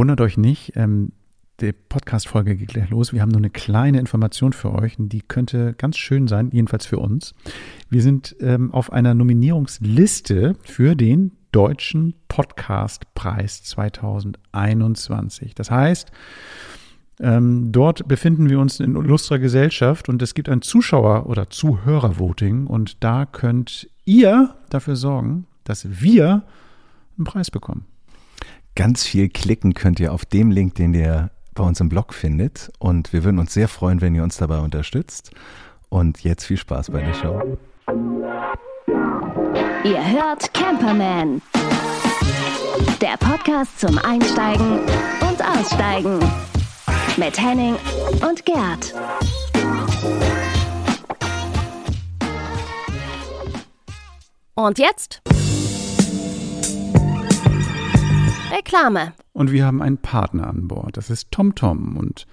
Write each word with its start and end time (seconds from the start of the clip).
wundert 0.00 0.22
euch 0.22 0.38
nicht, 0.38 0.72
ähm, 0.76 1.12
die 1.60 1.72
Podcast-Folge 1.72 2.56
geht 2.56 2.68
gleich 2.68 2.88
los. 2.88 3.12
Wir 3.12 3.20
haben 3.20 3.28
nur 3.28 3.40
eine 3.40 3.50
kleine 3.50 4.00
Information 4.00 4.54
für 4.54 4.72
euch 4.72 4.98
und 4.98 5.10
die 5.10 5.20
könnte 5.20 5.74
ganz 5.74 5.98
schön 5.98 6.26
sein, 6.26 6.48
jedenfalls 6.54 6.86
für 6.86 6.98
uns. 6.98 7.34
Wir 7.90 8.00
sind 8.00 8.34
ähm, 8.40 8.72
auf 8.72 8.94
einer 8.94 9.12
Nominierungsliste 9.12 10.56
für 10.62 10.96
den 10.96 11.32
Deutschen 11.52 12.14
Podcastpreis 12.28 13.62
2021. 13.64 15.54
Das 15.54 15.70
heißt, 15.70 16.10
ähm, 17.20 17.70
dort 17.70 18.08
befinden 18.08 18.48
wir 18.48 18.58
uns 18.58 18.80
in 18.80 18.96
illustrer 18.96 19.38
Gesellschaft 19.38 20.08
und 20.08 20.22
es 20.22 20.32
gibt 20.32 20.48
ein 20.48 20.62
Zuschauer- 20.62 21.26
oder 21.26 21.50
Zuhörervoting 21.50 22.66
und 22.68 23.04
da 23.04 23.26
könnt 23.26 23.90
ihr 24.06 24.54
dafür 24.70 24.96
sorgen, 24.96 25.46
dass 25.64 26.00
wir 26.00 26.44
einen 27.18 27.26
Preis 27.26 27.50
bekommen. 27.50 27.84
Ganz 28.80 29.04
viel 29.04 29.28
klicken 29.28 29.74
könnt 29.74 30.00
ihr 30.00 30.10
auf 30.10 30.24
dem 30.24 30.50
Link, 30.50 30.76
den 30.76 30.94
ihr 30.94 31.28
bei 31.52 31.62
uns 31.62 31.80
im 31.80 31.90
Blog 31.90 32.14
findet 32.14 32.72
und 32.78 33.12
wir 33.12 33.24
würden 33.24 33.38
uns 33.38 33.52
sehr 33.52 33.68
freuen, 33.68 34.00
wenn 34.00 34.14
ihr 34.14 34.22
uns 34.22 34.38
dabei 34.38 34.60
unterstützt. 34.60 35.32
Und 35.90 36.24
jetzt 36.24 36.46
viel 36.46 36.56
Spaß 36.56 36.90
bei 36.90 37.02
der 37.02 37.12
Show. 37.12 37.58
Ihr 39.84 40.12
hört 40.12 40.54
Camperman. 40.54 41.42
Der 43.02 43.18
Podcast 43.18 43.78
zum 43.78 43.98
Einsteigen 43.98 44.78
und 44.78 45.44
Aussteigen. 45.44 46.18
Mit 47.18 47.38
Henning 47.38 47.76
und 48.26 48.46
Gerd. 48.46 48.94
Und 54.54 54.78
jetzt? 54.78 55.20
Reklame. 58.60 59.14
Und 59.32 59.52
wir 59.52 59.64
haben 59.64 59.80
einen 59.80 59.96
Partner 59.96 60.46
an 60.48 60.68
Bord. 60.68 60.98
Das 60.98 61.08
ist 61.08 61.30
TomTom. 61.30 61.96
Und 61.96 62.26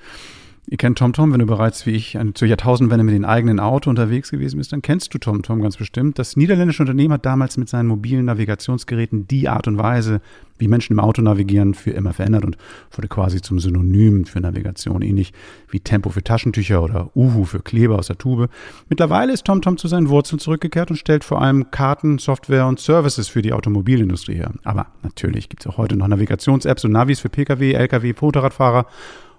ihr 0.69 0.77
kennt 0.77 0.97
TomTom, 0.97 1.31
wenn 1.31 1.39
du 1.39 1.45
bereits 1.45 1.85
wie 1.85 1.91
ich 1.91 2.17
zur 2.33 2.47
Jahrtausendwende 2.47 3.05
mit 3.05 3.15
dem 3.15 3.23
eigenen 3.23 3.59
Auto 3.59 3.89
unterwegs 3.89 4.31
gewesen 4.31 4.57
bist, 4.57 4.73
dann 4.73 4.81
kennst 4.81 5.13
du 5.13 5.17
TomTom 5.17 5.61
ganz 5.61 5.77
bestimmt. 5.77 6.19
Das 6.19 6.35
niederländische 6.35 6.83
Unternehmen 6.83 7.13
hat 7.13 7.25
damals 7.25 7.55
mit 7.55 7.69
seinen 7.69 7.87
mobilen 7.87 8.25
Navigationsgeräten 8.25 9.27
die 9.29 9.47
Art 9.47 9.67
und 9.67 9.77
Weise, 9.77 10.19
wie 10.57 10.67
Menschen 10.67 10.93
im 10.93 10.99
Auto 10.99 11.21
navigieren, 11.21 11.73
für 11.73 11.91
immer 11.91 12.11
verändert 12.11 12.43
und 12.43 12.57
wurde 12.91 13.07
quasi 13.07 13.41
zum 13.41 13.59
Synonym 13.59 14.25
für 14.25 14.41
Navigation, 14.41 15.01
ähnlich 15.01 15.31
wie 15.69 15.79
Tempo 15.79 16.09
für 16.09 16.23
Taschentücher 16.23 16.83
oder 16.83 17.11
Uhu 17.15 17.45
für 17.45 17.59
Kleber 17.59 17.97
aus 17.97 18.07
der 18.07 18.17
Tube. 18.17 18.49
Mittlerweile 18.89 19.31
ist 19.31 19.45
TomTom 19.45 19.77
zu 19.77 19.87
seinen 19.87 20.09
Wurzeln 20.09 20.39
zurückgekehrt 20.39 20.89
und 20.89 20.97
stellt 20.97 21.23
vor 21.23 21.41
allem 21.41 21.71
Karten, 21.71 22.17
Software 22.17 22.67
und 22.67 22.79
Services 22.79 23.29
für 23.29 23.41
die 23.41 23.53
Automobilindustrie 23.53 24.35
her. 24.35 24.51
Aber 24.65 24.87
natürlich 25.01 25.47
gibt 25.47 25.65
es 25.65 25.67
auch 25.71 25.77
heute 25.77 25.95
noch 25.95 26.07
Navigations-Apps 26.07 26.83
und 26.83 26.91
Navis 26.91 27.21
für 27.21 27.29
Pkw, 27.29 27.73
Lkw, 27.73 28.13
Motorradfahrer 28.19 28.85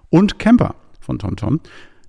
und 0.08 0.38
Camper 0.38 0.74
von 1.08 1.18
TomTom. 1.18 1.60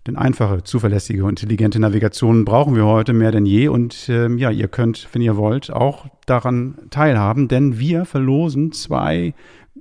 Denn 0.05 0.17
einfache, 0.17 0.63
zuverlässige 0.63 1.23
und 1.23 1.41
intelligente 1.41 1.79
Navigation 1.79 2.43
brauchen 2.45 2.75
wir 2.75 2.85
heute 2.85 3.13
mehr 3.13 3.31
denn 3.31 3.45
je. 3.45 3.69
Und 3.69 4.09
ähm, 4.09 4.37
ja, 4.37 4.51
ihr 4.51 4.67
könnt, 4.67 5.07
wenn 5.13 5.21
ihr 5.21 5.37
wollt, 5.37 5.71
auch 5.71 6.07
daran 6.25 6.75
teilhaben, 6.89 7.47
denn 7.47 7.79
wir 7.79 8.05
verlosen 8.05 8.71
zwei 8.71 9.33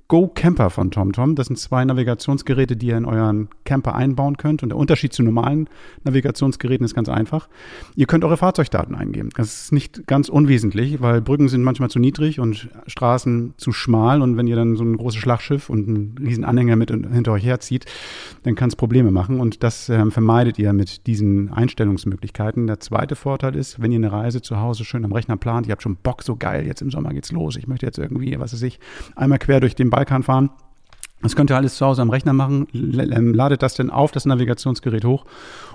Go 0.08 0.26
Camper 0.26 0.70
von 0.70 0.90
TomTom. 0.90 1.34
Das 1.34 1.48
sind 1.48 1.58
zwei 1.58 1.84
Navigationsgeräte, 1.84 2.78
die 2.78 2.86
ihr 2.86 2.96
in 2.96 3.04
euren 3.04 3.50
Camper 3.66 3.94
einbauen 3.94 4.38
könnt. 4.38 4.62
Und 4.62 4.70
der 4.70 4.78
Unterschied 4.78 5.12
zu 5.12 5.22
normalen 5.22 5.68
Navigationsgeräten 6.04 6.86
ist 6.86 6.94
ganz 6.94 7.10
einfach. 7.10 7.50
Ihr 7.94 8.06
könnt 8.06 8.24
eure 8.24 8.38
Fahrzeugdaten 8.38 8.94
eingeben. 8.94 9.28
Das 9.36 9.64
ist 9.64 9.72
nicht 9.72 10.06
ganz 10.06 10.30
unwesentlich, 10.30 11.02
weil 11.02 11.20
Brücken 11.20 11.50
sind 11.50 11.62
manchmal 11.62 11.90
zu 11.90 11.98
niedrig 11.98 12.40
und 12.40 12.70
Straßen 12.86 13.52
zu 13.58 13.72
schmal. 13.72 14.22
Und 14.22 14.38
wenn 14.38 14.46
ihr 14.46 14.56
dann 14.56 14.76
so 14.76 14.82
ein 14.84 14.96
großes 14.96 15.20
Schlachtschiff 15.20 15.68
und 15.68 15.86
einen 15.86 16.14
riesen 16.18 16.44
Anhänger 16.44 16.76
mit 16.76 16.90
hinter 16.90 17.32
euch 17.32 17.44
herzieht, 17.44 17.84
dann 18.44 18.54
kann 18.54 18.70
es 18.70 18.76
Probleme 18.76 19.10
machen. 19.10 19.40
Und 19.40 19.62
das 19.62 19.90
äh, 19.90 20.10
vermeidet 20.10 20.58
ihr 20.58 20.72
mit 20.72 21.06
diesen 21.06 21.52
Einstellungsmöglichkeiten. 21.52 22.66
Der 22.66 22.80
zweite 22.80 23.14
Vorteil 23.14 23.54
ist, 23.56 23.82
wenn 23.82 23.92
ihr 23.92 23.98
eine 23.98 24.10
Reise 24.10 24.41
zu 24.41 24.58
Hause 24.58 24.86
schön 24.86 25.04
am 25.04 25.12
Rechner 25.12 25.36
plant, 25.36 25.66
ihr 25.66 25.72
habt 25.72 25.82
schon 25.82 25.97
Bock, 25.97 26.22
so 26.22 26.34
geil, 26.34 26.66
jetzt 26.66 26.80
im 26.80 26.91
Sommer 26.91 27.10
geht's 27.12 27.30
los. 27.30 27.56
Ich 27.56 27.66
möchte 27.66 27.84
jetzt 27.84 27.98
irgendwie, 27.98 28.41
was 28.41 28.54
weiß 28.54 28.62
ich, 28.62 28.80
einmal 29.14 29.38
quer 29.38 29.60
durch 29.60 29.74
den 29.74 29.91
Balkan 29.98 30.22
fahren. 30.22 30.50
Das 31.22 31.34
könnt 31.34 31.50
ihr 31.50 31.56
alles 31.56 31.75
zu 31.75 31.84
Hause 31.84 32.03
am 32.03 32.10
Rechner 32.10 32.32
machen, 32.32 32.69
ähm, 32.72 33.34
ladet 33.34 33.62
das 33.62 33.75
dann 33.75 33.91
auf 33.91 34.12
das 34.12 34.26
Navigationsgerät 34.26 35.04
hoch 35.04 35.25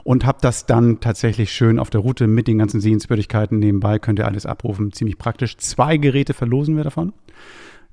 und 0.05 0.25
habt 0.25 0.45
das 0.45 0.65
dann 0.65 1.01
tatsächlich 1.01 1.51
schön 1.51 1.77
auf 1.77 1.89
der 1.89 1.99
Route 1.99 2.27
mit 2.27 2.47
den 2.47 2.57
ganzen 2.57 2.79
Sehenswürdigkeiten 2.79 3.59
nebenbei, 3.59 3.99
könnt 3.99 4.19
ihr 4.19 4.25
alles 4.25 4.45
abrufen, 4.45 4.93
ziemlich 4.93 5.17
praktisch. 5.17 5.57
Zwei 5.57 5.97
Geräte 5.97 6.33
verlosen 6.33 6.77
wir 6.77 6.85
davon. 6.85 7.11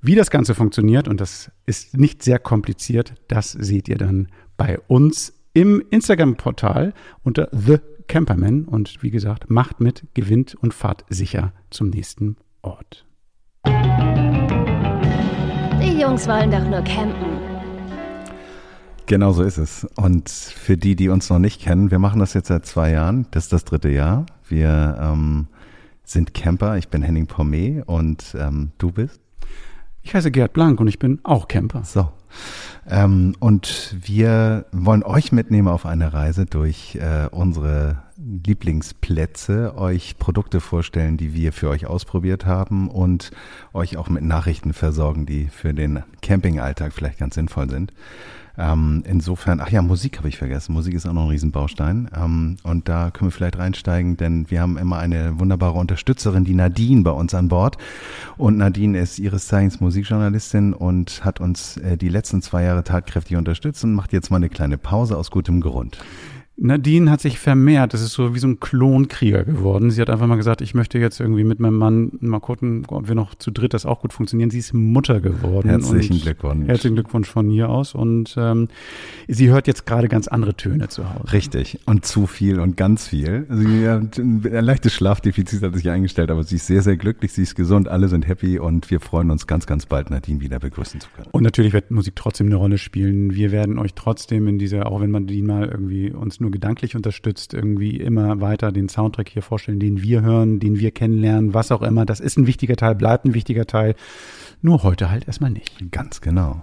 Wie 0.00 0.14
das 0.14 0.30
Ganze 0.30 0.54
funktioniert, 0.54 1.08
und 1.08 1.20
das 1.20 1.50
ist 1.66 1.98
nicht 1.98 2.22
sehr 2.22 2.38
kompliziert, 2.38 3.14
das 3.26 3.50
seht 3.50 3.88
ihr 3.88 3.98
dann 3.98 4.28
bei 4.56 4.78
uns 4.86 5.34
im 5.52 5.82
Instagram-Portal 5.90 6.94
unter 7.24 7.48
The 7.50 7.78
Camperman. 8.06 8.66
Und 8.66 9.02
wie 9.02 9.10
gesagt, 9.10 9.50
macht 9.50 9.80
mit, 9.80 10.06
gewinnt 10.14 10.54
und 10.54 10.72
fahrt 10.72 11.04
sicher 11.08 11.52
zum 11.70 11.90
nächsten 11.90 12.36
Ort. 12.62 13.04
Die 16.00 16.04
Jungs 16.04 16.26
wollen 16.26 16.50
doch 16.50 16.64
nur 16.64 16.80
campen. 16.80 17.38
Genau 19.04 19.32
so 19.32 19.42
ist 19.42 19.58
es. 19.58 19.86
Und 19.96 20.30
für 20.30 20.78
die, 20.78 20.96
die 20.96 21.10
uns 21.10 21.28
noch 21.28 21.38
nicht 21.38 21.60
kennen, 21.60 21.90
wir 21.90 21.98
machen 21.98 22.20
das 22.20 22.32
jetzt 22.32 22.48
seit 22.48 22.64
zwei 22.64 22.92
Jahren. 22.92 23.26
Das 23.32 23.44
ist 23.44 23.52
das 23.52 23.66
dritte 23.66 23.90
Jahr. 23.90 24.24
Wir 24.48 24.96
ähm, 24.98 25.48
sind 26.02 26.32
Camper. 26.32 26.78
Ich 26.78 26.88
bin 26.88 27.02
Henning 27.02 27.26
Pommet 27.26 27.86
und 27.86 28.34
ähm, 28.38 28.70
du 28.78 28.92
bist? 28.92 29.20
Ich 30.02 30.14
heiße 30.14 30.30
Gerd 30.30 30.52
Blank 30.52 30.80
und 30.80 30.88
ich 30.88 30.98
bin 30.98 31.20
auch 31.22 31.48
Camper. 31.48 31.84
So. 31.84 32.08
Ähm, 32.88 33.34
und 33.38 33.94
wir 34.00 34.66
wollen 34.72 35.02
euch 35.02 35.32
mitnehmen 35.32 35.68
auf 35.68 35.86
eine 35.86 36.12
Reise 36.12 36.46
durch 36.46 36.96
äh, 36.96 37.28
unsere 37.30 38.02
Lieblingsplätze, 38.16 39.76
euch 39.76 40.18
Produkte 40.18 40.60
vorstellen, 40.60 41.16
die 41.16 41.34
wir 41.34 41.52
für 41.52 41.68
euch 41.68 41.86
ausprobiert 41.86 42.46
haben 42.46 42.88
und 42.88 43.30
euch 43.72 43.96
auch 43.96 44.08
mit 44.08 44.22
Nachrichten 44.22 44.72
versorgen, 44.72 45.26
die 45.26 45.46
für 45.46 45.74
den 45.74 46.02
Campingalltag 46.22 46.92
vielleicht 46.92 47.18
ganz 47.18 47.34
sinnvoll 47.34 47.70
sind. 47.70 47.92
Ähm, 48.60 49.02
insofern, 49.06 49.60
ach 49.60 49.70
ja, 49.70 49.80
Musik 49.80 50.18
habe 50.18 50.28
ich 50.28 50.36
vergessen. 50.36 50.74
Musik 50.74 50.94
ist 50.94 51.06
auch 51.06 51.14
noch 51.14 51.22
ein 51.22 51.30
Riesenbaustein. 51.30 52.10
Ähm, 52.14 52.56
und 52.62 52.88
da 52.88 53.10
können 53.10 53.30
wir 53.30 53.32
vielleicht 53.32 53.58
reinsteigen, 53.58 54.18
denn 54.18 54.50
wir 54.50 54.60
haben 54.60 54.76
immer 54.76 54.98
eine 54.98 55.40
wunderbare 55.40 55.78
Unterstützerin, 55.78 56.44
die 56.44 56.52
Nadine, 56.52 57.02
bei 57.02 57.10
uns 57.10 57.34
an 57.34 57.48
Bord. 57.48 57.78
Und 58.36 58.58
Nadine 58.58 58.98
ist 58.98 59.18
ihres 59.18 59.46
Zeichens 59.46 59.80
Musikjournalistin 59.80 60.74
und 60.74 61.24
hat 61.24 61.40
uns 61.40 61.78
äh, 61.78 61.96
die 61.96 62.10
letzten 62.10 62.42
zwei 62.42 62.64
Jahre 62.64 62.84
tatkräftig 62.84 63.38
unterstützt 63.38 63.82
und 63.84 63.94
macht 63.94 64.12
jetzt 64.12 64.30
mal 64.30 64.36
eine 64.36 64.50
kleine 64.50 64.76
Pause 64.76 65.16
aus 65.16 65.30
gutem 65.30 65.62
Grund. 65.62 65.98
Nadine 66.62 67.10
hat 67.10 67.22
sich 67.22 67.38
vermehrt. 67.38 67.94
Das 67.94 68.02
ist 68.02 68.12
so 68.12 68.34
wie 68.34 68.38
so 68.38 68.46
ein 68.46 68.60
Klonkrieger 68.60 69.44
geworden. 69.44 69.90
Sie 69.90 70.00
hat 70.00 70.10
einfach 70.10 70.26
mal 70.26 70.36
gesagt, 70.36 70.60
ich 70.60 70.74
möchte 70.74 70.98
jetzt 70.98 71.18
irgendwie 71.18 71.42
mit 71.42 71.58
meinem 71.58 71.78
Mann 71.78 72.12
mal 72.20 72.38
gucken, 72.38 72.84
ob 72.88 73.08
wir 73.08 73.14
noch 73.14 73.34
zu 73.34 73.50
dritt 73.50 73.72
das 73.72 73.86
auch 73.86 74.00
gut 74.00 74.12
funktionieren. 74.12 74.50
Sie 74.50 74.58
ist 74.58 74.74
Mutter 74.74 75.22
geworden. 75.22 75.70
Herzlichen 75.70 76.20
Glückwunsch. 76.20 76.68
Herzlichen 76.68 76.96
Glückwunsch 76.96 77.28
von 77.30 77.48
hier 77.48 77.70
aus. 77.70 77.94
Und 77.94 78.34
ähm, 78.38 78.68
sie 79.26 79.48
hört 79.48 79.68
jetzt 79.68 79.86
gerade 79.86 80.08
ganz 80.08 80.28
andere 80.28 80.54
Töne 80.54 80.88
zu 80.88 81.08
Hause. 81.08 81.32
Richtig. 81.32 81.78
Und 81.86 82.04
zu 82.04 82.26
viel 82.26 82.60
und 82.60 82.76
ganz 82.76 83.08
viel. 83.08 83.46
Also, 83.48 83.66
ja, 83.66 83.96
ein 83.96 84.42
leichtes 84.42 84.92
Schlafdefizit 84.92 85.62
hat 85.62 85.74
sich 85.74 85.88
eingestellt, 85.88 86.30
aber 86.30 86.44
sie 86.44 86.56
ist 86.56 86.66
sehr, 86.66 86.82
sehr 86.82 86.98
glücklich. 86.98 87.32
Sie 87.32 87.42
ist 87.42 87.54
gesund. 87.54 87.88
Alle 87.88 88.08
sind 88.08 88.28
happy 88.28 88.58
und 88.58 88.90
wir 88.90 89.00
freuen 89.00 89.30
uns 89.30 89.46
ganz, 89.46 89.64
ganz 89.66 89.86
bald, 89.86 90.10
Nadine 90.10 90.42
wieder 90.42 90.58
begrüßen 90.58 91.00
zu 91.00 91.08
können. 91.16 91.28
Und 91.32 91.42
natürlich 91.42 91.72
wird 91.72 91.90
Musik 91.90 92.16
trotzdem 92.16 92.48
eine 92.48 92.56
Rolle 92.56 92.76
spielen. 92.76 93.34
Wir 93.34 93.50
werden 93.50 93.78
euch 93.78 93.94
trotzdem 93.94 94.46
in 94.46 94.58
dieser, 94.58 94.92
auch 94.92 95.00
wenn 95.00 95.10
man 95.10 95.26
die 95.26 95.40
mal 95.40 95.66
irgendwie 95.66 96.10
uns 96.10 96.38
nur 96.38 96.49
gedanklich 96.52 96.96
unterstützt, 96.96 97.54
irgendwie 97.54 97.96
immer 97.96 98.40
weiter 98.40 98.72
den 98.72 98.88
Soundtrack 98.88 99.28
hier 99.28 99.42
vorstellen, 99.42 99.80
den 99.80 100.02
wir 100.02 100.22
hören, 100.22 100.60
den 100.60 100.78
wir 100.78 100.90
kennenlernen, 100.90 101.54
was 101.54 101.72
auch 101.72 101.82
immer. 101.82 102.06
Das 102.06 102.20
ist 102.20 102.36
ein 102.36 102.46
wichtiger 102.46 102.76
Teil, 102.76 102.94
bleibt 102.94 103.24
ein 103.24 103.34
wichtiger 103.34 103.66
Teil. 103.66 103.94
Nur 104.62 104.82
heute 104.82 105.10
halt 105.10 105.26
erstmal 105.26 105.50
nicht. 105.50 105.90
Ganz 105.90 106.20
genau. 106.20 106.62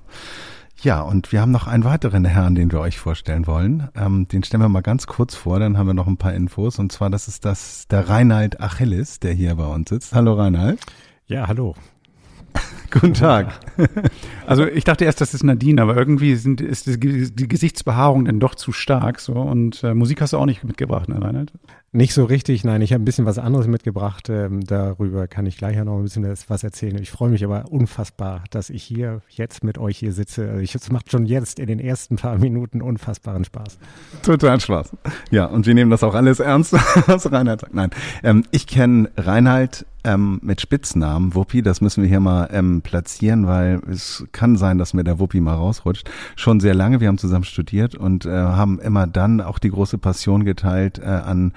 Ja, 0.81 1.01
und 1.01 1.31
wir 1.31 1.41
haben 1.41 1.51
noch 1.51 1.65
einen 1.65 1.83
weiteren 1.83 2.23
Herrn, 2.23 2.53
den 2.53 2.71
wir 2.71 2.79
euch 2.79 2.99
vorstellen 2.99 3.47
wollen. 3.47 3.89
Ähm, 3.95 4.27
den 4.27 4.43
stellen 4.43 4.61
wir 4.61 4.69
mal 4.69 4.81
ganz 4.81 5.07
kurz 5.07 5.33
vor, 5.33 5.59
dann 5.59 5.77
haben 5.77 5.87
wir 5.87 5.95
noch 5.95 6.07
ein 6.07 6.17
paar 6.17 6.33
Infos. 6.33 6.77
Und 6.77 6.91
zwar, 6.91 7.09
das 7.09 7.27
ist 7.27 7.45
das 7.45 7.87
der 7.87 8.07
Reinhard 8.07 8.61
Achilles, 8.61 9.19
der 9.19 9.33
hier 9.33 9.55
bei 9.55 9.65
uns 9.65 9.89
sitzt. 9.89 10.13
Hallo 10.13 10.33
Reinhard. 10.33 10.79
Ja, 11.25 11.47
hallo. 11.47 11.75
Guten 12.91 13.13
Tag. 13.13 13.59
Also 14.45 14.65
ich 14.65 14.85
dachte 14.85 15.03
erst, 15.05 15.19
das 15.19 15.33
ist 15.33 15.43
Nadine, 15.43 15.81
aber 15.81 15.97
irgendwie 15.97 16.35
sind, 16.35 16.61
ist 16.61 16.87
die, 16.87 17.47
Gesichtsbehaarung 17.47 18.25
dann 18.25 18.39
doch 18.39 18.55
zu 18.55 18.71
stark. 18.71 19.19
So 19.19 19.33
und 19.33 19.83
äh, 19.83 19.93
Musik 19.93 20.21
hast 20.21 20.33
du 20.33 20.37
auch 20.37 20.45
nicht 20.45 20.63
mitgebracht, 20.63 21.09
ne, 21.09 21.21
Reinhard? 21.21 21.51
Nicht 21.91 22.13
so 22.13 22.25
richtig, 22.25 22.63
nein. 22.63 22.81
Ich 22.81 22.93
habe 22.93 23.01
ein 23.01 23.05
bisschen 23.05 23.25
was 23.25 23.39
anderes 23.39 23.67
mitgebracht. 23.67 24.29
Ähm, 24.29 24.61
darüber 24.65 25.27
kann 25.27 25.45
ich 25.45 25.57
gleich 25.57 25.77
noch 25.77 25.97
ein 25.97 26.03
bisschen 26.03 26.25
was 26.25 26.63
erzählen. 26.63 26.97
Ich 27.01 27.11
freue 27.11 27.29
mich 27.29 27.43
aber 27.43 27.65
unfassbar, 27.71 28.43
dass 28.51 28.69
ich 28.69 28.83
hier 28.83 29.21
jetzt 29.29 29.63
mit 29.63 29.77
euch 29.77 29.97
hier 29.97 30.11
sitze. 30.11 30.49
Also 30.49 30.59
ich, 30.61 30.75
es 30.75 30.91
macht 30.91 31.11
schon 31.11 31.25
jetzt 31.25 31.59
in 31.59 31.67
den 31.67 31.79
ersten 31.79 32.17
paar 32.17 32.37
Minuten 32.37 32.81
unfassbaren 32.81 33.45
Spaß. 33.45 33.79
Total 34.21 34.59
Spaß. 34.59 34.95
Ja, 35.31 35.45
und 35.45 35.65
wir 35.65 35.73
nehmen 35.73 35.91
das 35.91 36.03
auch 36.03 36.13
alles 36.13 36.39
ernst, 36.39 36.73
was 37.07 37.31
Reinhard 37.31 37.61
sagt. 37.61 37.73
Nein, 37.73 37.89
ähm, 38.23 38.43
ich 38.51 38.67
kenne 38.67 39.09
Reinhard 39.15 39.85
ähm, 40.07 40.39
mit 40.41 40.61
Spitznamen. 40.61 41.35
Wuppi, 41.35 41.61
das 41.61 41.81
müssen 41.81 42.01
wir 42.01 42.09
hier 42.09 42.19
mal 42.19 42.49
ähm, 42.51 42.81
platzieren, 42.81 43.45
weil 43.45 43.81
es 43.91 44.25
kann 44.31 44.55
sein, 44.55 44.77
dass 44.77 44.93
mir 44.93 45.03
der 45.03 45.19
Wuppi 45.19 45.41
mal 45.41 45.55
rausrutscht. 45.55 46.09
Schon 46.35 46.59
sehr 46.59 46.73
lange, 46.73 47.01
wir 47.01 47.09
haben 47.09 47.17
zusammen 47.17 47.43
studiert 47.43 47.95
und 47.95 48.25
äh, 48.25 48.31
haben 48.31 48.79
immer 48.79 49.05
dann 49.05 49.41
auch 49.41 49.59
die 49.59 49.69
große 49.69 49.97
Passion 49.97 50.45
geteilt 50.45 50.99
äh, 50.99 51.05
an 51.05 51.53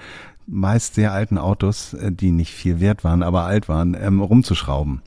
meist 0.47 0.95
sehr 0.95 1.11
alten 1.13 1.37
Autos, 1.37 1.93
äh, 1.93 2.11
die 2.11 2.31
nicht 2.31 2.53
viel 2.53 2.79
wert 2.79 3.03
waren, 3.03 3.23
aber 3.23 3.43
alt 3.43 3.69
waren, 3.69 3.95
ähm, 3.99 4.21
rumzuschrauben. 4.21 5.01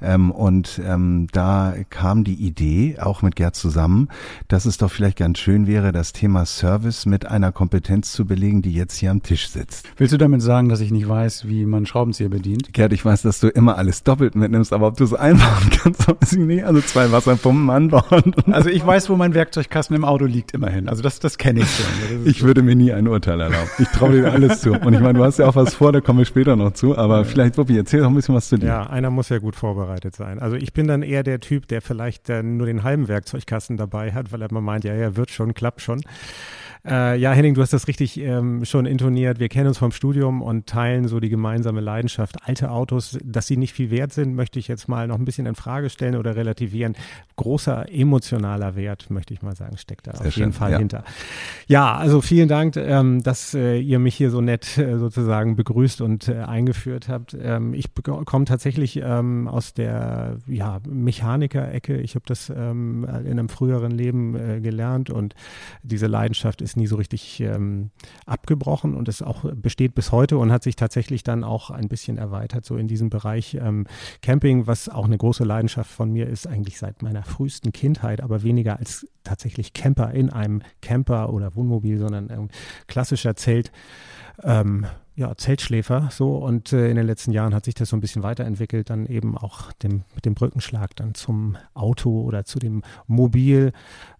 Ähm, 0.00 0.30
und 0.30 0.80
ähm, 0.84 1.26
da 1.32 1.74
kam 1.90 2.24
die 2.24 2.34
Idee, 2.34 2.98
auch 3.00 3.22
mit 3.22 3.36
Gerd 3.36 3.56
zusammen, 3.56 4.08
dass 4.48 4.64
es 4.64 4.78
doch 4.78 4.90
vielleicht 4.90 5.18
ganz 5.18 5.38
schön 5.38 5.66
wäre, 5.66 5.92
das 5.92 6.12
Thema 6.12 6.46
Service 6.46 7.06
mit 7.06 7.26
einer 7.26 7.52
Kompetenz 7.52 8.12
zu 8.12 8.26
belegen, 8.26 8.62
die 8.62 8.72
jetzt 8.72 8.96
hier 8.96 9.10
am 9.10 9.22
Tisch 9.22 9.48
sitzt. 9.48 9.88
Willst 9.96 10.12
du 10.12 10.18
damit 10.18 10.42
sagen, 10.42 10.68
dass 10.68 10.80
ich 10.80 10.90
nicht 10.90 11.08
weiß, 11.08 11.48
wie 11.48 11.66
man 11.66 11.86
Schraubenzieher 11.86 12.28
bedient? 12.28 12.72
Gerd, 12.72 12.92
ich 12.92 13.04
weiß, 13.04 13.22
dass 13.22 13.40
du 13.40 13.48
immer 13.48 13.76
alles 13.76 14.02
doppelt 14.02 14.34
mitnimmst, 14.34 14.72
aber 14.72 14.88
ob 14.88 14.96
du 14.96 15.04
es 15.04 15.14
einbauen 15.14 15.70
kannst, 15.70 16.08
weiß 16.22 16.32
ich 16.32 16.38
nicht. 16.38 16.64
Also 16.64 16.80
zwei 16.80 17.10
Wasserpumpen 17.12 17.70
anbauen. 17.70 18.34
Also 18.50 18.70
ich 18.70 18.84
weiß, 18.84 19.10
wo 19.10 19.16
mein 19.16 19.34
Werkzeugkasten 19.34 19.96
im 19.96 20.04
Auto 20.04 20.24
liegt, 20.24 20.52
immerhin. 20.52 20.88
Also 20.88 21.02
das, 21.02 21.20
das 21.20 21.38
kenne 21.38 21.60
ich 21.60 21.66
schon. 21.66 21.86
Ich 22.24 22.42
würde 22.42 22.62
mir 22.62 22.74
nie 22.74 22.92
ein 22.92 23.08
Urteil 23.08 23.40
erlauben. 23.40 23.68
Ich 23.78 23.88
traue 23.88 24.12
dir 24.12 24.32
alles 24.32 24.60
zu. 24.60 24.77
Und 24.84 24.92
ich 24.94 25.00
meine, 25.00 25.18
du 25.18 25.24
hast 25.24 25.38
ja 25.38 25.46
auch 25.46 25.56
was 25.56 25.74
vor, 25.74 25.92
da 25.92 26.00
kommen 26.00 26.18
wir 26.18 26.26
später 26.26 26.56
noch 26.56 26.72
zu. 26.72 26.96
Aber 26.96 27.24
vielleicht, 27.24 27.58
Wuppi, 27.58 27.76
erzähl 27.76 28.00
doch 28.00 28.08
ein 28.08 28.14
bisschen 28.14 28.34
was 28.34 28.48
zu 28.48 28.58
dir. 28.58 28.66
Ja, 28.66 28.86
einer 28.88 29.10
muss 29.10 29.28
ja 29.28 29.38
gut 29.38 29.56
vorbereitet 29.56 30.14
sein. 30.14 30.38
Also 30.38 30.56
ich 30.56 30.72
bin 30.72 30.86
dann 30.86 31.02
eher 31.02 31.22
der 31.22 31.40
Typ, 31.40 31.68
der 31.68 31.82
vielleicht 31.82 32.28
äh, 32.28 32.42
nur 32.42 32.66
den 32.66 32.82
halben 32.82 33.08
Werkzeugkasten 33.08 33.76
dabei 33.76 34.12
hat, 34.12 34.32
weil 34.32 34.42
er 34.42 34.50
immer 34.50 34.60
meint, 34.60 34.84
ja, 34.84 34.94
ja, 34.94 35.16
wird 35.16 35.30
schon, 35.30 35.54
klappt 35.54 35.80
schon. 35.80 36.02
Äh, 36.88 37.16
ja, 37.18 37.32
Henning, 37.32 37.54
du 37.54 37.62
hast 37.62 37.72
das 37.72 37.88
richtig 37.88 38.18
ähm, 38.20 38.64
schon 38.64 38.86
intoniert. 38.86 39.40
Wir 39.40 39.48
kennen 39.48 39.68
uns 39.68 39.78
vom 39.78 39.90
Studium 39.90 40.42
und 40.42 40.66
teilen 40.66 41.08
so 41.08 41.18
die 41.18 41.28
gemeinsame 41.28 41.80
Leidenschaft. 41.80 42.36
Alte 42.46 42.70
Autos, 42.70 43.18
dass 43.24 43.46
sie 43.46 43.56
nicht 43.56 43.72
viel 43.72 43.90
wert 43.90 44.12
sind, 44.12 44.34
möchte 44.34 44.58
ich 44.58 44.68
jetzt 44.68 44.88
mal 44.88 45.08
noch 45.08 45.18
ein 45.18 45.24
bisschen 45.24 45.46
in 45.46 45.54
Frage 45.54 45.90
stellen 45.90 46.16
oder 46.16 46.36
relativieren. 46.36 46.94
Großer 47.36 47.92
emotionaler 47.92 48.76
Wert, 48.76 49.10
möchte 49.10 49.34
ich 49.34 49.42
mal 49.42 49.56
sagen, 49.56 49.76
steckt 49.76 50.06
da 50.06 50.16
Sehr 50.16 50.28
auf 50.28 50.36
jeden 50.36 50.52
Fall 50.52 50.72
ja. 50.72 50.78
hinter. 50.78 51.04
Ja, 51.66 51.94
also 51.96 52.20
vielen 52.20 52.48
Dank, 52.48 52.76
ähm, 52.76 53.22
dass 53.22 53.54
äh, 53.54 53.78
ihr 53.78 53.98
mich 53.98 54.14
hier 54.14 54.30
so 54.30 54.40
nett 54.40 54.78
äh, 54.78 54.98
sozusagen 54.98 55.56
begrüßt 55.56 56.00
und 56.00 56.28
äh, 56.28 56.36
eingeführt 56.36 57.08
habt. 57.08 57.36
Ähm, 57.40 57.74
ich 57.74 57.88
komme 58.04 58.44
tatsächlich 58.44 59.00
ähm, 59.02 59.48
aus 59.48 59.74
der 59.74 60.36
ja, 60.46 60.80
Mechaniker-Ecke. 60.88 61.98
Ich 61.98 62.14
habe 62.14 62.24
das 62.26 62.50
ähm, 62.54 63.04
in 63.04 63.32
einem 63.32 63.48
früheren 63.48 63.90
Leben 63.90 64.36
äh, 64.36 64.60
gelernt 64.60 65.10
und 65.10 65.34
diese 65.82 66.06
Leidenschaft 66.06 66.62
ist 66.62 66.68
ist 66.68 66.76
nie 66.78 66.86
so 66.86 66.96
richtig 66.96 67.40
ähm, 67.40 67.90
abgebrochen 68.24 68.94
und 68.94 69.08
es 69.08 69.20
auch 69.20 69.44
besteht 69.54 69.94
bis 69.94 70.12
heute 70.12 70.38
und 70.38 70.50
hat 70.50 70.62
sich 70.62 70.76
tatsächlich 70.76 71.22
dann 71.22 71.44
auch 71.44 71.70
ein 71.70 71.88
bisschen 71.88 72.16
erweitert, 72.16 72.64
so 72.64 72.76
in 72.76 72.88
diesem 72.88 73.10
Bereich 73.10 73.54
ähm, 73.60 73.86
Camping, 74.22 74.66
was 74.66 74.88
auch 74.88 75.04
eine 75.04 75.18
große 75.18 75.44
Leidenschaft 75.44 75.90
von 75.90 76.10
mir 76.10 76.26
ist, 76.28 76.46
eigentlich 76.46 76.78
seit 76.78 77.02
meiner 77.02 77.24
frühesten 77.24 77.72
Kindheit, 77.72 78.22
aber 78.22 78.42
weniger 78.42 78.78
als 78.78 79.06
tatsächlich 79.24 79.74
Camper 79.74 80.12
in 80.12 80.30
einem 80.30 80.62
Camper 80.80 81.32
oder 81.32 81.54
Wohnmobil, 81.54 81.98
sondern 81.98 82.30
ein 82.30 82.48
klassischer 82.86 83.36
Zelt. 83.36 83.70
Ähm, 84.42 84.86
ja, 85.18 85.36
Zeltschläfer 85.36 86.10
so 86.12 86.36
und 86.36 86.72
äh, 86.72 86.88
in 86.88 86.94
den 86.94 87.04
letzten 87.04 87.32
Jahren 87.32 87.52
hat 87.52 87.64
sich 87.64 87.74
das 87.74 87.88
so 87.88 87.96
ein 87.96 88.00
bisschen 88.00 88.22
weiterentwickelt, 88.22 88.88
dann 88.88 89.04
eben 89.06 89.36
auch 89.36 89.72
dem, 89.72 90.04
mit 90.14 90.24
dem 90.24 90.34
Brückenschlag 90.34 90.94
dann 90.94 91.14
zum 91.14 91.56
Auto 91.74 92.22
oder 92.22 92.44
zu 92.44 92.60
dem 92.60 92.82
Mobil. 93.08 93.72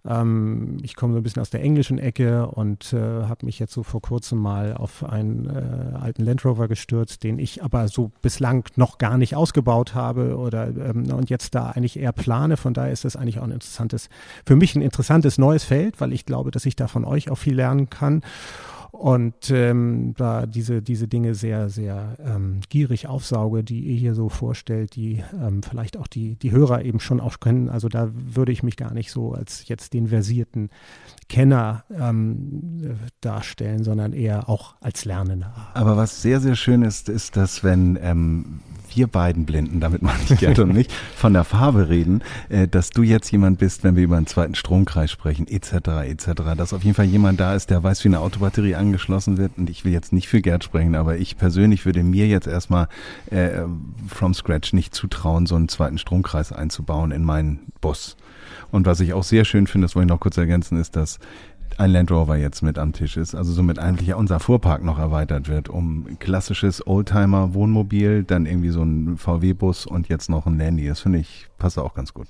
Ähm, 0.05 0.77
ich 0.81 0.97
komme 0.97 1.13
so 1.13 1.19
ein 1.21 1.23
bisschen 1.23 1.41
aus 1.41 1.51
der 1.51 1.61
englischen 1.61 1.99
Ecke 1.99 2.47
und 2.47 2.91
äh, 2.91 2.97
habe 2.97 3.45
mich 3.45 3.59
jetzt 3.59 3.71
so 3.71 3.83
vor 3.83 4.01
kurzem 4.01 4.39
mal 4.39 4.73
auf 4.73 5.05
einen 5.05 5.45
äh, 5.45 5.95
alten 5.95 6.25
Land 6.25 6.43
Rover 6.43 6.67
gestürzt, 6.67 7.23
den 7.23 7.39
ich 7.39 7.63
aber 7.63 7.87
so 7.87 8.11
bislang 8.21 8.65
noch 8.75 8.97
gar 8.97 9.17
nicht 9.17 9.37
ausgebaut 9.37 9.95
habe 9.95 10.35
oder 10.35 10.67
ähm, 10.67 11.13
und 11.13 11.29
jetzt 11.29 11.55
da 11.55 11.69
eigentlich 11.69 11.97
eher 11.97 12.11
plane. 12.11 12.57
Von 12.57 12.73
daher 12.73 12.91
ist 12.91 13.05
das 13.05 13.15
eigentlich 13.15 13.39
auch 13.39 13.43
ein 13.43 13.51
interessantes, 13.51 14.09
für 14.45 14.57
mich 14.57 14.75
ein 14.75 14.81
interessantes 14.81 15.37
neues 15.37 15.63
Feld, 15.63 16.01
weil 16.01 16.11
ich 16.11 16.25
glaube, 16.25 16.51
dass 16.51 16.65
ich 16.65 16.75
da 16.75 16.89
von 16.89 17.05
euch 17.05 17.31
auch 17.31 17.37
viel 17.37 17.55
lernen 17.55 17.89
kann 17.89 18.21
und 18.91 19.51
ähm, 19.51 20.13
da 20.17 20.45
diese, 20.45 20.81
diese 20.81 21.07
Dinge 21.07 21.35
sehr, 21.35 21.69
sehr 21.69 22.17
ähm, 22.23 22.61
gierig 22.69 23.07
aufsauge, 23.07 23.63
die 23.63 23.81
ihr 23.81 23.95
hier 23.95 24.15
so 24.15 24.29
vorstellt, 24.29 24.95
die 24.95 25.23
ähm, 25.39 25.61
vielleicht 25.63 25.97
auch 25.97 26.07
die, 26.07 26.35
die 26.35 26.51
Hörer 26.51 26.83
eben 26.83 26.99
schon 26.99 27.19
auch 27.19 27.39
kennen. 27.39 27.69
Also 27.69 27.87
da 27.87 28.09
würde 28.13 28.51
ich 28.51 28.63
mich 28.63 28.77
gar 28.77 28.93
nicht 28.93 29.11
so 29.11 29.33
als 29.33 29.67
jetzt 29.67 29.93
den 29.93 30.07
versierten 30.07 30.69
Kenner 31.29 31.85
ähm, 31.97 32.97
darstellen, 33.21 33.83
sondern 33.83 34.13
eher 34.13 34.49
auch 34.49 34.75
als 34.81 35.05
Lernender. 35.05 35.53
Aber 35.75 35.95
was 35.95 36.21
sehr, 36.21 36.41
sehr 36.41 36.55
schön 36.55 36.81
ist, 36.81 37.07
ist, 37.07 37.37
dass 37.37 37.63
wenn 37.63 37.97
ähm, 38.01 38.59
wir 38.95 39.07
beiden 39.07 39.45
Blinden, 39.45 39.79
damit 39.79 40.01
meine 40.01 40.19
ich 40.27 40.39
Gerd 40.39 40.57
und 40.59 40.73
mich, 40.73 40.87
von 41.15 41.33
der 41.33 41.43
Farbe 41.43 41.87
reden, 41.87 42.23
äh, 42.49 42.67
dass 42.67 42.89
du 42.89 43.03
jetzt 43.03 43.31
jemand 43.31 43.59
bist, 43.59 43.83
wenn 43.83 43.95
wir 43.95 44.03
über 44.03 44.17
einen 44.17 44.27
zweiten 44.27 44.55
Stromkreis 44.55 45.11
sprechen, 45.11 45.47
etc., 45.47 45.73
etc., 46.03 46.31
dass 46.57 46.73
auf 46.73 46.83
jeden 46.83 46.95
Fall 46.95 47.05
jemand 47.05 47.39
da 47.39 47.53
ist, 47.55 47.69
der 47.69 47.83
weiß, 47.83 48.03
wie 48.03 48.09
eine 48.09 48.19
Autobatterie 48.19 48.75
angeschlossen 48.75 49.37
wird. 49.37 49.57
Und 49.57 49.69
ich 49.69 49.85
will 49.85 49.93
jetzt 49.93 50.11
nicht 50.11 50.27
für 50.27 50.41
Gerd 50.41 50.63
sprechen, 50.63 50.95
aber 50.95 51.17
ich 51.17 51.37
persönlich 51.37 51.85
würde 51.85 52.03
mir 52.03 52.27
jetzt 52.27 52.47
erstmal 52.47 52.87
äh, 53.29 53.61
from 54.07 54.33
scratch 54.33 54.73
nicht 54.73 54.95
zutrauen, 54.95 55.45
so 55.45 55.55
einen 55.55 55.69
zweiten 55.69 55.99
Stromkreis 55.99 56.51
einzubauen 56.51 57.11
in 57.11 57.23
meinen 57.23 57.71
Bus. 57.81 58.17
Und 58.71 58.85
was 58.85 58.99
ich 58.99 59.13
auch 59.13 59.23
sehr 59.23 59.45
schön 59.45 59.67
finde, 59.67 59.85
das 59.85 59.95
wollte 59.95 60.07
ich 60.07 60.09
noch 60.09 60.19
kurz 60.19 60.37
ergänzen, 60.37 60.79
ist, 60.79 60.95
dass 60.95 61.19
ein 61.77 61.91
Land 61.91 62.11
Rover 62.11 62.35
jetzt 62.35 62.61
mit 62.61 62.77
am 62.77 62.91
Tisch 62.91 63.15
ist, 63.15 63.35
also 63.35 63.53
somit 63.53 63.79
eigentlich 63.79 64.13
unser 64.13 64.39
Fuhrpark 64.39 64.83
noch 64.83 64.99
erweitert 64.99 65.47
wird, 65.47 65.69
um 65.69 66.17
klassisches 66.19 66.85
Oldtimer-Wohnmobil, 66.85 68.23
dann 68.23 68.45
irgendwie 68.45 68.69
so 68.69 68.83
ein 68.83 69.17
VW-Bus 69.17 69.85
und 69.85 70.09
jetzt 70.09 70.29
noch 70.29 70.45
ein 70.45 70.57
Landy. 70.57 70.87
Das 70.87 70.99
finde 70.99 71.19
ich, 71.19 71.47
passt 71.57 71.79
auch 71.79 71.93
ganz 71.93 72.13
gut. 72.13 72.27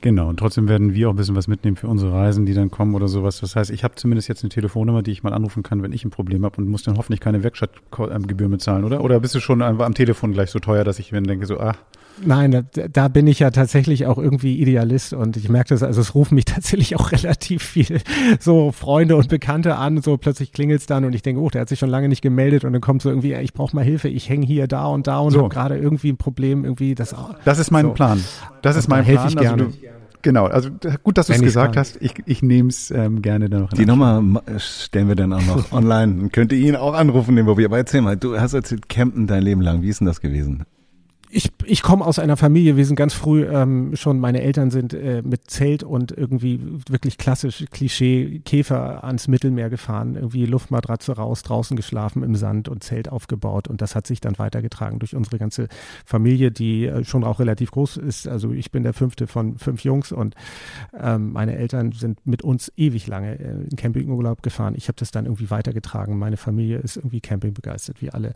Genau, 0.00 0.28
und 0.28 0.38
trotzdem 0.38 0.68
werden 0.68 0.94
wir 0.94 1.08
auch 1.08 1.12
ein 1.12 1.16
bisschen 1.16 1.36
was 1.36 1.48
mitnehmen 1.48 1.76
für 1.76 1.88
unsere 1.88 2.12
Reisen, 2.12 2.46
die 2.46 2.54
dann 2.54 2.70
kommen 2.70 2.94
oder 2.94 3.08
sowas. 3.08 3.40
Das 3.40 3.54
heißt, 3.54 3.70
ich 3.70 3.84
habe 3.84 3.96
zumindest 3.96 4.28
jetzt 4.28 4.42
eine 4.42 4.50
Telefonnummer, 4.50 5.02
die 5.02 5.10
ich 5.10 5.22
mal 5.22 5.34
anrufen 5.34 5.62
kann, 5.62 5.82
wenn 5.82 5.92
ich 5.92 6.04
ein 6.04 6.10
Problem 6.10 6.44
habe 6.44 6.56
und 6.56 6.68
muss 6.68 6.82
dann 6.82 6.96
hoffentlich 6.96 7.20
keine 7.20 7.42
Werkstattgebühr 7.42 8.48
bezahlen, 8.48 8.84
oder? 8.84 9.02
Oder 9.02 9.20
bist 9.20 9.34
du 9.34 9.40
schon 9.40 9.60
am 9.60 9.94
Telefon 9.94 10.32
gleich 10.32 10.50
so 10.50 10.58
teuer, 10.58 10.84
dass 10.84 10.98
ich 10.98 11.12
mir 11.12 11.20
denke, 11.22 11.46
so, 11.46 11.60
ach, 11.60 11.76
Nein, 12.24 12.50
da, 12.50 12.88
da, 12.88 13.08
bin 13.08 13.26
ich 13.26 13.40
ja 13.40 13.50
tatsächlich 13.50 14.06
auch 14.06 14.18
irgendwie 14.18 14.60
Idealist 14.60 15.12
und 15.12 15.36
ich 15.36 15.48
merke 15.48 15.70
das, 15.70 15.82
also 15.82 16.00
es 16.00 16.14
rufen 16.14 16.34
mich 16.34 16.44
tatsächlich 16.46 16.96
auch 16.96 17.12
relativ 17.12 17.62
viel 17.62 18.00
so 18.40 18.72
Freunde 18.72 19.16
und 19.16 19.28
Bekannte 19.28 19.76
an, 19.76 20.00
so 20.02 20.16
plötzlich 20.16 20.52
klingelt 20.52 20.80
es 20.80 20.86
dann 20.86 21.04
und 21.04 21.14
ich 21.14 21.22
denke, 21.22 21.40
oh, 21.40 21.50
der 21.50 21.62
hat 21.62 21.68
sich 21.68 21.78
schon 21.78 21.90
lange 21.90 22.08
nicht 22.08 22.22
gemeldet 22.22 22.64
und 22.64 22.72
dann 22.72 22.80
kommt 22.80 23.02
so 23.02 23.08
irgendwie, 23.08 23.34
ich 23.34 23.52
brauche 23.52 23.76
mal 23.76 23.84
Hilfe, 23.84 24.08
ich 24.08 24.28
hänge 24.28 24.46
hier 24.46 24.66
da 24.66 24.86
und 24.86 25.06
da 25.06 25.18
und 25.18 25.32
so. 25.32 25.40
habe 25.40 25.48
gerade 25.48 25.76
irgendwie 25.76 26.10
ein 26.10 26.16
Problem, 26.16 26.64
irgendwie 26.64 26.94
das. 26.94 27.14
Das 27.44 27.58
ist 27.58 27.70
mein 27.70 27.86
so. 27.86 27.92
Plan. 27.92 28.22
Das 28.62 28.76
ist 28.76 28.88
mein 28.88 29.04
da 29.04 29.12
Plan. 29.12 29.28
Ich 29.28 29.36
gerne. 29.36 29.62
Also 29.64 29.74
du, 29.76 29.86
Genau, 30.26 30.46
also 30.46 30.70
gut, 31.04 31.18
dass 31.18 31.28
du 31.28 31.34
es 31.34 31.40
gesagt 31.40 31.74
kann. 31.74 31.80
hast. 31.82 31.98
Ich, 32.00 32.14
ich 32.26 32.42
nehme 32.42 32.68
es 32.68 32.90
ähm, 32.90 33.22
gerne 33.22 33.48
dann 33.48 33.60
noch. 33.60 33.72
Die 33.72 33.86
Nummer 33.86 34.42
stellen 34.58 35.06
wir 35.06 35.14
dann 35.14 35.32
auch 35.32 35.46
noch 35.46 35.70
online. 35.72 36.30
Könnt 36.30 36.50
ihr 36.50 36.58
ihn 36.58 36.74
auch 36.74 36.94
anrufen, 36.94 37.36
den 37.36 37.46
Bobby. 37.46 37.64
Aber 37.64 37.76
erzähl 37.76 38.00
mal, 38.00 38.16
du 38.16 38.36
hast 38.36 38.52
erzählt, 38.52 38.88
campen 38.88 39.28
dein 39.28 39.44
Leben 39.44 39.60
lang. 39.60 39.82
Wie 39.82 39.88
ist 39.88 40.00
denn 40.00 40.06
das 40.08 40.20
gewesen? 40.20 40.64
Ich, 41.30 41.50
ich 41.64 41.82
komme 41.82 42.04
aus 42.04 42.18
einer 42.18 42.36
Familie, 42.36 42.76
wir 42.76 42.86
sind 42.86 42.96
ganz 42.96 43.14
früh 43.14 43.44
ähm, 43.44 43.96
schon, 43.96 44.20
meine 44.20 44.42
Eltern 44.42 44.70
sind 44.70 44.94
äh, 44.94 45.22
mit 45.22 45.50
Zelt 45.50 45.82
und 45.82 46.12
irgendwie 46.12 46.60
wirklich 46.88 47.18
klassisch 47.18 47.64
Klischee 47.70 48.40
Käfer 48.44 49.04
ans 49.04 49.28
Mittelmeer 49.28 49.68
gefahren, 49.70 50.14
irgendwie 50.14 50.46
Luftmatratze 50.46 51.16
raus, 51.16 51.42
draußen 51.42 51.76
geschlafen 51.76 52.22
im 52.22 52.36
Sand 52.36 52.68
und 52.68 52.84
Zelt 52.84 53.08
aufgebaut 53.10 53.68
und 53.68 53.80
das 53.80 53.94
hat 53.94 54.06
sich 54.06 54.20
dann 54.20 54.38
weitergetragen 54.38 54.98
durch 54.98 55.16
unsere 55.16 55.38
ganze 55.38 55.68
Familie, 56.04 56.50
die 56.50 56.86
äh, 56.86 57.04
schon 57.04 57.24
auch 57.24 57.40
relativ 57.40 57.70
groß 57.72 57.96
ist. 57.96 58.28
Also 58.28 58.52
ich 58.52 58.70
bin 58.70 58.82
der 58.82 58.92
fünfte 58.92 59.26
von 59.26 59.58
fünf 59.58 59.82
Jungs 59.84 60.12
und 60.12 60.34
ähm, 60.98 61.32
meine 61.32 61.56
Eltern 61.56 61.92
sind 61.92 62.24
mit 62.26 62.42
uns 62.42 62.72
ewig 62.76 63.06
lange 63.06 63.38
äh, 63.38 63.64
in 63.68 63.76
Campingurlaub 63.76 64.42
gefahren. 64.42 64.74
Ich 64.76 64.88
habe 64.88 64.96
das 64.98 65.10
dann 65.10 65.24
irgendwie 65.26 65.50
weitergetragen. 65.50 66.18
Meine 66.18 66.36
Familie 66.36 66.78
ist 66.78 66.96
irgendwie 66.96 67.20
Camping 67.20 67.54
begeistert, 67.54 68.00
wie 68.00 68.10
alle. 68.10 68.34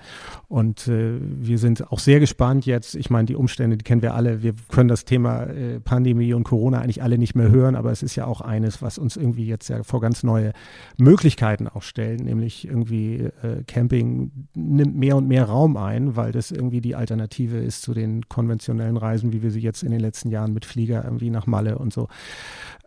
Und 0.49 0.89
äh, 0.89 1.19
wir 1.21 1.59
sind 1.59 1.93
auch 1.93 1.99
sehr 1.99 2.21
gespannt 2.21 2.67
jetzt 2.67 2.80
ich 2.95 3.11
meine, 3.11 3.27
die 3.27 3.37
Umstände, 3.37 3.77
die 3.77 3.85
kennen 3.85 4.03
wir 4.03 4.15
alle. 4.15 4.43
Wir 4.43 4.55
können 4.71 4.89
das 4.89 5.05
Thema 5.05 5.45
äh, 5.45 5.81
Pandemie 5.81 6.35
und 6.35 6.45
Corona 6.45 6.81
eigentlich 6.81 7.03
alle 7.03 7.19
nicht 7.19 7.35
mehr 7.35 7.51
hören, 7.51 7.75
aber 7.75 7.91
es 7.91 8.03
ist 8.03 8.17
ja 8.17 8.27
auch 8.27 8.41
eines, 8.41 8.83
was 8.83 8.99
uns 8.99 9.17
irgendwie 9.17 9.47
jetzt 9.47 9.69
ja 9.69 9.83
vor 9.83 10.01
ganz 10.01 10.23
neue 10.23 10.53
Möglichkeiten 10.99 11.69
auch 11.69 11.83
stellen, 11.83 12.25
nämlich 12.25 12.67
irgendwie 12.67 13.31
äh, 13.43 13.63
Camping 13.67 14.31
nimmt 14.55 14.97
mehr 14.97 15.17
und 15.17 15.29
mehr 15.29 15.45
Raum 15.45 15.77
ein, 15.77 16.17
weil 16.17 16.33
das 16.33 16.51
irgendwie 16.51 16.81
die 16.81 16.95
Alternative 16.95 17.59
ist 17.59 17.83
zu 17.83 17.95
den 17.95 18.29
konventionellen 18.29 18.97
Reisen, 18.97 19.33
wie 19.33 19.43
wir 19.43 19.51
sie 19.51 19.61
jetzt 19.61 19.83
in 19.83 19.91
den 19.91 20.01
letzten 20.01 20.31
Jahren 20.31 20.53
mit 20.53 20.65
Flieger 20.65 21.05
irgendwie 21.05 21.31
nach 21.31 21.47
Malle 21.47 21.79
und 21.79 21.93
so 21.93 22.09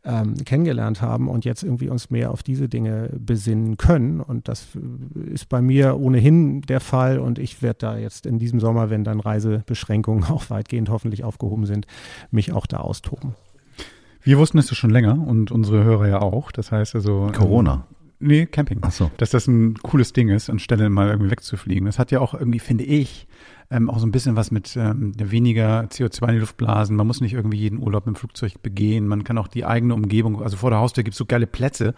ähm, 0.06 0.36
kennengelernt 0.46 1.02
haben 1.02 1.28
und 1.28 1.46
jetzt 1.46 1.64
irgendwie 1.64 1.90
uns 1.90 2.10
mehr 2.10 2.32
auf 2.32 2.44
diese 2.44 2.68
Dinge 2.68 3.10
besinnen 3.18 3.78
können. 3.78 4.20
Und 4.20 4.48
das 4.48 4.68
ist 5.32 5.50
bei 5.50 5.62
mir 5.62 5.98
ohnehin 6.00 6.62
der 6.62 6.80
Fall. 6.80 7.20
Und 7.20 7.40
ich 7.40 7.62
werde 7.62 7.80
da 7.80 7.98
jetzt 7.98 8.26
in 8.26 8.40
diesem 8.40 8.60
Sommer, 8.60 8.90
wenn 8.90 9.04
dann 9.04 9.20
Reisebeschränkungen 9.20 10.24
auch 10.30 10.50
weitgehend 10.50 10.90
hoffentlich 10.90 11.24
aufgehoben 11.24 11.66
sind, 11.66 11.88
mich 12.32 12.52
auch 12.52 12.66
da 12.66 12.78
austoben. 12.78 13.36
Wir 14.22 14.38
wussten 14.38 14.58
es 14.58 14.70
ja 14.70 14.76
schon 14.76 14.90
länger 14.90 15.20
und 15.28 15.52
unsere 15.52 15.84
Hörer 15.84 16.08
ja 16.08 16.22
auch. 16.22 16.52
Das 16.52 16.72
heißt 16.72 16.96
also. 16.96 17.28
Ähm, 17.28 17.34
Corona. 17.34 17.86
Nee, 18.24 18.46
Camping. 18.46 18.80
Ach 18.82 18.92
so. 18.92 19.12
Dass 19.18 19.32
das 19.32 19.48
ein 19.48 19.76
cooles 19.76 20.14
Ding 20.14 20.30
ist, 20.30 20.50
anstelle 20.50 20.90
mal 20.90 21.10
irgendwie 21.10 21.32
wegzufliegen. 21.32 21.86
Das 21.86 22.00
hat 22.00 22.12
ja 22.12 22.22
auch 22.22 22.34
irgendwie, 22.34 22.60
finde 22.60 22.86
ich, 22.86 23.28
ähm, 23.70 23.90
auch 23.90 24.00
so 24.00 24.06
ein 24.06 24.12
bisschen 24.12 24.38
was 24.38 24.50
mit 24.50 24.78
ähm, 24.78 25.12
weniger 25.18 25.82
CO2 25.86 26.28
in 26.28 26.34
die 26.36 26.40
Luft 26.40 26.56
blasen. 26.56 26.96
Man 26.96 27.06
muss 27.06 27.20
nicht 27.20 27.34
irgendwie 27.34 27.58
jeden 27.58 27.80
Urlaub 27.80 28.06
mit 28.06 28.16
dem 28.16 28.20
Flugzeug 28.20 28.62
begehen. 28.62 29.08
Man 29.08 29.26
kann 29.26 29.38
auch 29.38 29.50
die 29.50 29.66
eigene 29.66 29.94
Umgebung, 29.94 30.42
also 30.42 30.56
vor 30.56 30.70
der 30.70 30.80
Haustür 30.80 31.04
gibt 31.04 31.16
es 31.16 31.18
so 31.18 31.26
geile 31.26 31.48
Plätze. 31.48 31.96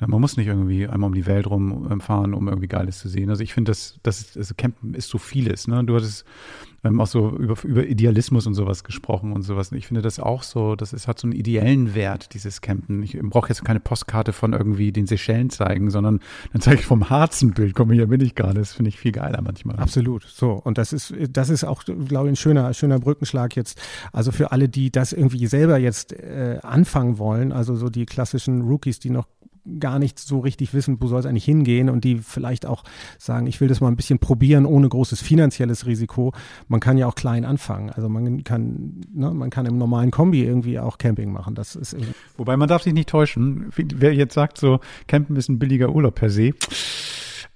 Man 0.00 0.20
muss 0.20 0.38
nicht 0.38 0.46
irgendwie 0.46 0.86
einmal 0.86 1.08
um 1.08 1.14
die 1.14 1.26
Welt 1.26 1.46
rumfahren, 1.46 2.32
um 2.32 2.48
irgendwie 2.48 2.68
Geiles 2.68 2.98
zu 2.98 3.08
sehen. 3.08 3.28
Also 3.28 3.42
ich 3.42 3.52
finde, 3.52 3.70
das, 3.70 3.98
das 4.02 4.36
also 4.36 4.54
Campen 4.56 4.94
ist 4.94 5.10
so 5.10 5.18
vieles. 5.18 5.68
Ne? 5.68 5.84
Du 5.84 5.94
hattest 5.94 6.24
ähm, 6.86 7.00
auch 7.00 7.06
so 7.06 7.30
über, 7.30 7.56
über 7.64 7.86
Idealismus 7.86 8.46
und 8.46 8.54
sowas 8.54 8.84
gesprochen 8.84 9.32
und 9.32 9.42
sowas. 9.42 9.72
Ich 9.72 9.86
finde 9.86 10.02
das 10.02 10.18
auch 10.18 10.42
so, 10.42 10.76
das 10.76 10.92
ist, 10.92 11.08
hat 11.08 11.18
so 11.18 11.26
einen 11.26 11.32
ideellen 11.32 11.94
Wert, 11.94 12.34
dieses 12.34 12.60
Campen. 12.60 13.02
Ich 13.02 13.18
brauche 13.20 13.48
jetzt 13.48 13.64
keine 13.64 13.80
Postkarte 13.80 14.32
von 14.32 14.52
irgendwie 14.52 14.92
den 14.92 15.06
Seychellen 15.06 15.50
zeigen, 15.50 15.90
sondern 15.90 16.20
dann 16.52 16.62
zeige 16.62 16.80
ich 16.80 16.86
vom 16.86 17.10
Harzenbild, 17.10 17.74
komm, 17.74 17.90
hier 17.92 18.06
bin 18.06 18.20
ich 18.20 18.34
gerade. 18.34 18.58
Das 18.60 18.74
finde 18.74 18.88
ich 18.88 18.98
viel 18.98 19.12
geiler 19.12 19.42
manchmal. 19.42 19.76
Absolut. 19.76 20.24
So. 20.24 20.52
Und 20.52 20.78
das 20.78 20.92
ist, 20.92 21.14
das 21.30 21.50
ist 21.50 21.64
auch, 21.64 21.84
glaube 21.84 22.28
ich, 22.28 22.32
ein 22.32 22.36
schöner, 22.36 22.72
schöner 22.74 22.98
Brückenschlag 22.98 23.56
jetzt. 23.56 23.80
Also 24.12 24.32
für 24.32 24.52
alle, 24.52 24.68
die 24.68 24.90
das 24.90 25.12
irgendwie 25.12 25.46
selber 25.46 25.78
jetzt 25.78 26.12
äh, 26.12 26.58
anfangen 26.62 27.18
wollen, 27.18 27.52
also 27.52 27.76
so 27.76 27.88
die 27.88 28.06
klassischen 28.06 28.62
Rookies, 28.62 28.98
die 28.98 29.10
noch 29.10 29.26
gar 29.80 29.98
nicht 29.98 30.18
so 30.18 30.40
richtig 30.40 30.74
wissen, 30.74 30.96
wo 31.00 31.08
soll 31.08 31.20
es 31.20 31.26
eigentlich 31.26 31.44
hingehen 31.44 31.90
und 31.90 32.04
die 32.04 32.18
vielleicht 32.18 32.66
auch 32.66 32.84
sagen, 33.18 33.46
ich 33.46 33.60
will 33.60 33.68
das 33.68 33.80
mal 33.80 33.88
ein 33.88 33.96
bisschen 33.96 34.18
probieren 34.18 34.66
ohne 34.66 34.88
großes 34.88 35.20
finanzielles 35.20 35.86
Risiko. 35.86 36.32
Man 36.68 36.80
kann 36.80 36.98
ja 36.98 37.06
auch 37.06 37.14
klein 37.14 37.44
anfangen. 37.44 37.90
Also 37.90 38.08
man 38.08 38.44
kann, 38.44 39.00
ne, 39.12 39.30
man 39.32 39.50
kann 39.50 39.66
im 39.66 39.78
normalen 39.78 40.10
Kombi 40.10 40.44
irgendwie 40.44 40.78
auch 40.78 40.98
Camping 40.98 41.32
machen. 41.32 41.54
Das 41.54 41.76
ist 41.76 41.96
Wobei 42.36 42.56
man 42.56 42.68
darf 42.68 42.82
sich 42.82 42.92
nicht 42.92 43.08
täuschen. 43.08 43.70
Wer 43.76 44.14
jetzt 44.14 44.34
sagt 44.34 44.58
so, 44.58 44.80
Campen 45.06 45.36
ist 45.36 45.48
ein 45.48 45.58
billiger 45.58 45.90
Urlaub 45.90 46.14
per 46.14 46.30
se, 46.30 46.52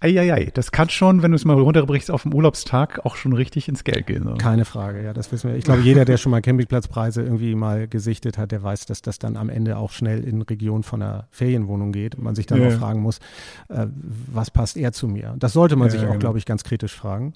Eieiei, 0.02 0.50
das 0.54 0.73
kann 0.73 0.88
schon, 0.88 1.23
wenn 1.23 1.30
du 1.30 1.37
es 1.37 1.45
mal 1.45 1.61
runterbrichst 1.61 2.11
auf 2.11 2.23
dem 2.23 2.33
Urlaubstag, 2.33 3.04
auch 3.04 3.16
schon 3.16 3.35
richtig 3.35 3.69
ins 3.69 3.85
Geld 3.85 4.07
gehen. 4.07 4.25
So. 4.25 4.35
Keine 4.35 4.64
Frage, 4.64 5.04
ja, 5.04 5.12
das 5.12 5.30
wissen 5.30 5.50
wir. 5.50 5.59
Ich 5.59 5.64
glaube, 5.64 5.83
jeder, 5.83 6.07
der 6.07 6.16
schon 6.16 6.30
mal 6.30 6.40
Campingplatzpreise 6.40 7.23
irgendwie 7.23 7.54
mal 7.54 7.87
gesichtet 7.87 8.38
hat, 8.38 8.50
der 8.50 8.62
weiß, 8.62 8.87
dass 8.87 9.02
das 9.02 9.19
dann 9.19 9.37
am 9.37 9.50
Ende 9.50 9.76
auch 9.76 9.90
schnell 9.90 10.25
in 10.25 10.40
Region 10.40 10.85
von 10.85 11.02
einer 11.02 11.28
Ferienwohnung 11.30 11.92
geht 11.92 12.14
und 12.14 12.25
man 12.25 12.35
sich 12.35 12.47
dann 12.47 12.62
ja. 12.62 12.69
auch 12.69 12.73
fragen 12.73 13.02
muss, 13.02 13.19
äh, 13.69 13.88
was 14.33 14.50
passt 14.50 14.78
eher 14.78 14.92
zu 14.92 15.07
mir? 15.07 15.35
Das 15.38 15.52
sollte 15.52 15.76
man 15.76 15.88
ja, 15.88 15.92
sich 15.92 16.00
auch, 16.00 16.07
genau. 16.07 16.19
glaube 16.19 16.38
ich, 16.38 16.47
ganz 16.47 16.64
kritisch 16.64 16.95
fragen. 16.95 17.35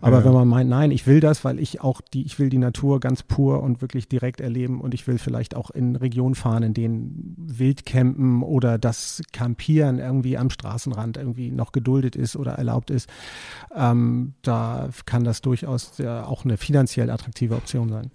Aber 0.00 0.20
ja. 0.20 0.24
wenn 0.24 0.32
man 0.32 0.48
meint, 0.48 0.70
nein, 0.70 0.92
ich 0.92 1.06
will 1.06 1.20
das, 1.20 1.44
weil 1.44 1.58
ich 1.58 1.82
auch 1.82 2.00
die, 2.00 2.24
ich 2.24 2.38
will 2.38 2.48
die 2.48 2.56
Natur 2.56 2.98
ganz 2.98 3.24
pur 3.24 3.62
und 3.62 3.82
wirklich 3.82 4.08
direkt 4.08 4.40
erleben 4.40 4.80
und 4.80 4.94
ich 4.94 5.06
will 5.06 5.18
vielleicht 5.18 5.54
auch 5.54 5.70
in 5.70 5.96
Regionen 5.96 6.34
fahren, 6.34 6.62
in 6.62 6.72
denen 6.72 7.34
Wildcampen 7.36 8.42
oder 8.42 8.78
das 8.78 9.20
Campieren 9.34 9.98
irgendwie 9.98 10.38
am 10.38 10.48
Straßenrand 10.48 11.18
irgendwie 11.18 11.50
noch 11.50 11.72
geduldet 11.72 12.05
geduldet 12.06 12.16
ist 12.16 12.36
oder 12.36 12.52
erlaubt 12.52 12.90
ist, 12.90 13.08
ähm, 13.74 14.34
da 14.42 14.88
kann 15.04 15.24
das 15.24 15.40
durchaus 15.40 15.98
ja, 15.98 16.24
auch 16.24 16.44
eine 16.44 16.56
finanziell 16.56 17.10
attraktive 17.10 17.56
Option 17.56 17.88
sein. 17.88 18.10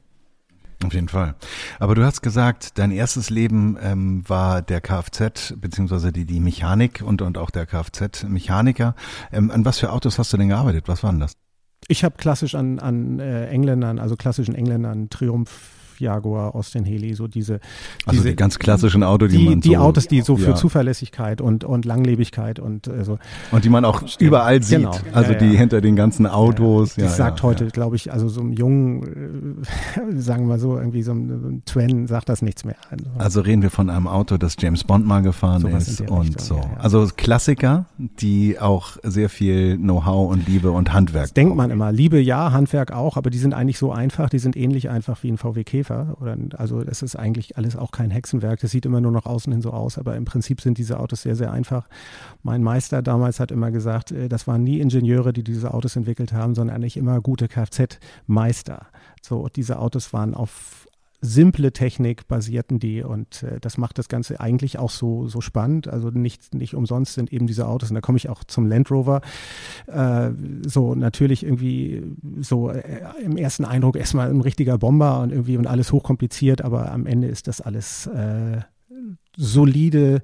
Auf 0.84 0.94
jeden 0.94 1.10
Fall. 1.10 1.36
Aber 1.80 1.94
du 1.94 2.04
hast 2.04 2.22
gesagt, 2.22 2.80
dein 2.80 2.90
erstes 2.90 3.30
Leben 3.30 3.78
ähm, 3.80 4.28
war 4.28 4.64
der 4.64 4.82
Kfz, 4.82 5.54
beziehungsweise 5.58 6.12
die, 6.12 6.26
die 6.26 6.40
Mechanik 6.40 7.04
und, 7.06 7.22
und 7.22 7.38
auch 7.38 7.52
der 7.52 7.68
Kfz-Mechaniker. 7.68 8.96
Ähm, 9.32 9.52
an 9.52 9.64
was 9.64 9.78
für 9.78 9.92
Autos 9.92 10.18
hast 10.18 10.34
du 10.34 10.38
denn 10.38 10.48
gearbeitet? 10.48 10.88
Was 10.88 11.04
waren 11.04 11.20
das? 11.20 11.34
Ich 11.88 12.04
habe 12.04 12.16
klassisch 12.18 12.56
an, 12.56 12.80
an 12.80 13.20
äh, 13.20 13.48
Engländern, 13.48 14.00
also 14.00 14.16
klassischen 14.16 14.56
Engländern, 14.56 15.10
Triumph 15.10 15.52
Jaguar, 16.02 16.56
Austin 16.56 16.86
Heli, 16.86 17.14
so 17.14 17.28
diese, 17.28 17.60
also 18.06 18.20
diese 18.20 18.30
die 18.30 18.36
ganz 18.36 18.60
klassischen 18.60 19.04
Autos, 19.04 19.32
die, 19.32 19.38
die 19.38 19.50
man 19.50 19.62
die 19.62 19.70
so, 19.70 19.78
Autos, 19.78 20.08
die 20.08 20.22
so 20.22 20.38
für 20.38 20.52
ja. 20.52 20.56
Zuverlässigkeit 20.56 21.42
und 21.42 21.64
und 21.64 21.86
Langlebigkeit 21.86 22.60
und 22.60 22.88
äh, 22.88 23.04
so 23.04 23.20
und 23.52 23.64
die 23.64 23.70
man 23.70 23.86
auch 23.86 24.04
überall 24.20 24.62
sieht, 24.64 24.80
genau. 24.80 24.96
also 25.14 25.34
ja, 25.34 25.38
die 25.38 25.58
hinter 25.58 25.82
den 25.82 25.96
ganzen 25.96 26.28
Autos. 26.28 26.96
Ja, 26.96 27.04
das 27.06 27.18
sagt 27.18 27.44
heute, 27.44 27.68
glaube 27.68 27.96
ich, 27.96 28.12
also 28.12 28.28
so 28.28 28.42
einem 28.42 28.54
jungen, 28.54 29.64
äh, 30.14 30.18
sagen 30.20 30.48
wir 30.48 30.60
so 30.60 30.78
irgendwie 30.78 31.04
so 31.04 31.12
ein, 31.12 31.40
so 31.42 31.48
ein 31.48 31.64
Twen 31.66 32.08
sagt 32.08 32.30
das 32.30 32.42
nichts 32.42 32.66
mehr. 32.66 32.76
Also, 32.90 33.06
also 33.18 33.42
reden 33.42 33.62
wir 33.62 33.70
von 33.70 33.90
einem 33.90 34.08
Auto, 34.08 34.38
das 34.38 34.56
James 34.60 34.84
Bond 34.84 35.06
mal 35.06 35.22
gefahren 35.22 35.66
ist 35.68 36.02
und 36.02 36.22
Richtung, 36.22 36.40
so. 36.40 36.62
Also 36.78 37.08
Klassiker, 37.16 37.86
die 37.98 38.60
auch 38.60 38.98
sehr 39.04 39.30
viel 39.30 39.78
Know-how 39.78 40.32
und 40.32 40.48
Liebe 40.48 40.72
und 40.72 40.94
Handwerk. 40.94 41.26
Das 41.26 41.34
denkt 41.34 41.56
man 41.56 41.72
immer. 41.72 41.92
Liebe 41.92 42.20
ja, 42.20 42.52
Handwerk 42.52 42.92
auch, 42.92 43.18
aber 43.18 43.30
die 43.30 43.38
sind 43.38 43.54
eigentlich 43.54 43.78
so 43.78 43.92
einfach, 43.92 44.30
die 44.30 44.40
sind 44.40 44.56
ähnlich 44.56 44.90
einfach 44.90 45.24
wie 45.24 45.32
ein 45.32 45.38
VW 45.38 45.64
Käfer 45.64 45.91
Käfer. 45.92 46.18
Oder, 46.20 46.38
also 46.58 46.82
es 46.82 47.02
ist 47.02 47.16
eigentlich 47.16 47.58
alles 47.58 47.76
auch 47.76 47.92
kein 47.92 48.12
Hexenwerk. 48.12 48.60
Das 48.60 48.72
sieht 48.72 48.86
immer 48.86 49.02
nur 49.02 49.12
nach 49.12 49.26
außen 49.26 49.52
hin 49.52 49.62
so 49.62 49.72
aus, 49.72 49.98
aber 49.98 50.16
im 50.16 50.26
Prinzip 50.26 50.62
sind 50.62 50.78
diese 50.78 51.00
Autos 51.00 51.22
sehr, 51.22 51.36
sehr 51.36 51.52
einfach. 51.52 51.88
Mein 52.44 52.64
Meister 52.64 53.02
damals 53.02 53.40
hat 53.40 53.52
immer 53.52 53.72
gesagt, 53.72 54.12
äh, 54.12 54.30
das 54.30 54.48
waren 54.48 54.64
nie 54.64 54.80
Ingenieure, 54.80 55.34
die 55.34 55.44
diese 55.44 55.74
Autos 55.74 55.96
entwickelt 55.96 56.34
haben, 56.34 56.56
sondern 56.56 56.76
eigentlich 56.76 56.98
immer 56.98 57.22
gute 57.22 57.48
Kfz-Meister. 57.48 58.88
So, 59.22 59.48
diese 59.48 59.80
Autos 59.80 60.14
waren 60.14 60.34
auf 60.34 60.88
simple 61.22 61.72
Technik 61.72 62.28
basierten 62.28 62.80
die 62.80 63.04
und 63.04 63.44
äh, 63.44 63.60
das 63.60 63.78
macht 63.78 64.00
das 64.00 64.10
Ganze 64.10 64.40
eigentlich 64.40 64.80
auch 64.80 64.90
so, 64.90 65.28
so 65.28 65.40
spannend. 65.40 65.88
Also 65.88 66.10
nicht, 66.10 66.54
nicht 66.56 66.76
umsonst 66.76 67.14
sind 67.14 67.32
eben 67.32 67.48
diese 67.48 67.68
Autos, 67.68 67.90
und 67.90 67.96
da 67.96 68.02
komme 68.02 68.18
ich 68.18 68.28
auch 68.28 68.44
zum 68.44 68.66
Land 68.66 68.90
Rover, 68.90 69.22
äh, 69.88 70.32
so 70.66 70.96
natürlich 70.96 71.44
irgendwie 71.44 72.04
so 72.40 72.72
äh, 72.72 73.04
im 73.24 73.38
ersten 73.38 73.66
Eindruck 73.66 73.96
erstmal 73.96 74.30
ein 74.30 74.42
richtiger 74.42 74.80
Bomber 74.80 75.22
und 75.22 75.32
irgendwie 75.32 75.58
und 75.58 75.68
alles 75.68 75.92
hochkompliziert, 75.92 76.64
aber 76.64 76.92
am 76.92 77.06
Ende 77.06 77.28
ist 77.28 77.48
das 77.48 77.62
alles 77.62 78.08
äh, 78.08 78.62
solide 79.38 80.24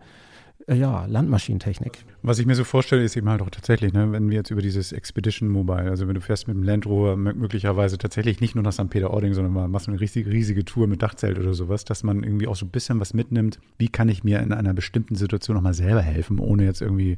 ja, 0.75 1.05
Landmaschinentechnik. 1.05 2.03
Was 2.23 2.39
ich 2.39 2.45
mir 2.45 2.55
so 2.55 2.65
vorstelle, 2.65 3.03
ist 3.03 3.15
eben 3.15 3.29
halt 3.29 3.41
auch 3.41 3.49
tatsächlich, 3.49 3.93
ne, 3.93 4.11
wenn 4.11 4.29
wir 4.29 4.37
jetzt 4.37 4.51
über 4.51 4.61
dieses 4.61 4.91
Expedition 4.91 5.47
Mobile, 5.47 5.89
also 5.89 6.07
wenn 6.07 6.15
du 6.15 6.21
fährst 6.21 6.47
mit 6.49 6.57
dem 6.57 6.63
Land 6.63 6.85
Rover 6.85 7.15
möglicherweise 7.15 7.97
tatsächlich 7.97 8.41
nicht 8.41 8.53
nur 8.53 8.65
nach 8.65 8.73
St. 8.73 8.89
Peter-Ording, 8.89 9.33
sondern 9.33 9.53
mal 9.53 9.69
machst 9.69 9.87
eine 9.87 9.99
riesige, 9.99 10.29
riesige 10.29 10.65
Tour 10.65 10.87
mit 10.87 11.01
Dachzelt 11.01 11.39
oder 11.39 11.53
sowas, 11.53 11.85
dass 11.85 12.03
man 12.03 12.21
irgendwie 12.21 12.47
auch 12.47 12.57
so 12.57 12.65
ein 12.65 12.71
bisschen 12.71 12.99
was 12.99 13.13
mitnimmt. 13.13 13.59
Wie 13.77 13.87
kann 13.87 14.09
ich 14.09 14.25
mir 14.25 14.41
in 14.41 14.51
einer 14.51 14.73
bestimmten 14.73 15.15
Situation 15.15 15.55
nochmal 15.55 15.73
selber 15.73 16.01
helfen, 16.01 16.39
ohne 16.39 16.65
jetzt 16.65 16.81
irgendwie 16.81 17.17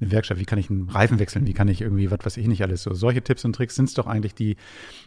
eine 0.00 0.10
Werkstatt, 0.10 0.38
wie 0.38 0.44
kann 0.44 0.58
ich 0.58 0.70
einen 0.70 0.88
Reifen 0.88 1.18
wechseln, 1.18 1.46
wie 1.46 1.52
kann 1.52 1.68
ich 1.68 1.80
irgendwie, 1.80 2.10
was 2.10 2.20
weiß 2.24 2.36
ich 2.36 2.46
nicht 2.46 2.62
alles. 2.62 2.82
So, 2.82 2.94
solche 2.94 3.22
Tipps 3.22 3.44
und 3.44 3.54
Tricks 3.54 3.74
sind 3.74 3.88
es 3.88 3.94
doch 3.94 4.06
eigentlich, 4.06 4.34
die 4.34 4.56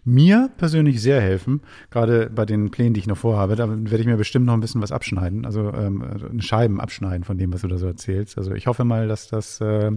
mir 0.03 0.50
persönlich 0.58 1.01
sehr 1.01 1.22
helfen, 1.22 1.62
gerade 1.89 2.29
bei 2.29 2.46
den 2.46 2.72
Plänen, 2.72 2.94
die 2.94 3.00
ich 3.00 3.08
noch 3.08 3.17
vorhabe. 3.17 3.56
Da 3.56 3.70
werde 3.70 4.00
ich 4.00 4.06
mir 4.06 4.17
bestimmt 4.17 4.46
noch 4.46 4.53
ein 4.53 4.60
bisschen 4.60 4.82
was 4.82 4.91
abschneiden, 4.91 5.46
also 5.46 5.74
ähm, 5.74 6.39
Scheiben 6.39 6.79
abschneiden 6.79 7.24
von 7.24 7.38
dem, 7.38 7.53
was 7.53 7.62
du 7.62 7.67
da 7.67 7.77
so 7.77 7.88
erzählst. 7.88 8.38
Also 8.38 8.53
ich 8.53 8.67
hoffe 8.67 8.84
mal, 8.84 9.08
dass 9.08 9.27
das 9.27 9.62
äh, 9.62 9.91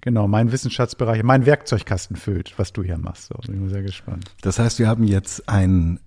genau 0.00 0.28
mein 0.28 0.52
Wissenschaftsbereich, 0.52 1.22
mein 1.22 1.46
Werkzeugkasten 1.46 2.16
füllt, 2.16 2.58
was 2.58 2.72
du 2.72 2.82
hier 2.82 2.98
machst. 2.98 3.28
So, 3.28 3.52
bin 3.52 3.64
ich 3.64 3.70
sehr 3.70 3.82
gespannt. 3.82 4.30
Das 4.42 4.58
heißt, 4.58 4.78
wir 4.78 4.88
haben 4.88 5.04
jetzt 5.04 5.48
ein 5.48 6.00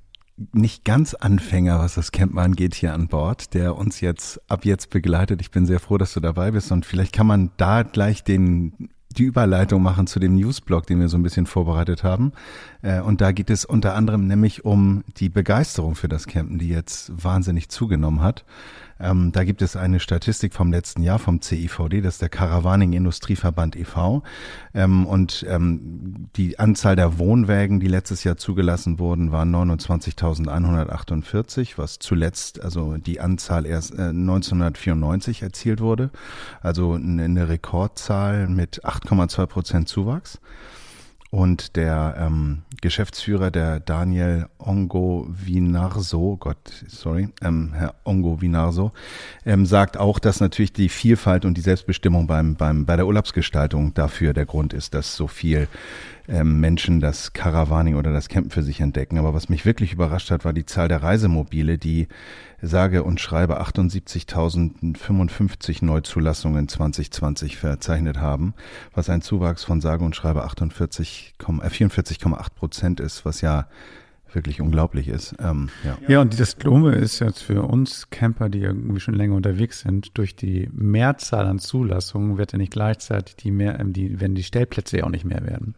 nicht 0.53 0.85
ganz 0.85 1.13
Anfänger, 1.13 1.79
was 1.79 1.95
das 1.95 2.11
Campen 2.11 2.39
angeht, 2.39 2.75
hier 2.75 2.93
an 2.93 3.07
Bord, 3.07 3.53
der 3.53 3.75
uns 3.75 4.01
jetzt 4.01 4.41
ab 4.49 4.65
jetzt 4.65 4.89
begleitet. 4.89 5.41
Ich 5.41 5.51
bin 5.51 5.65
sehr 5.65 5.79
froh, 5.79 5.97
dass 5.97 6.13
du 6.13 6.19
dabei 6.19 6.51
bist 6.51 6.71
und 6.71 6.85
vielleicht 6.85 7.13
kann 7.13 7.27
man 7.27 7.51
da 7.57 7.83
gleich 7.83 8.23
den 8.23 8.89
die 9.17 9.23
Überleitung 9.23 9.81
machen 9.81 10.07
zu 10.07 10.19
dem 10.19 10.35
Newsblog, 10.35 10.85
den 10.85 10.99
wir 10.99 11.09
so 11.09 11.17
ein 11.17 11.23
bisschen 11.23 11.45
vorbereitet 11.45 12.03
haben. 12.03 12.33
Äh, 12.81 13.01
und 13.01 13.21
da 13.21 13.31
geht 13.31 13.49
es 13.49 13.65
unter 13.65 13.95
anderem 13.95 14.27
nämlich 14.27 14.65
um 14.65 15.03
die 15.17 15.29
Begeisterung 15.29 15.95
für 15.95 16.07
das 16.07 16.27
Campen, 16.27 16.59
die 16.59 16.69
jetzt 16.69 17.11
wahnsinnig 17.23 17.69
zugenommen 17.69 18.21
hat. 18.21 18.45
Ähm, 19.01 19.31
da 19.31 19.43
gibt 19.43 19.61
es 19.61 19.75
eine 19.75 19.99
Statistik 19.99 20.53
vom 20.53 20.71
letzten 20.71 21.01
Jahr 21.01 21.19
vom 21.19 21.41
CIVD, 21.41 22.01
das 22.01 22.15
ist 22.15 22.21
der 22.21 22.29
Caravaning 22.29 22.93
Industrieverband 22.93 23.75
e.V. 23.75 24.23
Ähm, 24.73 25.05
und 25.07 25.45
ähm, 25.49 26.29
die 26.35 26.59
Anzahl 26.59 26.95
der 26.95 27.17
Wohnwägen, 27.17 27.79
die 27.79 27.87
letztes 27.87 28.23
Jahr 28.23 28.37
zugelassen 28.37 28.99
wurden, 28.99 29.31
waren 29.31 29.51
29.148, 29.53 31.77
was 31.77 31.97
zuletzt, 31.99 32.61
also 32.61 32.97
die 32.97 33.19
Anzahl 33.19 33.65
erst 33.65 33.95
äh, 33.95 34.09
1994 34.09 35.41
erzielt 35.41 35.81
wurde. 35.81 36.11
Also 36.61 36.93
eine 36.93 37.49
Rekordzahl 37.49 38.47
mit 38.47 38.85
8,2 39.05 39.45
Prozent 39.45 39.89
Zuwachs. 39.89 40.39
Und 41.31 41.77
der 41.77 42.15
ähm, 42.19 42.63
Geschäftsführer, 42.81 43.51
der 43.51 43.79
Daniel 43.79 44.47
Ongo 44.59 45.27
Vinarso, 45.29 46.35
Gott, 46.37 46.57
sorry, 46.87 47.29
ähm, 47.41 47.71
Herr 47.73 47.95
Ongo 48.03 48.41
Vinarso, 48.41 48.91
ähm, 49.45 49.65
sagt 49.65 49.95
auch, 49.95 50.19
dass 50.19 50.41
natürlich 50.41 50.73
die 50.73 50.89
Vielfalt 50.89 51.45
und 51.45 51.53
die 51.53 51.61
Selbstbestimmung 51.61 52.27
beim, 52.27 52.55
beim, 52.55 52.85
bei 52.85 52.97
der 52.97 53.07
Urlaubsgestaltung 53.07 53.93
dafür 53.93 54.33
der 54.33 54.45
Grund 54.45 54.73
ist, 54.73 54.93
dass 54.93 55.15
so 55.15 55.27
viel 55.27 55.69
ähm, 56.31 56.59
Menschen 56.61 57.01
das 57.01 57.33
Caravaning 57.33 57.95
oder 57.95 58.13
das 58.13 58.29
Campen 58.29 58.51
für 58.51 58.63
sich 58.63 58.79
entdecken. 58.79 59.17
Aber 59.17 59.33
was 59.33 59.49
mich 59.49 59.65
wirklich 59.65 59.91
überrascht 59.91 60.31
hat, 60.31 60.45
war 60.45 60.53
die 60.53 60.65
Zahl 60.65 60.87
der 60.87 61.03
Reisemobile, 61.03 61.77
die 61.77 62.07
sage 62.61 63.03
und 63.03 63.19
schreibe 63.19 63.61
78.055 63.61 65.83
Neuzulassungen 65.83 66.69
2020 66.69 67.57
verzeichnet 67.57 68.19
haben, 68.19 68.53
was 68.93 69.09
ein 69.09 69.21
Zuwachs 69.21 69.65
von 69.65 69.81
sage 69.81 70.05
und 70.05 70.15
schreibe 70.15 70.45
48, 70.45 71.33
äh, 71.39 71.43
44,8 71.43 72.53
Prozent 72.55 73.01
ist, 73.01 73.25
was 73.25 73.41
ja 73.41 73.67
wirklich 74.35 74.61
unglaublich 74.61 75.07
ist. 75.07 75.35
Ähm, 75.39 75.69
ja. 75.83 75.97
Ja, 76.07 76.21
und 76.21 76.39
das 76.39 76.57
Dumme 76.57 76.95
ist 76.95 77.19
jetzt 77.19 77.43
für 77.43 77.63
uns 77.63 78.09
Camper, 78.09 78.49
die 78.49 78.61
irgendwie 78.61 78.99
schon 78.99 79.13
länger 79.13 79.35
unterwegs 79.35 79.81
sind, 79.81 80.17
durch 80.17 80.35
die 80.35 80.69
Mehrzahl 80.73 81.45
an 81.47 81.59
Zulassungen 81.59 82.37
wird 82.37 82.51
ja 82.51 82.57
nicht 82.57 82.71
gleichzeitig 82.71 83.35
die 83.35 83.51
mehr, 83.51 83.79
ähm, 83.79 83.93
die, 83.93 84.19
werden 84.19 84.35
die 84.35 84.43
Stellplätze 84.43 84.97
ja 84.97 85.03
auch 85.05 85.09
nicht 85.09 85.25
mehr 85.25 85.45
werden. 85.45 85.75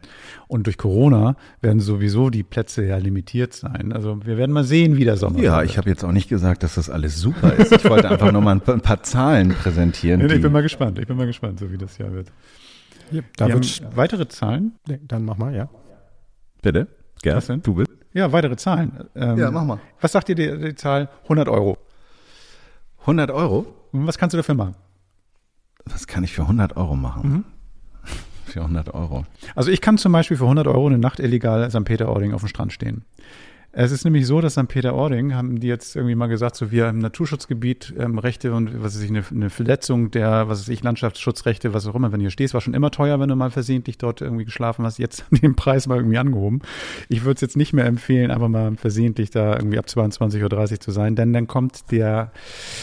Und 0.48 0.66
durch 0.66 0.78
Corona 0.78 1.36
werden 1.60 1.80
sowieso 1.80 2.30
die 2.30 2.42
Plätze 2.42 2.84
ja 2.84 2.96
limitiert 2.96 3.52
sein. 3.52 3.92
Also 3.92 4.24
wir 4.24 4.36
werden 4.36 4.52
mal 4.52 4.64
sehen, 4.64 4.96
wie 4.96 5.04
der 5.04 5.16
Sommer 5.16 5.40
Ja, 5.40 5.58
wird. 5.58 5.70
ich 5.70 5.78
habe 5.78 5.88
jetzt 5.90 6.04
auch 6.04 6.12
nicht 6.12 6.28
gesagt, 6.28 6.62
dass 6.62 6.74
das 6.74 6.90
alles 6.90 7.20
super 7.20 7.52
ist. 7.54 7.72
Ich 7.72 7.84
wollte 7.88 8.10
einfach 8.10 8.32
nur 8.32 8.42
mal 8.42 8.52
ein 8.52 8.60
paar, 8.60 8.74
ein 8.74 8.80
paar 8.80 9.02
Zahlen 9.02 9.50
präsentieren. 9.50 10.20
Nee, 10.20 10.26
nee, 10.26 10.34
ich 10.34 10.42
bin 10.42 10.52
mal 10.52 10.62
gespannt. 10.62 10.98
Ich 10.98 11.06
bin 11.06 11.16
mal 11.16 11.26
gespannt, 11.26 11.58
so 11.60 11.70
wie 11.70 11.78
das 11.78 11.98
Jahr 11.98 12.12
wird. 12.12 12.32
Da 13.36 13.48
wir 13.48 13.54
wird, 13.54 13.82
weitere 13.94 14.28
Zahlen? 14.28 14.72
nee, 14.86 15.00
dann 15.06 15.24
mach 15.24 15.36
mal, 15.36 15.54
ja. 15.54 15.68
Bitte? 16.62 16.88
Gerd, 17.22 17.66
du 17.66 17.74
bist? 17.74 17.90
Ja, 18.14 18.32
weitere 18.32 18.56
Zahlen. 18.56 19.08
Ähm, 19.14 19.36
Ja, 19.38 19.50
mach 19.50 19.64
mal. 19.64 19.78
Was 20.00 20.12
sagt 20.12 20.28
dir 20.28 20.34
die, 20.34 20.56
die 20.58 20.74
Zahl? 20.76 21.08
100 21.24 21.48
Euro. 21.48 21.76
100 23.00 23.30
Euro? 23.30 23.66
Was 23.92 24.16
kannst 24.18 24.32
du 24.32 24.36
dafür 24.38 24.54
machen? 24.54 24.74
Was 25.84 26.06
kann 26.06 26.24
ich 26.24 26.32
für 26.32 26.42
100 26.42 26.76
Euro 26.76 26.96
machen? 26.96 27.30
Mhm. 27.30 27.44
Für 28.46 28.60
100 28.60 28.92
Euro. 28.94 29.24
Also 29.56 29.70
ich 29.70 29.80
kann 29.80 29.98
zum 29.98 30.12
Beispiel 30.12 30.36
für 30.36 30.44
100 30.44 30.66
Euro 30.66 30.86
eine 30.86 30.98
Nacht 30.98 31.18
illegal 31.18 31.68
St. 31.70 31.84
Peter-Ording 31.84 32.34
auf 32.34 32.42
dem 32.42 32.48
Strand 32.48 32.72
stehen. 32.72 33.04
Es 33.76 33.90
ist 33.90 34.04
nämlich 34.04 34.24
so, 34.24 34.40
dass 34.40 34.52
St. 34.52 34.68
Peter-Ording 34.68 35.34
haben 35.34 35.58
die 35.58 35.66
jetzt 35.66 35.96
irgendwie 35.96 36.14
mal 36.14 36.28
gesagt, 36.28 36.54
so 36.54 36.70
wir 36.70 36.88
im 36.88 37.00
Naturschutzgebiet 37.00 37.92
ähm, 37.98 38.20
Rechte 38.20 38.54
und 38.54 38.84
was 38.84 38.94
weiß 38.94 39.02
ich, 39.02 39.10
eine, 39.10 39.24
eine 39.28 39.50
Verletzung 39.50 40.12
der, 40.12 40.48
was 40.48 40.60
weiß 40.60 40.68
ich, 40.68 40.84
Landschaftsschutzrechte, 40.84 41.74
was 41.74 41.84
auch 41.88 41.96
immer, 41.96 42.12
wenn 42.12 42.20
du 42.20 42.24
hier 42.24 42.30
stehst, 42.30 42.54
war 42.54 42.60
schon 42.60 42.74
immer 42.74 42.92
teuer, 42.92 43.18
wenn 43.18 43.28
du 43.28 43.34
mal 43.34 43.50
versehentlich 43.50 43.98
dort 43.98 44.20
irgendwie 44.20 44.44
geschlafen 44.44 44.84
hast. 44.84 44.98
Jetzt 44.98 45.24
haben 45.24 45.40
den 45.40 45.56
Preis 45.56 45.88
mal 45.88 45.96
irgendwie 45.96 46.18
angehoben. 46.18 46.60
Ich 47.08 47.24
würde 47.24 47.34
es 47.34 47.40
jetzt 47.40 47.56
nicht 47.56 47.72
mehr 47.72 47.86
empfehlen, 47.86 48.30
einfach 48.30 48.46
mal 48.46 48.76
versehentlich 48.76 49.30
da 49.30 49.56
irgendwie 49.56 49.78
ab 49.78 49.86
22.30 49.86 50.72
Uhr 50.72 50.80
zu 50.80 50.92
sein, 50.92 51.16
denn 51.16 51.32
dann 51.32 51.48
kommt 51.48 51.90
der 51.90 52.30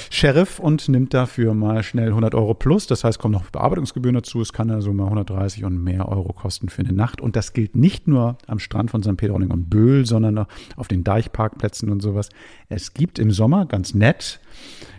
Sheriff 0.09 0.59
und 0.59 0.89
nimmt 0.89 1.13
dafür 1.13 1.53
mal 1.53 1.83
schnell 1.83 2.09
100 2.09 2.35
Euro 2.35 2.53
plus. 2.53 2.87
Das 2.87 3.05
heißt, 3.05 3.17
kommen 3.17 3.33
noch 3.33 3.49
Bearbeitungsgebühren 3.49 4.15
dazu. 4.15 4.41
Es 4.41 4.51
kann 4.51 4.69
also 4.69 4.91
mal 4.91 5.05
130 5.05 5.63
und 5.63 5.81
mehr 5.81 6.09
Euro 6.09 6.33
kosten 6.33 6.67
für 6.67 6.81
eine 6.81 6.91
Nacht. 6.91 7.21
Und 7.21 7.37
das 7.37 7.53
gilt 7.53 7.77
nicht 7.77 8.09
nur 8.09 8.37
am 8.45 8.59
Strand 8.59 8.91
von 8.91 9.01
St. 9.01 9.15
Peter-Ording 9.15 9.51
und 9.51 9.69
Böhl, 9.69 10.05
sondern 10.05 10.37
auch 10.37 10.80
auf 10.81 10.87
den 10.87 11.03
Deichparkplätzen 11.03 11.89
und 11.89 12.01
sowas. 12.01 12.29
Es 12.67 12.93
gibt 12.93 13.19
im 13.19 13.31
Sommer, 13.31 13.65
ganz 13.65 13.93
nett, 13.93 14.41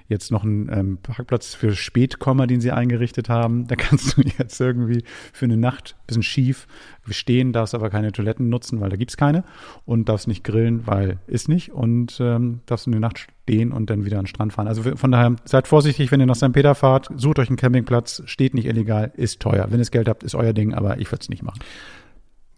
jetzt 0.09 0.31
noch 0.31 0.45
einen 0.45 0.71
ähm, 0.73 0.99
Parkplatz 1.03 1.55
für 1.55 1.75
Spätkommer, 1.75 2.47
den 2.47 2.61
sie 2.61 2.71
eingerichtet 2.71 3.29
haben. 3.29 3.67
Da 3.67 3.75
kannst 3.75 4.17
du 4.17 4.23
jetzt 4.39 4.61
irgendwie 4.61 5.03
für 5.33 5.47
eine 5.47 5.57
Nacht 5.57 5.97
ein 5.99 6.07
bisschen 6.07 6.23
schief 6.23 6.69
stehen, 7.09 7.53
darfst 7.53 7.75
aber 7.75 7.91
keine 7.91 8.13
Toiletten 8.13 8.49
nutzen, 8.49 8.81
weil 8.81 8.91
da 8.91 8.97
gibt's 8.97 9.17
keine 9.17 9.43
und 9.85 10.09
darfst 10.09 10.29
nicht 10.29 10.45
grillen, 10.45 10.87
weil 10.87 11.19
ist 11.27 11.49
nicht 11.49 11.73
und 11.73 12.19
ähm, 12.21 12.61
darfst 12.67 12.87
eine 12.87 13.01
Nacht 13.01 13.27
stehen 13.43 13.73
und 13.73 13.91
dann 13.91 14.05
wieder 14.05 14.19
an 14.19 14.25
den 14.25 14.29
Strand 14.29 14.53
fahren. 14.53 14.69
Also 14.69 14.83
von 14.83 15.11
daher 15.11 15.35
seid 15.45 15.67
vorsichtig, 15.67 16.13
wenn 16.13 16.21
ihr 16.21 16.27
nach 16.27 16.37
St. 16.37 16.53
Peter 16.53 16.77
fahrt, 16.77 17.09
sucht 17.17 17.41
euch 17.41 17.49
einen 17.49 17.57
Campingplatz, 17.57 18.23
steht 18.27 18.55
nicht 18.55 18.67
illegal, 18.67 19.13
ist 19.17 19.41
teuer. 19.41 19.65
Wenn 19.65 19.75
ihr 19.75 19.79
das 19.79 19.91
Geld 19.91 20.09
habt, 20.09 20.23
ist 20.23 20.37
euer 20.37 20.53
Ding, 20.53 20.75
aber 20.75 20.99
ich 20.99 21.11
würde 21.11 21.23
es 21.23 21.29
nicht 21.29 21.43
machen. 21.43 21.59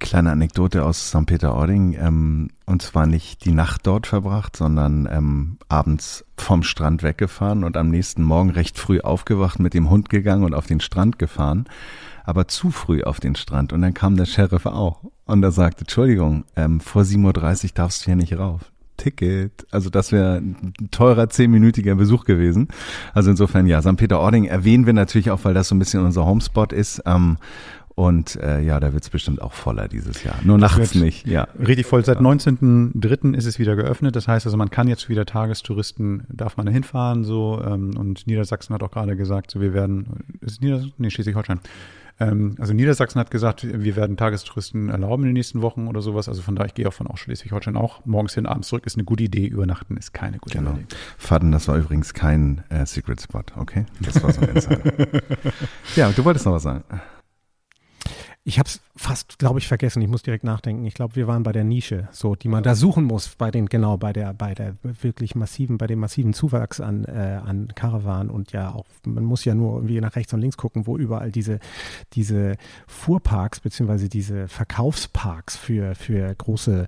Kleine 0.00 0.32
Anekdote 0.32 0.84
aus 0.84 1.08
St. 1.08 1.26
Peter-Ording. 1.26 1.96
Ähm, 1.98 2.48
und 2.66 2.82
zwar 2.82 3.06
nicht 3.06 3.44
die 3.44 3.52
Nacht 3.52 3.86
dort 3.86 4.06
verbracht, 4.06 4.56
sondern 4.56 5.08
ähm, 5.10 5.58
abends 5.68 6.24
vom 6.36 6.62
Strand 6.62 7.02
weggefahren 7.02 7.64
und 7.64 7.76
am 7.76 7.88
nächsten 7.90 8.22
Morgen 8.22 8.50
recht 8.50 8.78
früh 8.78 9.00
aufgewacht, 9.00 9.60
mit 9.60 9.74
dem 9.74 9.90
Hund 9.90 10.08
gegangen 10.08 10.44
und 10.44 10.54
auf 10.54 10.66
den 10.66 10.80
Strand 10.80 11.18
gefahren. 11.18 11.66
Aber 12.24 12.48
zu 12.48 12.70
früh 12.70 13.02
auf 13.02 13.20
den 13.20 13.36
Strand. 13.36 13.72
Und 13.72 13.82
dann 13.82 13.94
kam 13.94 14.16
der 14.16 14.26
Sheriff 14.26 14.66
auch. 14.66 15.02
Und 15.26 15.42
er 15.42 15.52
sagte, 15.52 15.82
Entschuldigung, 15.82 16.44
ähm, 16.56 16.80
vor 16.80 17.02
7.30 17.02 17.64
Uhr 17.64 17.70
darfst 17.74 18.02
du 18.02 18.04
hier 18.06 18.16
nicht 18.16 18.36
rauf. 18.38 18.72
Ticket. 18.96 19.66
Also 19.70 19.90
das 19.90 20.12
wäre 20.12 20.36
ein 20.36 20.72
teurer 20.90 21.28
zehnminütiger 21.28 21.94
Besuch 21.94 22.24
gewesen. 22.24 22.68
Also 23.12 23.30
insofern 23.30 23.66
ja, 23.66 23.82
St. 23.82 23.96
Peter-Ording 23.96 24.44
erwähnen 24.44 24.86
wir 24.86 24.92
natürlich 24.92 25.30
auch, 25.30 25.40
weil 25.44 25.54
das 25.54 25.68
so 25.68 25.74
ein 25.74 25.78
bisschen 25.78 26.04
unser 26.04 26.24
Homespot 26.24 26.72
ist. 26.72 27.02
Ähm, 27.06 27.38
und 27.96 28.36
äh, 28.36 28.60
ja, 28.60 28.80
da 28.80 28.92
wird's 28.92 29.08
bestimmt 29.10 29.40
auch 29.40 29.52
voller 29.52 29.86
dieses 29.88 30.24
Jahr. 30.24 30.36
Nur 30.44 30.58
nachts 30.58 30.94
wird- 30.94 31.04
nicht, 31.04 31.26
ja. 31.28 31.46
Richtig 31.58 31.86
voll. 31.86 32.04
Seit 32.04 32.18
19.03. 32.18 33.34
ist 33.34 33.46
es 33.46 33.58
wieder 33.58 33.76
geöffnet. 33.76 34.16
Das 34.16 34.26
heißt 34.26 34.46
also, 34.46 34.56
man 34.56 34.70
kann 34.70 34.88
jetzt 34.88 35.08
wieder 35.08 35.24
Tagestouristen, 35.26 36.24
darf 36.28 36.56
man 36.56 36.66
da 36.66 36.72
hinfahren, 36.72 37.22
so. 37.24 37.62
Ähm, 37.64 37.96
und 37.96 38.26
Niedersachsen 38.26 38.74
hat 38.74 38.82
auch 38.82 38.90
gerade 38.90 39.16
gesagt, 39.16 39.50
so 39.52 39.60
wir 39.60 39.74
werden, 39.74 40.24
ist 40.40 40.52
es 40.54 40.60
Niedersachsen? 40.60 40.94
Nee, 40.98 41.10
Schleswig-Holstein. 41.10 41.60
Ähm, 42.20 42.54
also 42.60 42.72
Niedersachsen 42.74 43.18
hat 43.20 43.30
gesagt, 43.30 43.64
wir 43.68 43.96
werden 43.96 44.16
Tagestouristen 44.16 44.88
erlauben 44.88 45.22
in 45.24 45.28
den 45.30 45.34
nächsten 45.34 45.62
Wochen 45.62 45.86
oder 45.88 46.00
sowas. 46.00 46.28
Also 46.28 46.42
von 46.42 46.54
daher, 46.56 46.66
ich 46.68 46.74
gehe 46.74 46.86
auch 46.88 46.92
von 46.92 47.06
auch 47.08 47.16
Schleswig-Holstein 47.18 47.76
auch. 47.76 48.04
Morgens 48.06 48.34
hin, 48.34 48.46
abends 48.46 48.68
zurück 48.68 48.86
ist 48.86 48.96
eine 48.96 49.04
gute 49.04 49.24
Idee. 49.24 49.46
Übernachten 49.46 49.96
ist 49.96 50.12
keine 50.12 50.38
gute 50.38 50.58
Genau. 50.58 50.72
Idee. 50.72 50.84
Faden, 51.18 51.50
das 51.52 51.66
war 51.68 51.76
übrigens 51.76 52.12
kein 52.14 52.62
äh, 52.70 52.86
Secret 52.86 53.20
Spot, 53.20 53.42
okay? 53.56 53.86
Das 54.00 54.20
war 54.22 54.32
so 54.32 54.40
ein 54.42 54.48
Insider. 54.48 54.80
ja, 55.96 56.10
du 56.10 56.24
wolltest 56.24 56.46
noch 56.46 56.52
was 56.52 56.62
sagen. 56.64 56.84
Ich 58.44 58.58
habe 58.58 58.68
es 58.68 58.80
fast, 58.96 59.38
glaube 59.38 59.58
ich, 59.58 59.66
vergessen. 59.66 60.00
Ich 60.02 60.08
muss 60.08 60.22
direkt 60.22 60.44
nachdenken. 60.44 60.84
Ich 60.86 60.94
glaube, 60.94 61.16
wir 61.16 61.26
waren 61.26 61.42
bei 61.42 61.50
der 61.50 61.64
Nische, 61.64 62.08
so 62.12 62.36
die 62.36 62.48
man 62.48 62.62
da 62.62 62.76
suchen 62.76 63.04
muss, 63.04 63.34
bei 63.36 63.50
den 63.50 63.66
genau 63.66 63.96
bei 63.96 64.12
der 64.12 64.32
bei 64.34 64.54
der 64.54 64.76
wirklich 64.82 65.34
massiven, 65.34 65.78
bei 65.78 65.88
dem 65.88 65.98
massiven 65.98 66.32
Zuwachs 66.32 66.80
an 66.80 67.04
äh, 67.04 67.40
an 67.44 67.68
Caravan 67.74 68.30
und 68.30 68.52
ja 68.52 68.72
auch 68.72 68.86
man 69.04 69.24
muss 69.24 69.44
ja 69.44 69.54
nur 69.54 69.74
irgendwie 69.76 70.00
nach 70.00 70.14
rechts 70.14 70.32
und 70.32 70.40
links 70.40 70.56
gucken, 70.56 70.86
wo 70.86 70.96
überall 70.96 71.32
diese 71.32 71.58
diese 72.12 72.56
Fuhrparks 72.86 73.60
beziehungsweise 73.60 74.08
diese 74.08 74.46
Verkaufsparks 74.46 75.56
für 75.56 75.96
für 75.96 76.32
große 76.32 76.86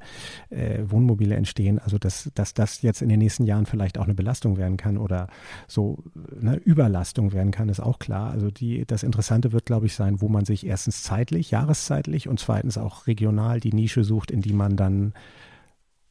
äh, 0.51 0.83
Wohnmobile 0.87 1.35
entstehen. 1.35 1.81
Also 1.81 1.99
dass 1.99 2.31
dass 2.35 2.55
das 2.55 2.83
jetzt 2.83 3.03
in 3.03 3.09
den 3.09 3.19
nächsten 3.19 3.45
Jahren 3.45 3.66
vielleicht 3.66 3.99
auch 3.99 4.05
eine 4.05 4.14
Belastung 4.14 4.59
werden 4.59 4.77
kann 4.77 4.97
oder 4.97 5.27
so 5.66 6.05
eine 6.40 6.57
Überlastung 6.57 7.33
werden 7.33 7.51
kann, 7.51 7.69
ist 7.69 7.81
auch 7.81 7.99
klar. 7.99 8.31
Also 8.31 8.53
die 8.53 8.85
das 8.87 9.03
Interessante 9.03 9.51
wird, 9.51 9.66
glaube 9.66 9.87
ich, 9.87 9.95
sein, 9.95 10.21
wo 10.21 10.29
man 10.29 10.45
sich 10.45 10.64
erstens 10.66 11.03
zeitlich, 11.03 11.51
jahreszeitlich 11.97 12.29
und 12.29 12.41
zweitens 12.41 12.79
auch 12.79 13.07
regional 13.07 13.61
die 13.61 13.73
Nische 13.73 14.05
sucht, 14.05 14.31
in 14.31 14.43
die 14.43 14.53
man 14.53 14.77
dann 14.77 15.13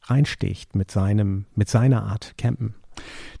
reinsticht 0.02 0.74
mit 0.74 0.90
seinem, 0.90 1.46
mit 1.54 1.68
seiner 1.68 2.04
Art 2.04 2.34
Campen. 2.38 2.74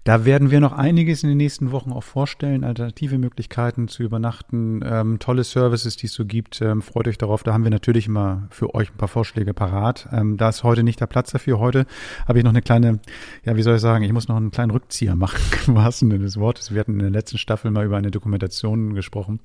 Da 0.04 0.24
werden 0.24 0.50
wir 0.50 0.60
noch 0.60 0.72
einiges 0.72 1.22
in 1.22 1.30
den 1.30 1.38
nächsten 1.38 1.72
Wochen 1.72 1.90
auch 1.90 2.04
vorstellen, 2.04 2.62
alternative 2.62 3.16
Möglichkeiten 3.18 3.88
zu 3.88 4.02
übernachten, 4.02 4.82
ähm, 4.84 5.18
tolle 5.18 5.44
Services, 5.44 5.96
die 5.96 6.06
es 6.06 6.12
so 6.12 6.26
gibt. 6.26 6.60
Ähm, 6.60 6.82
freut 6.82 7.08
euch 7.08 7.16
darauf. 7.16 7.42
Da 7.42 7.54
haben 7.54 7.64
wir 7.64 7.70
natürlich 7.70 8.06
immer 8.06 8.46
für 8.50 8.74
euch 8.74 8.90
ein 8.90 8.98
paar 8.98 9.08
Vorschläge 9.08 9.54
parat. 9.54 10.08
Ähm, 10.12 10.36
da 10.36 10.50
ist 10.50 10.62
heute 10.62 10.82
nicht 10.82 11.00
der 11.00 11.06
Platz 11.06 11.32
dafür. 11.32 11.58
Heute 11.58 11.86
habe 12.28 12.38
ich 12.38 12.44
noch 12.44 12.52
eine 12.52 12.62
kleine, 12.62 13.00
ja, 13.44 13.56
wie 13.56 13.62
soll 13.62 13.76
ich 13.76 13.80
sagen, 13.80 14.04
ich 14.04 14.12
muss 14.12 14.28
noch 14.28 14.36
einen 14.36 14.50
kleinen 14.50 14.70
Rückzieher 14.70 15.16
machen, 15.16 15.40
im 15.66 15.74
wahrsten 15.74 16.10
Sinne 16.10 16.22
des 16.22 16.36
Wortes. 16.36 16.72
Wir 16.72 16.80
hatten 16.80 16.92
in 16.92 16.98
der 16.98 17.10
letzten 17.10 17.38
Staffel 17.38 17.70
mal 17.70 17.86
über 17.86 17.96
eine 17.96 18.10
Dokumentation 18.10 18.94
gesprochen. 18.94 19.40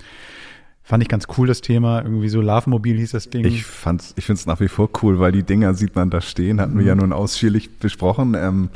Fand 0.83 1.03
ich 1.03 1.09
ganz 1.09 1.27
cool, 1.37 1.47
das 1.47 1.61
Thema. 1.61 2.01
Irgendwie 2.01 2.27
so 2.29 2.41
Larvenmobil 2.41 2.97
hieß 2.97 3.11
das 3.11 3.29
Ding. 3.29 3.45
Ich 3.45 3.63
fand's, 3.65 4.13
ich 4.17 4.25
find's 4.25 4.45
nach 4.47 4.59
wie 4.59 4.67
vor 4.67 4.89
cool, 5.03 5.19
weil 5.19 5.31
die 5.31 5.43
Dinger 5.43 5.73
sieht 5.75 5.95
man 5.95 6.09
da 6.09 6.21
stehen, 6.21 6.59
hatten 6.59 6.77
wir 6.77 6.85
ja 6.85 6.95
nun 6.95 7.13
ausführlich 7.13 7.77
besprochen. 7.77 8.35
Ähm, 8.35 8.69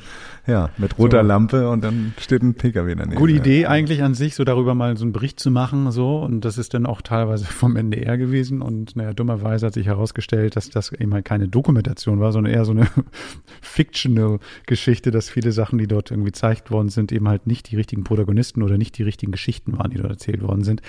ja, 0.48 0.70
mit 0.78 1.00
roter 1.00 1.22
So. 1.22 1.28
Lampe 1.28 1.70
und 1.70 1.84
dann 1.84 2.13
steht 2.20 2.44
ein 2.44 2.54
PKW 2.54 2.94
daneben. 2.94 3.15
Gute 3.15 3.34
Ja. 3.34 3.39
Idee 3.39 3.65
eigentlich 3.65 4.04
an 4.04 4.13
sich, 4.13 4.36
so 4.36 4.44
darüber 4.44 4.76
mal 4.76 4.96
so 4.96 5.04
einen 5.04 5.12
Bericht 5.12 5.39
zu 5.39 5.50
machen, 5.50 5.91
so. 5.91 6.20
Und 6.20 6.46
das 6.46 6.60
ist 6.60 6.76
dann 6.76 6.86
auch 6.86 7.02
teilweise 7.02 7.46
vom 7.46 7.76
NDR 7.76 8.20
gewesen. 8.20 8.62
Und 8.62 8.96
naja, 8.96 9.13
dummerweise 9.13 9.65
hat 9.65 9.74
sich 9.74 9.88
herausgestellt, 9.88 10.56
dass 10.56 10.70
das 10.70 10.91
eben 10.91 11.13
halt 11.15 11.26
keine 11.26 11.48
Dokumentation 11.48 12.20
war, 12.20 12.32
sondern 12.32 12.54
eher 12.54 12.65
so 12.65 12.72
eine 12.74 12.88
fictional 13.62 14.38
Geschichte, 14.68 15.10
dass 15.10 15.30
viele 15.32 15.52
Sachen, 15.52 15.80
die 15.80 15.88
dort 15.88 16.12
irgendwie 16.12 16.30
gezeigt 16.30 16.70
worden 16.70 16.89
sind, 16.89 17.12
eben 17.12 17.28
halt 17.28 17.48
nicht 17.48 17.72
die 17.72 17.76
richtigen 17.76 18.04
Protagonisten 18.04 18.62
oder 18.62 18.78
nicht 18.78 18.98
die 19.00 19.04
richtigen 19.04 19.32
Geschichten 19.32 19.78
waren, 19.78 19.89
die 19.89 19.98
dort 19.98 20.12
erzählt 20.12 20.44
worden 20.44 20.63
sind. 20.63 20.82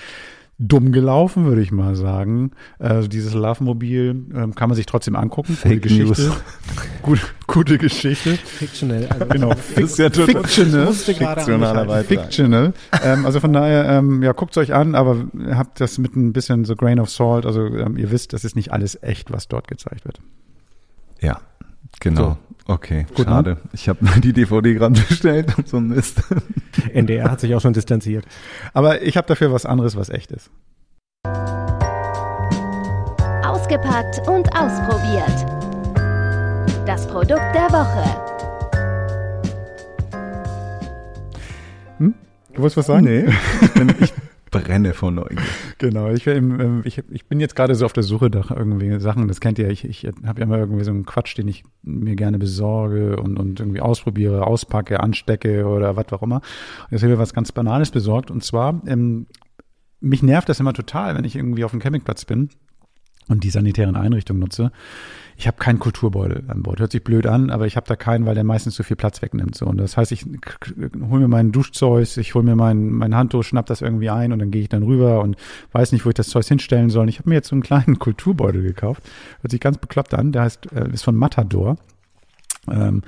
Dumm 0.59 0.91
gelaufen, 0.91 1.45
würde 1.45 1.61
ich 1.61 1.71
mal 1.71 1.95
sagen. 1.95 2.51
Also 2.79 3.07
dieses 3.07 3.35
Larvenmobil 3.35 4.09
ähm, 4.33 4.55
kann 4.55 4.69
man 4.69 4.75
sich 4.75 4.87
trotzdem 4.87 5.15
angucken. 5.15 5.53
Fake 5.53 5.83
gute 5.83 5.95
Geschichte. 5.95 6.21
News. 6.23 6.41
Gute, 7.03 7.21
gute 7.45 7.77
Geschichte. 7.77 8.37
Fictional. 8.37 9.07
Also 9.07 9.25
Genau. 9.27 9.53
Ist 9.75 9.99
ja 9.99 10.09
Fictional. 10.09 10.93
Beitrag. 11.85 12.05
Fictional. 12.05 12.73
ähm, 13.03 13.25
also 13.27 13.39
von 13.39 13.53
daher, 13.53 13.85
ähm, 13.85 14.23
ja, 14.23 14.33
guckt's 14.33 14.57
euch 14.57 14.73
an, 14.73 14.95
aber 14.95 15.27
habt 15.51 15.79
das 15.79 15.99
mit 15.99 16.15
ein 16.15 16.33
bisschen 16.33 16.65
so 16.65 16.75
Grain 16.75 16.99
of 16.99 17.11
Salt. 17.11 17.45
Also 17.45 17.67
ähm, 17.67 17.95
ihr 17.95 18.09
wisst, 18.09 18.33
das 18.33 18.43
ist 18.43 18.55
nicht 18.55 18.73
alles 18.73 18.97
echt, 19.03 19.31
was 19.31 19.47
dort 19.47 19.67
gezeigt 19.67 20.05
wird. 20.05 20.21
Ja, 21.21 21.39
genau. 21.99 22.21
So. 22.21 22.37
Okay, 22.67 23.05
Gut, 23.15 23.27
ne? 23.27 23.33
schade. 23.33 23.57
Ich 23.73 23.87
habe 23.87 23.99
die 24.19 24.33
DVD 24.33 24.73
gerade 24.73 24.99
bestellt 24.99 25.57
und 25.57 25.67
so 25.67 25.77
ein 25.77 25.87
Mist. 25.87 26.21
NDR 26.93 27.31
hat 27.31 27.39
sich 27.39 27.55
auch 27.55 27.61
schon 27.61 27.73
distanziert. 27.73 28.25
Aber 28.73 29.01
ich 29.01 29.15
habe 29.17 29.27
dafür 29.27 29.53
was 29.53 29.65
anderes, 29.65 29.95
was 29.95 30.09
echt 30.09 30.31
ist. 30.31 30.51
Ausgepackt 33.43 34.27
und 34.27 34.53
ausprobiert. 34.55 35.45
Das 36.85 37.07
Produkt 37.07 37.55
der 37.55 37.69
Woche. 37.71 38.27
Du 42.57 42.63
wolltest 42.63 42.77
was 42.77 42.87
sagen? 42.87 43.05
Nee, 43.05 43.25
ich, 43.61 43.71
bin, 43.73 43.93
ich 43.99 44.11
brenne 44.63 44.93
von 44.93 45.15
Neugier. 45.15 45.39
Genau, 45.79 46.09
ich, 46.09 46.25
ähm, 46.27 46.81
ich, 46.85 47.03
ich 47.09 47.25
bin 47.27 47.39
jetzt 47.39 47.55
gerade 47.55 47.75
so 47.75 47.85
auf 47.85 47.93
der 47.93 48.03
Suche 48.03 48.29
nach 48.29 48.51
irgendwie 48.51 48.99
Sachen, 48.99 49.27
das 49.27 49.39
kennt 49.39 49.59
ihr, 49.59 49.69
ich, 49.69 49.85
ich 49.85 50.07
habe 50.25 50.39
ja 50.39 50.45
immer 50.45 50.57
irgendwie 50.57 50.83
so 50.83 50.91
einen 50.91 51.05
Quatsch, 51.05 51.37
den 51.37 51.47
ich 51.47 51.63
mir 51.83 52.15
gerne 52.15 52.39
besorge 52.39 53.17
und, 53.17 53.37
und 53.37 53.59
irgendwie 53.59 53.81
ausprobiere, 53.81 54.47
auspacke, 54.47 54.99
anstecke 54.99 55.65
oder 55.65 55.95
was 55.95 56.11
auch 56.11 56.23
immer. 56.23 56.41
Jetzt 56.89 57.03
habe 57.03 57.13
ich 57.13 57.19
was 57.19 57.33
ganz 57.33 57.51
Banales 57.51 57.91
besorgt 57.91 58.31
und 58.31 58.43
zwar, 58.43 58.81
ähm, 58.87 59.27
mich 59.99 60.23
nervt 60.23 60.49
das 60.49 60.59
immer 60.59 60.73
total, 60.73 61.15
wenn 61.15 61.25
ich 61.25 61.35
irgendwie 61.35 61.63
auf 61.63 61.71
dem 61.71 61.79
Campingplatz 61.79 62.25
bin 62.25 62.49
und 63.29 63.43
die 63.43 63.49
sanitären 63.49 63.95
Einrichtungen 63.95 64.39
nutze. 64.39 64.71
Ich 65.39 65.45
habe 65.45 65.57
keinen 65.57 65.77
Kulturbeutel 65.77 66.45
an 66.47 66.63
Bord. 66.63 66.79
Hört 66.79 66.91
sich 66.91 67.03
blöd 67.03 67.27
an, 67.27 67.51
aber 67.51 67.67
ich 67.67 67.75
habe 67.75 67.85
da 67.87 67.95
keinen, 67.95 68.25
weil 68.25 68.33
der 68.33 68.43
meistens 68.43 68.73
zu 68.73 68.81
viel 68.81 68.95
Platz 68.97 69.21
wegnimmt. 69.21 69.55
So. 69.55 69.67
Und 69.67 69.77
das 69.77 69.95
heißt, 69.95 70.11
ich 70.11 70.25
hole 70.25 71.21
mir 71.21 71.27
mein 71.27 71.51
Duschzeug, 71.51 72.17
ich 72.17 72.33
hole 72.33 72.43
mir 72.43 72.55
mein, 72.55 72.89
mein 72.89 73.13
Handtuch, 73.13 73.43
schnapp 73.43 73.67
das 73.67 73.81
irgendwie 73.81 74.09
ein 74.09 74.31
und 74.31 74.39
dann 74.39 74.49
gehe 74.49 74.63
ich 74.63 74.69
dann 74.69 74.81
rüber 74.81 75.21
und 75.21 75.35
weiß 75.73 75.91
nicht, 75.91 76.05
wo 76.05 76.09
ich 76.09 76.15
das 76.15 76.29
Zeug 76.29 76.45
hinstellen 76.47 76.89
soll. 76.89 77.03
Und 77.03 77.09
ich 77.09 77.19
habe 77.19 77.29
mir 77.29 77.35
jetzt 77.35 77.49
so 77.49 77.55
einen 77.55 77.61
kleinen 77.61 77.99
Kulturbeutel 77.99 78.63
gekauft. 78.63 79.03
Hört 79.41 79.51
sich 79.51 79.61
ganz 79.61 79.77
bekloppt 79.77 80.15
an. 80.15 80.31
Der 80.31 80.41
heißt, 80.41 80.71
äh, 80.71 80.89
ist 80.91 81.03
von 81.03 81.15
Matador. 81.15 81.77
Ähm, 82.69 83.03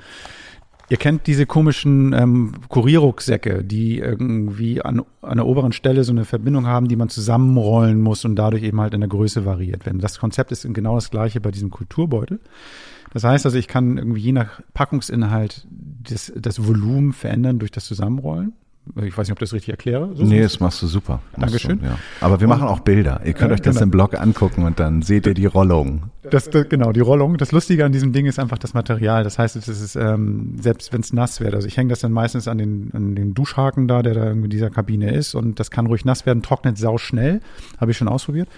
Ihr 0.90 0.96
kennt 0.96 1.28
diese 1.28 1.46
komischen 1.46 2.12
ähm, 2.12 2.52
Kurierrucksäcke, 2.68 3.62
die 3.62 3.98
irgendwie 3.98 4.82
an, 4.82 5.02
an 5.22 5.36
der 5.36 5.46
oberen 5.46 5.70
Stelle 5.70 6.02
so 6.02 6.10
eine 6.10 6.24
Verbindung 6.24 6.66
haben, 6.66 6.88
die 6.88 6.96
man 6.96 7.08
zusammenrollen 7.08 8.00
muss 8.00 8.24
und 8.24 8.34
dadurch 8.34 8.64
eben 8.64 8.80
halt 8.80 8.92
in 8.92 9.00
der 9.00 9.08
Größe 9.08 9.44
variiert 9.44 9.86
werden. 9.86 10.00
Das 10.00 10.18
Konzept 10.18 10.50
ist 10.50 10.66
genau 10.74 10.96
das 10.96 11.10
gleiche 11.10 11.40
bei 11.40 11.52
diesem 11.52 11.70
Kulturbeutel. 11.70 12.40
Das 13.12 13.22
heißt 13.22 13.46
also, 13.46 13.56
ich 13.56 13.68
kann 13.68 13.98
irgendwie 13.98 14.20
je 14.20 14.32
nach 14.32 14.60
Packungsinhalt 14.74 15.64
das, 15.70 16.32
das 16.36 16.66
Volumen 16.66 17.12
verändern 17.12 17.60
durch 17.60 17.70
das 17.70 17.86
Zusammenrollen. 17.86 18.54
Ich 18.96 19.16
weiß 19.16 19.28
nicht, 19.28 19.32
ob 19.32 19.38
ich 19.38 19.48
das 19.48 19.52
richtig 19.52 19.70
erkläre. 19.70 20.10
So 20.14 20.24
nee, 20.24 20.40
das 20.40 20.60
machst 20.60 20.82
du 20.82 20.86
super. 20.86 21.20
Dankeschön. 21.36 21.78
Du, 21.80 21.86
ja. 21.86 21.98
Aber 22.20 22.40
wir 22.40 22.48
machen 22.48 22.66
auch 22.66 22.80
Bilder. 22.80 23.20
Ihr 23.24 23.32
könnt 23.32 23.50
äh, 23.50 23.54
euch 23.54 23.62
das 23.62 23.76
genau. 23.76 23.84
im 23.84 23.90
Blog 23.90 24.20
angucken 24.20 24.64
und 24.64 24.80
dann 24.80 25.02
seht 25.02 25.26
ihr 25.26 25.34
die 25.34 25.46
Rollung. 25.46 26.10
Das, 26.22 26.50
das, 26.50 26.68
genau, 26.68 26.92
die 26.92 27.00
Rollung. 27.00 27.36
Das 27.36 27.52
Lustige 27.52 27.84
an 27.84 27.92
diesem 27.92 28.12
Ding 28.12 28.26
ist 28.26 28.38
einfach 28.38 28.58
das 28.58 28.74
Material. 28.74 29.24
Das 29.24 29.38
heißt, 29.38 29.56
es 29.56 29.68
ist, 29.68 29.96
ähm, 29.96 30.56
selbst 30.60 30.92
wenn 30.92 31.00
es 31.00 31.12
nass 31.12 31.40
wird, 31.40 31.54
also 31.54 31.66
ich 31.66 31.76
hänge 31.76 31.90
das 31.90 32.00
dann 32.00 32.12
meistens 32.12 32.48
an 32.48 32.58
den, 32.58 32.90
an 32.92 33.14
den 33.14 33.34
Duschhaken 33.34 33.88
da, 33.88 34.02
der 34.02 34.14
da 34.14 34.24
irgendwie 34.24 34.46
in 34.46 34.50
dieser 34.50 34.70
Kabine 34.70 35.12
ist 35.12 35.34
und 35.34 35.60
das 35.60 35.70
kann 35.70 35.86
ruhig 35.86 36.04
nass 36.04 36.26
werden, 36.26 36.42
trocknet 36.42 36.78
sau 36.78 36.98
schnell. 36.98 37.40
Habe 37.78 37.90
ich 37.92 37.96
schon 37.96 38.08
ausprobiert. 38.08 38.48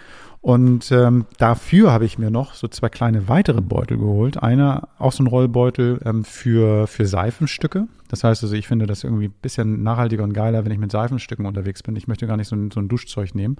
Und 0.42 0.90
ähm, 0.90 1.26
dafür 1.38 1.92
habe 1.92 2.04
ich 2.04 2.18
mir 2.18 2.32
noch 2.32 2.54
so 2.54 2.66
zwei 2.66 2.88
kleine 2.88 3.28
weitere 3.28 3.60
Beutel 3.60 3.96
geholt. 3.96 4.42
Einer, 4.42 4.88
auch 4.98 5.12
so 5.12 5.22
ein 5.22 5.28
Rollbeutel 5.28 6.00
ähm, 6.04 6.24
für, 6.24 6.88
für 6.88 7.06
Seifenstücke. 7.06 7.86
Das 8.08 8.24
heißt 8.24 8.42
also, 8.42 8.56
ich 8.56 8.66
finde 8.66 8.86
das 8.86 9.04
irgendwie 9.04 9.28
ein 9.28 9.34
bisschen 9.40 9.84
nachhaltiger 9.84 10.24
und 10.24 10.32
geiler, 10.32 10.64
wenn 10.64 10.72
ich 10.72 10.78
mit 10.78 10.90
Seifenstücken 10.90 11.46
unterwegs 11.46 11.84
bin. 11.84 11.94
Ich 11.94 12.08
möchte 12.08 12.26
gar 12.26 12.36
nicht 12.36 12.48
so 12.48 12.56
ein, 12.56 12.72
so 12.72 12.80
ein 12.80 12.88
Duschzeug 12.88 13.36
nehmen. 13.36 13.56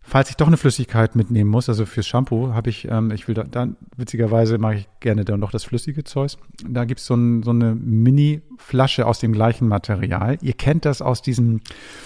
Falls 0.00 0.30
ich 0.30 0.36
doch 0.36 0.48
eine 0.48 0.56
Flüssigkeit 0.56 1.14
mitnehmen 1.14 1.48
muss, 1.48 1.68
also 1.68 1.86
fürs 1.86 2.08
Shampoo, 2.08 2.54
habe 2.54 2.70
ich, 2.70 2.88
ähm, 2.90 3.12
ich 3.12 3.28
will 3.28 3.36
da, 3.36 3.44
da 3.44 3.68
witzigerweise 3.96 4.58
mache 4.58 4.74
ich 4.74 4.88
gerne 4.98 5.24
dann 5.24 5.38
noch 5.38 5.52
das 5.52 5.62
flüssige 5.62 6.02
Zeug. 6.02 6.32
Da 6.66 6.86
gibt's 6.86 7.06
so, 7.06 7.14
ein, 7.14 7.44
so 7.44 7.50
eine 7.50 7.76
Mini-Flasche 7.76 9.06
aus 9.06 9.20
dem 9.20 9.32
gleichen 9.32 9.68
Material. 9.68 10.38
Ihr 10.40 10.54
kennt 10.54 10.86
das 10.86 11.02
aus 11.02 11.22
diesem 11.22 11.60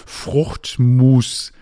Fruchtmus 0.04 1.52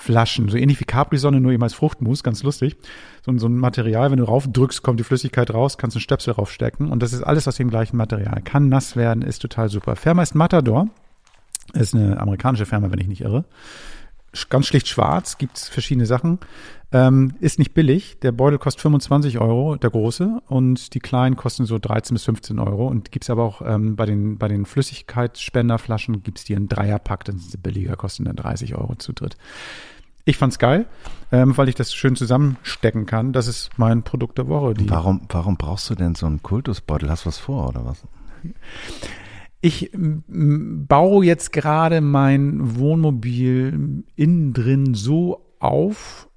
Flaschen, 0.00 0.48
so 0.48 0.56
ähnlich 0.56 0.80
wie 0.80 0.84
Capri-Sonne, 0.84 1.40
nur 1.40 1.52
eben 1.52 1.62
als 1.62 1.74
Fruchtmus, 1.74 2.22
ganz 2.22 2.42
lustig. 2.42 2.76
So, 3.24 3.36
so 3.36 3.46
ein 3.48 3.58
Material, 3.58 4.10
wenn 4.10 4.18
du 4.18 4.24
raufdrückst, 4.24 4.82
kommt 4.82 4.98
die 4.98 5.04
Flüssigkeit 5.04 5.52
raus, 5.52 5.76
kannst 5.76 5.96
einen 5.96 6.00
Stöpsel 6.00 6.32
raufstecken 6.32 6.90
und 6.90 7.02
das 7.02 7.12
ist 7.12 7.22
alles 7.22 7.46
aus 7.46 7.56
dem 7.56 7.68
gleichen 7.68 7.98
Material. 7.98 8.40
Kann 8.42 8.70
nass 8.70 8.96
werden, 8.96 9.22
ist 9.22 9.42
total 9.42 9.68
super. 9.68 9.96
Firma 9.96 10.22
ist 10.22 10.34
Matador, 10.34 10.88
ist 11.74 11.94
eine 11.94 12.18
amerikanische 12.18 12.64
Firma, 12.64 12.90
wenn 12.90 12.98
ich 12.98 13.08
nicht 13.08 13.20
irre. 13.20 13.44
Ganz 14.48 14.66
schlicht 14.66 14.86
schwarz, 14.86 15.38
gibt's 15.38 15.68
verschiedene 15.68 16.06
Sachen. 16.06 16.38
Ähm, 16.92 17.34
ist 17.40 17.58
nicht 17.58 17.74
billig. 17.74 18.18
Der 18.20 18.32
Beutel 18.32 18.58
kostet 18.58 18.82
25 18.82 19.38
Euro, 19.38 19.76
der 19.76 19.90
große, 19.90 20.42
und 20.48 20.94
die 20.94 21.00
kleinen 21.00 21.36
kosten 21.36 21.64
so 21.64 21.78
13 21.78 22.14
bis 22.14 22.24
15 22.24 22.58
Euro. 22.58 22.86
Und 22.86 23.12
gibt's 23.12 23.30
aber 23.30 23.44
auch 23.44 23.62
ähm, 23.64 23.96
bei 23.96 24.06
den, 24.06 24.38
bei 24.38 24.48
den 24.48 24.66
Flüssigkeitsspenderflaschen 24.66 26.22
gibt's 26.22 26.44
die 26.44 26.54
in 26.54 26.68
Dreierpack, 26.68 27.24
dann 27.24 27.38
sind 27.38 27.50
sie 27.50 27.58
billiger, 27.58 27.96
kosten 27.96 28.24
dann 28.24 28.36
30 28.36 28.74
Euro 28.76 28.94
zu 28.96 29.12
dritt. 29.12 29.36
Ich 30.24 30.36
fand's 30.36 30.58
geil, 30.58 30.86
ähm, 31.32 31.56
weil 31.56 31.68
ich 31.68 31.74
das 31.74 31.94
schön 31.94 32.14
zusammenstecken 32.14 33.06
kann. 33.06 33.32
Das 33.32 33.46
ist 33.46 33.70
mein 33.78 34.02
Produkt 34.02 34.38
der 34.38 34.48
Woche. 34.48 34.74
warum, 34.88 35.22
warum 35.28 35.56
brauchst 35.56 35.90
du 35.90 35.94
denn 35.94 36.14
so 36.14 36.26
einen 36.26 36.42
Kultusbeutel? 36.42 37.10
Hast 37.10 37.24
du 37.24 37.28
was 37.28 37.38
vor 37.38 37.68
oder 37.68 37.84
was? 37.84 38.02
Ich 39.60 39.90
baue 39.92 41.24
jetzt 41.24 41.52
gerade 41.52 42.00
mein 42.00 42.78
Wohnmobil 42.78 44.04
innen 44.16 44.52
drin 44.54 44.94
so 44.94 45.44
auf 45.58 46.28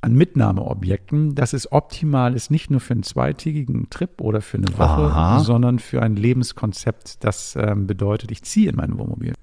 an 0.00 0.14
Mitnahmeobjekten, 0.14 1.34
dass 1.34 1.52
es 1.52 1.72
optimal 1.72 2.34
ist, 2.34 2.50
nicht 2.50 2.70
nur 2.70 2.80
für 2.80 2.94
einen 2.94 3.02
zweitägigen 3.02 3.90
Trip 3.90 4.20
oder 4.20 4.40
für 4.40 4.58
eine 4.58 4.68
Woche, 4.78 4.82
Aha. 4.82 5.40
sondern 5.40 5.78
für 5.78 6.02
ein 6.02 6.16
Lebenskonzept, 6.16 7.24
das 7.24 7.56
ähm, 7.56 7.86
bedeutet, 7.86 8.30
ich 8.30 8.42
ziehe 8.42 8.70
in 8.70 8.76
mein 8.76 8.96
Wohnmobil. 8.98 9.34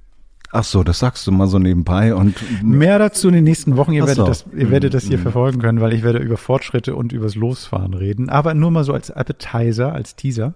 Ach 0.51 0.63
so, 0.63 0.84
das 0.84 0.99
sagst 0.99 1.28
du 1.28 1.34
mal 1.34 1.47
so 1.47 1.60
nebenbei 1.60 2.15
und 2.15 2.36
mehr 2.63 2.97
dazu 2.97 3.28
in 3.28 3.34
den 3.34 3.43
nächsten 3.43 3.75
Wochen. 3.75 3.91
Ihr 3.91 4.04
werdet 4.04 4.15
so. 4.15 4.25
das, 4.25 4.45
ihr 4.56 4.71
werdet 4.71 4.93
das 4.93 5.04
hier 5.04 5.17
mhm. 5.17 5.23
verfolgen 5.23 5.60
können, 5.60 5.82
weil 5.82 5.91
ich 5.91 6.04
werde 6.04 6.19
über 6.19 6.38
Fortschritte 6.38 6.95
und 6.95 7.12
übers 7.12 7.36
Losfahren 7.36 7.93
reden. 7.93 8.30
Aber 8.30 8.54
nur 8.54 8.71
mal 8.71 8.86
so 8.86 8.93
als 8.93 9.12
Appetizer, 9.12 9.91
als 9.91 10.15
Teaser. 10.15 10.54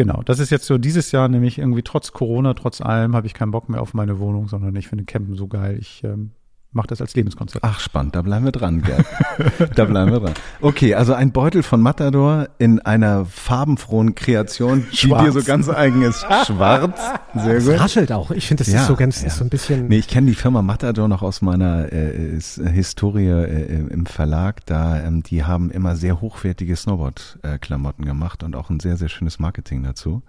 Genau, 0.00 0.22
das 0.22 0.38
ist 0.38 0.48
jetzt 0.48 0.64
so 0.64 0.78
dieses 0.78 1.12
Jahr 1.12 1.28
nämlich 1.28 1.58
irgendwie 1.58 1.82
trotz 1.82 2.12
Corona, 2.12 2.54
trotz 2.54 2.80
allem 2.80 3.14
habe 3.14 3.26
ich 3.26 3.34
keinen 3.34 3.50
Bock 3.50 3.68
mehr 3.68 3.82
auf 3.82 3.92
meine 3.92 4.18
Wohnung, 4.18 4.48
sondern 4.48 4.74
ich 4.76 4.88
finde 4.88 5.04
Campen 5.04 5.36
so 5.36 5.46
geil. 5.46 5.76
Ich 5.78 6.02
ähm, 6.04 6.30
macht 6.72 6.92
das 6.92 7.00
als 7.00 7.14
Lebenskonzept. 7.14 7.64
Ach, 7.64 7.80
spannend, 7.80 8.14
da 8.14 8.22
bleiben 8.22 8.44
wir 8.44 8.52
dran, 8.52 8.82
Gerd. 8.82 9.04
da 9.74 9.84
bleiben 9.84 10.12
wir 10.12 10.20
dran. 10.20 10.34
Okay, 10.60 10.94
also 10.94 11.14
ein 11.14 11.32
Beutel 11.32 11.62
von 11.62 11.80
Matador 11.80 12.48
in 12.58 12.78
einer 12.80 13.24
farbenfrohen 13.24 14.14
Kreation, 14.14 14.86
Schwarz. 14.92 15.20
die 15.20 15.26
dir 15.26 15.32
so 15.32 15.42
ganz 15.42 15.68
eigen 15.68 16.02
ist. 16.02 16.20
Schwarz, 16.46 17.00
sehr 17.34 17.60
gut. 17.60 17.72
Das 17.72 17.80
raschelt 17.80 18.12
auch. 18.12 18.30
Ich 18.30 18.46
finde, 18.46 18.64
das 18.64 18.72
ja, 18.72 18.82
ist 18.82 18.86
so 18.86 18.94
ganz, 18.94 19.20
ja. 19.20 19.26
ist 19.26 19.38
so 19.38 19.44
ein 19.44 19.50
bisschen. 19.50 19.88
Nee, 19.88 19.98
ich 19.98 20.08
kenne 20.08 20.28
die 20.28 20.36
Firma 20.36 20.62
Matador 20.62 21.08
noch 21.08 21.22
aus 21.22 21.42
meiner 21.42 21.92
äh, 21.92 22.38
Historie 22.72 23.26
äh, 23.28 23.86
im 23.90 24.06
Verlag. 24.06 24.64
Da, 24.66 25.00
ähm, 25.00 25.24
die 25.24 25.44
haben 25.44 25.70
immer 25.70 25.96
sehr 25.96 26.20
hochwertige 26.20 26.76
Snowboard-Klamotten 26.76 28.04
gemacht 28.04 28.44
und 28.44 28.54
auch 28.54 28.70
ein 28.70 28.78
sehr, 28.78 28.96
sehr 28.96 29.08
schönes 29.08 29.40
Marketing 29.40 29.82
dazu. 29.82 30.22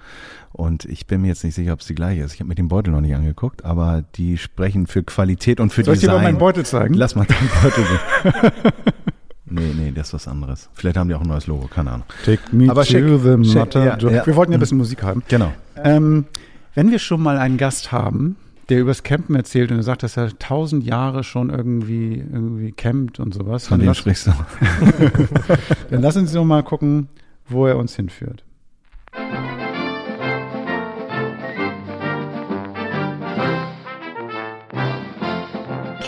Und 0.53 0.85
ich 0.85 1.05
bin 1.05 1.21
mir 1.21 1.29
jetzt 1.29 1.43
nicht 1.43 1.55
sicher, 1.55 1.73
ob 1.73 1.79
es 1.79 1.87
die 1.87 1.95
gleiche 1.95 2.23
ist. 2.23 2.33
Ich 2.33 2.39
habe 2.39 2.49
mir 2.49 2.55
den 2.55 2.67
Beutel 2.67 2.91
noch 2.91 3.01
nicht 3.01 3.15
angeguckt, 3.15 3.63
aber 3.63 4.03
die 4.15 4.37
sprechen 4.37 4.87
für 4.87 5.03
Qualität 5.03 5.59
und 5.59 5.71
für 5.71 5.83
Soll 5.83 5.95
Design. 5.95 6.30
Meinen 6.33 6.39
Beutel 6.39 6.65
zeigen? 6.65 6.93
Lass 6.93 7.15
mal 7.15 7.25
deinen 7.25 7.49
Beutel 7.61 7.85
sehen. 7.85 8.61
Nee, 9.53 9.73
nee, 9.75 9.91
das 9.93 10.07
ist 10.07 10.13
was 10.13 10.27
anderes. 10.29 10.69
Vielleicht 10.73 10.95
haben 10.95 11.09
die 11.09 11.13
auch 11.13 11.19
ein 11.19 11.27
neues 11.27 11.45
Logo, 11.45 11.67
keine 11.67 11.91
Ahnung. 11.91 12.05
Take 12.23 12.39
me 12.53 12.71
Aber 12.71 12.85
to 12.85 12.91
check, 12.93 13.03
the 13.03 13.35
matter. 13.53 13.83
Ja, 13.83 14.09
ja. 14.09 14.25
Wir 14.25 14.35
wollten 14.37 14.53
ja 14.53 14.57
ein 14.57 14.61
bisschen 14.61 14.77
Musik 14.77 15.03
haben. 15.03 15.23
Genau. 15.27 15.51
Ähm, 15.75 16.25
wenn 16.73 16.89
wir 16.89 16.99
schon 16.99 17.21
mal 17.21 17.37
einen 17.37 17.57
Gast 17.57 17.91
haben, 17.91 18.37
der 18.69 18.79
übers 18.79 19.03
Campen 19.03 19.35
erzählt 19.35 19.71
und 19.71 19.77
er 19.77 19.83
sagt, 19.83 20.03
dass 20.03 20.15
er 20.15 20.37
tausend 20.39 20.85
Jahre 20.85 21.25
schon 21.25 21.49
irgendwie, 21.49 22.19
irgendwie 22.19 22.71
campt 22.71 23.19
und 23.19 23.33
sowas. 23.33 23.67
Von 23.67 23.81
dem 23.81 23.93
sprichst 23.93 24.27
du. 24.27 24.31
dann 25.89 26.01
lass 26.01 26.15
uns 26.15 26.31
doch 26.31 26.45
mal 26.45 26.63
gucken, 26.63 27.09
wo 27.49 27.67
er 27.67 27.77
uns 27.77 27.93
hinführt. 27.97 28.45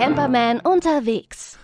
Camperman 0.03 0.59
unterwegs. 0.59 1.57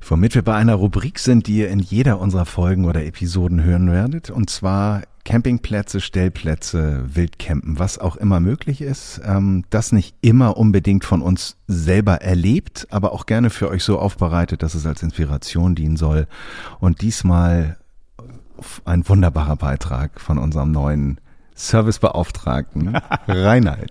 Womit 0.00 0.34
wir 0.34 0.42
bei 0.42 0.56
einer 0.56 0.74
Rubrik 0.74 1.20
sind, 1.20 1.46
die 1.46 1.58
ihr 1.58 1.68
in 1.68 1.78
jeder 1.78 2.18
unserer 2.18 2.44
Folgen 2.44 2.84
oder 2.84 3.04
Episoden 3.04 3.62
hören 3.62 3.92
werdet. 3.92 4.28
Und 4.28 4.50
zwar 4.50 5.02
Campingplätze, 5.24 6.00
Stellplätze, 6.00 7.04
Wildcampen, 7.14 7.78
was 7.78 7.98
auch 7.98 8.16
immer 8.16 8.40
möglich 8.40 8.80
ist. 8.80 9.20
Ähm, 9.24 9.62
das 9.70 9.92
nicht 9.92 10.16
immer 10.20 10.56
unbedingt 10.56 11.04
von 11.04 11.22
uns 11.22 11.58
selber 11.68 12.22
erlebt, 12.22 12.88
aber 12.90 13.12
auch 13.12 13.24
gerne 13.24 13.50
für 13.50 13.68
euch 13.68 13.84
so 13.84 14.00
aufbereitet, 14.00 14.64
dass 14.64 14.74
es 14.74 14.84
als 14.84 15.04
Inspiration 15.04 15.76
dienen 15.76 15.96
soll. 15.96 16.26
Und 16.80 17.02
diesmal 17.02 17.76
ein 18.84 19.08
wunderbarer 19.08 19.54
Beitrag 19.54 20.20
von 20.20 20.38
unserem 20.38 20.72
neuen 20.72 21.20
Servicebeauftragten 21.60 22.96
Reinhard. 23.28 23.90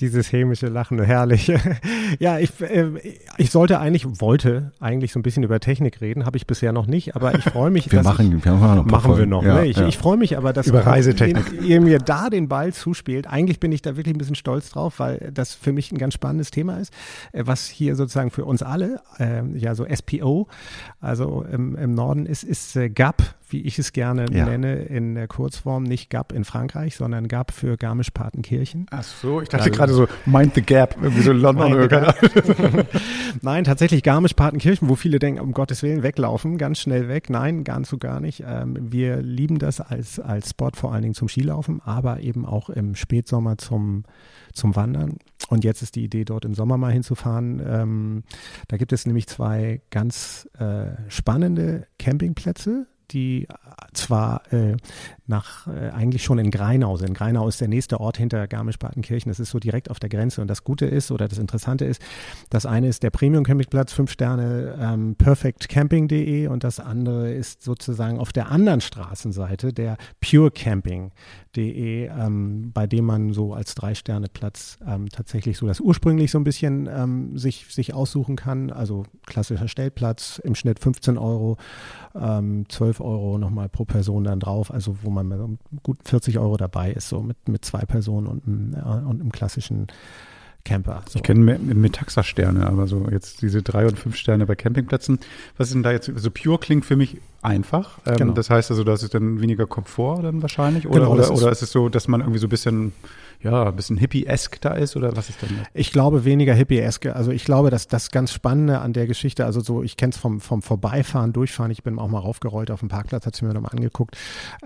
Dieses 0.00 0.32
hämische 0.32 0.68
Lachen, 0.68 1.00
herrlich. 1.02 1.52
ja, 2.18 2.38
ich, 2.38 2.58
äh, 2.60 2.90
ich 3.36 3.50
sollte 3.50 3.78
eigentlich, 3.78 4.20
wollte 4.20 4.72
eigentlich 4.80 5.12
so 5.12 5.18
ein 5.18 5.22
bisschen 5.22 5.42
über 5.42 5.60
Technik 5.60 6.00
reden, 6.00 6.24
habe 6.24 6.36
ich 6.36 6.46
bisher 6.46 6.72
noch 6.72 6.86
nicht, 6.86 7.14
aber 7.14 7.34
ich 7.34 7.44
freue 7.44 7.70
mich. 7.70 7.92
wir 7.92 8.02
machen, 8.02 8.38
ich, 8.38 8.44
wir 8.44 8.52
machen, 8.52 8.76
noch 8.76 8.86
machen 8.86 9.16
wir 9.16 9.26
noch. 9.26 9.42
Ja, 9.42 9.56
ne? 9.56 9.66
ich, 9.66 9.76
ja. 9.76 9.86
ich 9.86 9.98
freue 9.98 10.16
mich 10.16 10.36
aber, 10.38 10.52
dass 10.52 10.66
über 10.66 10.86
Reisetechnik. 10.86 11.52
Ihr, 11.52 11.62
ihr 11.62 11.80
mir 11.80 11.98
da 11.98 12.30
den 12.30 12.48
Ball 12.48 12.72
zuspielt. 12.72 13.26
Eigentlich 13.26 13.60
bin 13.60 13.70
ich 13.72 13.82
da 13.82 13.96
wirklich 13.96 14.14
ein 14.14 14.18
bisschen 14.18 14.34
stolz 14.34 14.70
drauf, 14.70 14.98
weil 14.98 15.30
das 15.32 15.54
für 15.54 15.72
mich 15.72 15.92
ein 15.92 15.98
ganz 15.98 16.14
spannendes 16.14 16.50
Thema 16.50 16.78
ist, 16.78 16.92
äh, 17.32 17.42
was 17.44 17.66
hier 17.68 17.96
sozusagen 17.96 18.30
für 18.30 18.46
uns 18.46 18.62
alle, 18.62 19.00
äh, 19.18 19.42
ja 19.54 19.74
so 19.74 19.86
SPO, 19.92 20.48
also 21.00 21.44
im, 21.50 21.76
im 21.76 21.94
Norden 21.94 22.24
ist, 22.24 22.44
ist 22.44 22.76
äh, 22.76 22.88
GAP 22.88 23.22
wie 23.54 23.60
ich 23.60 23.78
es 23.78 23.92
gerne 23.92 24.26
Ja. 24.32 24.46
nenne, 24.46 24.74
in 24.82 25.14
der 25.14 25.28
Kurzform 25.28 25.84
nicht 25.84 26.10
GAP 26.10 26.32
in 26.32 26.44
Frankreich, 26.44 26.96
sondern 26.96 27.28
GAP 27.28 27.52
für 27.52 27.76
Garmisch-Partenkirchen. 27.76 28.86
Ach 28.90 29.04
so, 29.04 29.40
ich 29.40 29.48
dachte 29.48 29.66
Also- 29.66 29.76
gerade 29.76 29.92
so, 29.94 30.08
Mind 30.26 30.54
the 30.56 30.62
Gap, 30.62 30.96
irgendwie 31.00 31.22
so 31.22 31.32
London 31.32 31.72
oder 31.74 32.14
Nein, 33.42 33.62
tatsächlich 33.62 34.02
Garmisch-Partenkirchen, 34.02 34.88
wo 34.88 34.96
viele 34.96 35.20
denken, 35.20 35.40
um 35.40 35.52
Gottes 35.52 35.84
Willen, 35.84 36.02
weglaufen, 36.02 36.58
ganz 36.58 36.80
schnell 36.80 37.08
weg. 37.08 37.30
Nein, 37.30 37.62
ganz 37.62 37.88
so 37.90 37.98
gar 37.98 38.18
nicht. 38.18 38.42
Ähm, 38.44 38.76
wir 38.90 39.22
lieben 39.22 39.58
das 39.60 39.80
als, 39.80 40.18
als 40.18 40.50
Spot 40.50 40.70
vor 40.74 40.92
allen 40.92 41.02
Dingen 41.02 41.14
zum 41.14 41.28
Skilaufen, 41.28 41.80
aber 41.84 42.20
eben 42.20 42.44
auch 42.44 42.70
im 42.70 42.96
Spätsommer 42.96 43.56
zum, 43.56 44.02
zum 44.52 44.74
Wandern. 44.74 45.18
Und 45.48 45.62
jetzt 45.62 45.82
ist 45.82 45.94
die 45.94 46.02
Idee, 46.04 46.24
dort 46.24 46.44
im 46.44 46.54
Sommer 46.54 46.76
mal 46.76 46.92
hinzufahren. 46.92 47.62
Ähm, 47.64 48.22
da 48.68 48.78
gibt 48.78 48.92
es 48.92 49.06
nämlich 49.06 49.28
zwei 49.28 49.80
ganz 49.90 50.48
äh, 50.58 50.86
spannende 51.08 51.86
Campingplätze, 52.00 52.86
die 53.10 53.46
zwar 53.92 54.42
äh, 54.52 54.76
nach 55.26 55.66
äh, 55.66 55.90
eigentlich 55.90 56.22
schon 56.22 56.38
in 56.38 56.50
Greinau 56.50 56.96
sind. 56.96 57.14
Greinau 57.14 57.48
ist 57.48 57.60
der 57.60 57.68
nächste 57.68 57.98
Ort 57.98 58.18
hinter 58.18 58.46
Garmisch-Partenkirchen. 58.46 59.30
Das 59.30 59.40
ist 59.40 59.50
so 59.50 59.58
direkt 59.58 59.90
auf 59.90 59.98
der 59.98 60.10
Grenze. 60.10 60.42
Und 60.42 60.48
das 60.48 60.64
Gute 60.64 60.84
ist 60.84 61.10
oder 61.10 61.28
das 61.28 61.38
Interessante 61.38 61.86
ist, 61.86 62.02
das 62.50 62.66
eine 62.66 62.88
ist 62.88 63.02
der 63.02 63.10
Premium-Campingplatz, 63.10 63.94
fünf 63.94 64.10
Sterne 64.10 64.76
ähm, 64.78 65.16
perfectcamping.de 65.16 66.48
und 66.48 66.62
das 66.62 66.78
andere 66.78 67.32
ist 67.32 67.62
sozusagen 67.62 68.18
auf 68.18 68.32
der 68.32 68.50
anderen 68.50 68.82
Straßenseite 68.82 69.72
der 69.72 69.96
purecamping.de, 70.20 72.08
ähm, 72.08 72.72
bei 72.74 72.86
dem 72.86 73.06
man 73.06 73.32
so 73.32 73.54
als 73.54 73.74
Drei-Sterne-Platz 73.74 74.78
ähm, 74.86 75.08
tatsächlich 75.08 75.56
so 75.56 75.66
das 75.66 75.80
ursprünglich 75.80 76.30
so 76.32 76.38
ein 76.38 76.44
bisschen 76.44 76.86
ähm, 76.86 77.38
sich, 77.38 77.64
sich 77.70 77.94
aussuchen 77.94 78.36
kann. 78.36 78.70
Also 78.70 79.04
klassischer 79.24 79.68
Stellplatz, 79.68 80.38
im 80.44 80.54
Schnitt 80.54 80.80
15 80.80 81.16
Euro, 81.16 81.56
ähm, 82.14 82.66
12 82.68 83.00
Euro 83.00 83.38
nochmal 83.38 83.70
pro 83.70 83.86
Person 83.86 84.24
dann 84.24 84.40
drauf, 84.40 84.70
also 84.70 84.98
wo 85.02 85.13
man 85.14 85.28
mit 85.28 85.38
gut 85.82 85.98
40 86.04 86.38
Euro 86.38 86.56
dabei 86.56 86.92
ist, 86.92 87.08
so 87.08 87.20
mit, 87.22 87.48
mit 87.48 87.64
zwei 87.64 87.80
Personen 87.86 88.26
und 88.26 88.46
einem, 88.46 88.74
äh, 88.74 89.06
und 89.08 89.20
einem 89.20 89.32
klassischen 89.32 89.86
Camper. 90.64 91.02
So. 91.10 91.16
Ich 91.18 91.22
kenne 91.22 91.58
Metaxa-Sterne, 91.58 92.66
aber 92.66 92.86
so 92.86 93.06
jetzt 93.10 93.42
diese 93.42 93.62
drei 93.62 93.86
und 93.86 93.98
fünf 93.98 94.16
Sterne 94.16 94.46
bei 94.46 94.54
Campingplätzen. 94.54 95.18
Was 95.58 95.68
ist 95.68 95.74
denn 95.74 95.82
da 95.82 95.92
jetzt? 95.92 96.10
So 96.16 96.30
Pure 96.30 96.58
klingt 96.58 96.86
für 96.86 96.96
mich 96.96 97.18
einfach. 97.42 97.98
Ähm, 98.06 98.16
Genau. 98.16 98.32
Das 98.32 98.48
heißt 98.48 98.70
also, 98.70 98.82
das 98.82 99.02
ist 99.02 99.12
dann 99.14 99.42
weniger 99.42 99.66
Komfort 99.66 100.22
dann 100.22 100.40
wahrscheinlich? 100.40 100.86
Oder, 100.88 101.00
Genau, 101.00 101.12
oder, 101.12 101.24
ist- 101.24 101.30
oder 101.30 101.52
ist 101.52 101.62
es 101.62 101.70
so, 101.70 101.90
dass 101.90 102.08
man 102.08 102.20
irgendwie 102.22 102.38
so 102.38 102.46
ein 102.46 102.50
bisschen, 102.50 102.92
ja, 103.44 103.64
ein 103.64 103.76
bisschen 103.76 103.98
hippie-esque 103.98 104.58
da 104.60 104.72
ist? 104.72 104.96
Oder 104.96 105.16
was 105.16 105.28
ist 105.28 105.42
denn 105.42 105.50
das? 105.58 105.68
Ich 105.74 105.92
glaube 105.92 106.24
weniger 106.24 106.54
hippie-eske. 106.54 107.14
Also 107.14 107.30
ich 107.30 107.44
glaube, 107.44 107.70
dass 107.70 107.86
das 107.86 108.10
ganz 108.10 108.32
Spannende 108.32 108.80
an 108.80 108.94
der 108.94 109.06
Geschichte, 109.06 109.44
also 109.44 109.60
so, 109.60 109.82
ich 109.82 109.96
kenne 109.96 110.12
es 110.12 110.16
vom, 110.16 110.40
vom 110.40 110.62
Vorbeifahren, 110.62 111.32
Durchfahren, 111.32 111.70
ich 111.70 111.82
bin 111.82 111.98
auch 111.98 112.08
mal 112.08 112.20
raufgerollt 112.20 112.70
auf 112.70 112.80
dem 112.80 112.88
Parkplatz, 112.88 113.26
hat 113.26 113.34
es 113.34 113.42
mir 113.42 113.52
nochmal 113.52 113.72
angeguckt, 113.72 114.16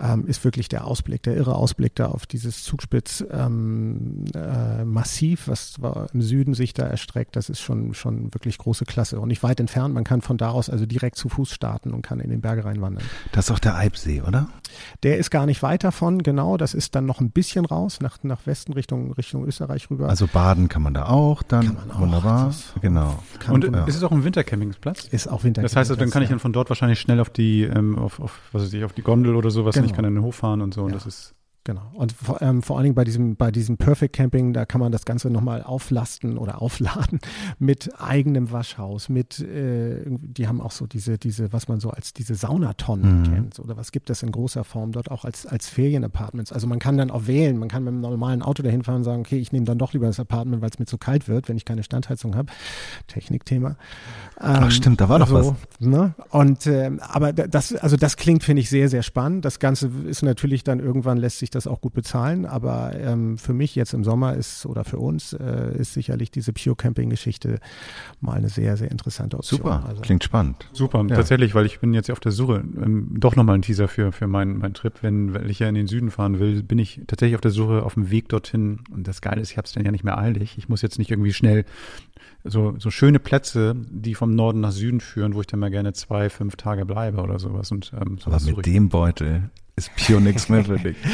ähm, 0.01 0.27
ist 0.27 0.45
wirklich 0.45 0.69
der 0.69 0.87
Ausblick, 0.87 1.25
der 1.25 1.37
irre 1.37 1.57
Ausblick 1.57 1.97
da 1.97 2.07
auf 2.07 2.27
dieses 2.27 2.63
Zugspitz 2.63 3.25
ähm, 3.31 4.25
äh, 4.35 4.85
Massiv, 4.85 5.49
was 5.49 5.73
zwar 5.73 6.07
im 6.15 6.23
Süden 6.23 6.55
sich 6.55 6.73
da 6.73 6.87
erstreckt, 6.87 7.35
das 7.35 7.49
ist 7.49 7.61
schon, 7.61 7.95
schon 7.95 8.33
wirklich 8.33 8.59
große 8.59 8.85
Klasse. 8.85 9.19
Und 9.19 9.29
nicht 9.29 9.43
weit 9.43 9.59
entfernt, 9.59 9.93
man 9.93 10.05
kann 10.05 10.23
von 10.23 10.39
da 10.39 10.51
aus 10.51 10.71
also 10.71 10.87
direkt 10.87 11.17
zu 11.17 11.29
Fuß 11.29 11.51
starten 11.51 11.93
und 11.93 12.03
kann 12.03 12.21
in 12.21 12.31
den 12.31 12.41
Berge 12.41 12.65
reinwandern. 12.65 13.05
Das 13.33 13.47
ist 13.47 13.51
auch 13.51 13.59
der 13.59 13.75
Eibsee, 13.75 14.23
oder? 14.23 14.49
Der 15.03 15.19
ist 15.19 15.31
gar 15.31 15.47
nicht 15.47 15.63
weit 15.63 15.83
davon, 15.83 16.23
genau, 16.23 16.57
das 16.57 16.75
ist 16.75 16.95
dann 16.95 17.07
noch 17.07 17.21
ein 17.21 17.31
bisschen 17.31 17.65
raus, 17.65 18.01
nach, 18.01 18.23
nach 18.23 18.47
Westen 18.47 18.68
Richtung, 18.73 19.13
Richtung 19.13 19.45
Österreich 19.47 19.91
rüber. 19.91 20.09
Also 20.09 20.27
baden 20.27 20.69
kann 20.69 20.83
man 20.83 20.95
da 20.95 21.07
auch, 21.07 21.43
dann 21.43 21.67
Kann 21.67 21.77
man 21.77 21.91
auch, 21.97 22.01
wunderbar. 22.01 22.47
das- 22.47 22.73
Genau. 22.81 23.19
Kann 23.39 23.55
Und 23.55 23.71
man- 23.71 23.87
ist 23.89 23.97
es 23.97 24.03
auch 24.03 24.13
ein 24.13 24.25
Wintercampingplatz? 24.25 25.05
ist 25.07 25.27
auch 25.29 25.45
Winter. 25.45 25.63
Das 25.63 25.77
heißt, 25.77 25.91
also, 25.91 25.99
dann 26.01 26.11
kann 26.11 26.23
ich 26.23 26.29
ja. 26.29 26.35
dann 26.35 26.41
von 26.41 26.53
dort 26.53 26.69
wahrscheinlich 26.71 27.01
schnell 27.01 27.21
auf 27.21 27.31
die, 27.31 27.63
ähm, 27.63 27.99
auf, 27.99 28.21
auf, 28.21 28.41
was 28.53 28.63
weiß 28.63 28.73
ich, 28.73 28.85
auf 28.85 28.93
die 28.93 29.03
Gondel 29.03 29.35
oder 29.37 29.51
sowas 29.51 29.77
und 29.77 29.85
ich 29.85 29.89
Genau. 29.93 29.97
kann 29.97 30.05
in 30.07 30.15
den 30.17 30.25
Hof 30.25 30.37
fahren 30.37 30.61
und 30.61 30.75
so. 30.75 30.83
Und 30.83 30.91
Ja. 30.91 30.95
das 30.95 31.07
ist, 31.07 31.35
Genau. 31.69 31.83
Und 31.93 32.13
vor, 32.13 32.41
ähm, 32.41 32.63
vor 32.63 32.79
allen 32.79 32.85
Dingen 32.85 32.95
bei 32.95 33.05
diesem, 33.05 33.37
bei 33.37 33.51
diesem 33.51 33.77
Perfect 33.77 34.17
Camping, 34.17 34.55
da 34.55 34.65
kann 34.65 34.81
man 34.81 34.91
das 34.91 35.05
Ganze 35.05 35.29
nochmal 35.29 35.63
auflasten 35.63 36.39
oder 36.39 36.63
aufladen 36.63 37.19
mit 37.59 37.91
eigenem 38.01 38.51
Waschhaus, 38.51 39.11
mit, 39.11 39.39
äh, 39.41 40.01
die 40.07 40.49
haben 40.49 40.63
auch 40.63 40.71
so 40.71 40.87
diese, 40.87 41.19
diese, 41.19 41.53
was 41.53 41.69
man 41.69 41.79
so 41.79 41.91
als 41.91 42.15
diese 42.15 42.37
Saunatonnen 42.37 43.21
Mhm. 43.21 43.23
kennt 43.25 43.59
oder 43.61 43.77
was 43.77 43.93
gibt 43.93 44.09
es 44.09 44.23
in 44.23 44.33
großer 44.33 44.65
Form 44.65 44.93
dort 44.93 45.11
auch 45.11 45.27
als, 45.27 45.45
als 45.45 45.69
Ferienapartments. 45.69 46.53
Also 46.53 46.67
man 46.67 46.79
kann 46.79 46.97
dann 46.97 47.11
auch 47.11 47.27
wählen, 47.27 47.59
man 47.59 47.69
kann 47.69 47.85
mit 47.85 47.93
einem 47.93 48.01
normalen 48.01 48.41
Auto 48.41 48.63
dahin 48.63 48.83
fahren 48.83 48.97
und 48.99 49.05
sagen, 49.05 49.21
okay, 49.21 49.37
ich 49.37 49.53
nehme 49.53 49.67
dann 49.67 49.77
doch 49.77 49.93
lieber 49.93 50.07
das 50.07 50.19
Apartment, 50.19 50.63
weil 50.63 50.71
es 50.71 50.79
mir 50.79 50.87
zu 50.87 50.97
kalt 50.97 51.29
wird, 51.29 51.51
wenn 51.51 51.59
ich 51.59 51.67
keine 51.67 51.83
Standheizung 51.83 52.35
habe. 52.35 52.51
Technikthema. 53.09 53.77
Ach 54.39 54.63
Ähm, 54.65 54.71
stimmt, 54.71 55.01
da 55.03 55.09
war 55.11 55.19
doch 55.19 55.31
was. 55.33 55.53
Ne? 55.81 56.15
Und 56.31 56.67
ähm, 56.67 56.99
aber 57.01 57.35
da- 57.35 57.47
das, 57.47 57.75
also 57.75 57.97
das 57.99 58.17
klingt, 58.17 58.43
finde 58.43 58.63
ich, 58.63 58.71
sehr, 58.71 58.89
sehr 58.89 59.03
spannend. 59.03 59.45
Das 59.45 59.59
Ganze 59.59 59.91
ist 60.07 60.23
natürlich 60.23 60.65
dann 60.65 60.79
irgendwann 60.81 61.19
lässt 61.19 61.39
sich 61.41 61.51
das 61.51 61.58
auch 61.67 61.81
gut 61.81 61.95
bezahlen, 61.95 62.47
aber 62.47 62.93
ähm, 62.95 63.39
für 63.39 63.53
mich 63.53 63.75
jetzt 63.75 63.95
im 63.95 64.05
Sommer 64.05 64.35
ist 64.35 64.67
oder 64.67 64.85
für 64.85 64.99
uns 64.99 65.33
äh, 65.33 65.77
ist 65.79 65.95
sicherlich 65.95 66.31
diese 66.31 66.53
Pure 66.53 66.77
Camping-Geschichte 66.77 67.59
mal 68.21 68.35
eine 68.35 68.49
sehr, 68.49 68.77
sehr 68.77 68.91
interessante 68.91 69.37
Option. 69.37 69.59
Super, 69.59 69.85
Also, 69.87 70.03
klingt 70.03 70.25
spannend. 70.25 70.69
Super, 70.73 71.05
Ja. 71.09 71.17
tatsächlich, 71.17 71.55
weil 71.55 71.67
ich 71.67 71.81
bin 71.81 71.95
jetzt 71.95 72.11
auf 72.11 72.21
der 72.21 72.33
Suche, 72.33 72.57
ähm, 72.81 73.09
doch 73.19 73.37
nochmal 73.37 73.57
ein 73.57 73.63
Teaser 73.63 73.89
für, 73.89 74.13
für 74.13 74.27
meinen 74.27 74.59
mein 74.59 74.75
Trip, 74.75 74.95
wenn, 75.03 75.35
wenn 75.35 75.49
ich 75.49 75.59
ja 75.59 75.69
in 75.69 75.75
den 75.75 75.87
Süden 75.87 76.11
fahren 76.11 76.39
will, 76.39 76.63
bin 76.63 76.79
ich 76.79 77.01
tatsächlich 77.07 77.35
auf 77.35 77.41
der 77.41 77.51
Suche 77.51 77.83
auf 77.83 77.95
dem 77.95 78.11
Weg 78.11 78.29
dorthin. 78.29 78.81
Und 78.91 79.09
das 79.09 79.21
Geile 79.21 79.41
ist, 79.41 79.51
ich 79.51 79.57
habe 79.57 79.67
es 79.67 79.73
dann 79.73 79.85
ja 79.85 79.91
nicht 79.91 80.05
mehr 80.05 80.19
eilig. 80.19 80.57
Ich 80.59 80.69
muss 80.69 80.83
jetzt 80.83 80.99
nicht 80.99 81.11
irgendwie 81.11 81.33
schnell 81.33 81.65
so, 82.45 82.75
so 82.79 82.91
schöne 82.91 83.19
Plätze, 83.19 83.75
die 83.91 84.15
vom 84.15 84.35
Norden 84.35 84.61
nach 84.61 84.73
Süden 84.73 85.01
führen, 85.01 85.35
wo 85.35 85.41
ich 85.41 85.47
dann 85.47 85.61
mal 85.61 85.71
gerne 85.71 85.93
zwei, 85.93 86.31
fünf 86.31 86.57
Tage 86.57 86.87
bleibe 86.87 87.19
oder 87.21 87.39
sowas. 87.39 87.71
Und 87.73 87.93
ähm, 87.95 88.01
Aber 88.01 88.21
sowas 88.21 88.45
suche 88.45 88.57
mit 88.57 88.67
dem 88.67 88.89
Beutel 88.89 89.51
ist 89.79 89.91
Pure 89.97 90.21
nichts 90.21 90.49
mehr 90.49 90.65
für 90.65 90.79
dich. 90.79 90.97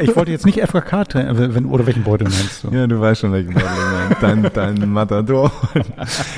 Ich 0.00 0.16
wollte 0.16 0.32
jetzt 0.32 0.46
nicht 0.46 0.58
FKK, 0.58 1.04
wenn, 1.14 1.66
oder 1.66 1.86
welchen 1.86 2.02
Beutel 2.02 2.24
meinst 2.24 2.64
du? 2.64 2.70
Ja, 2.70 2.86
du 2.86 3.00
weißt 3.00 3.20
schon, 3.20 3.32
welchen 3.32 3.52
Beutel 3.54 3.68
meine. 3.68 4.16
Dein, 4.20 4.52
dein 4.52 4.88
Matador. 4.88 5.52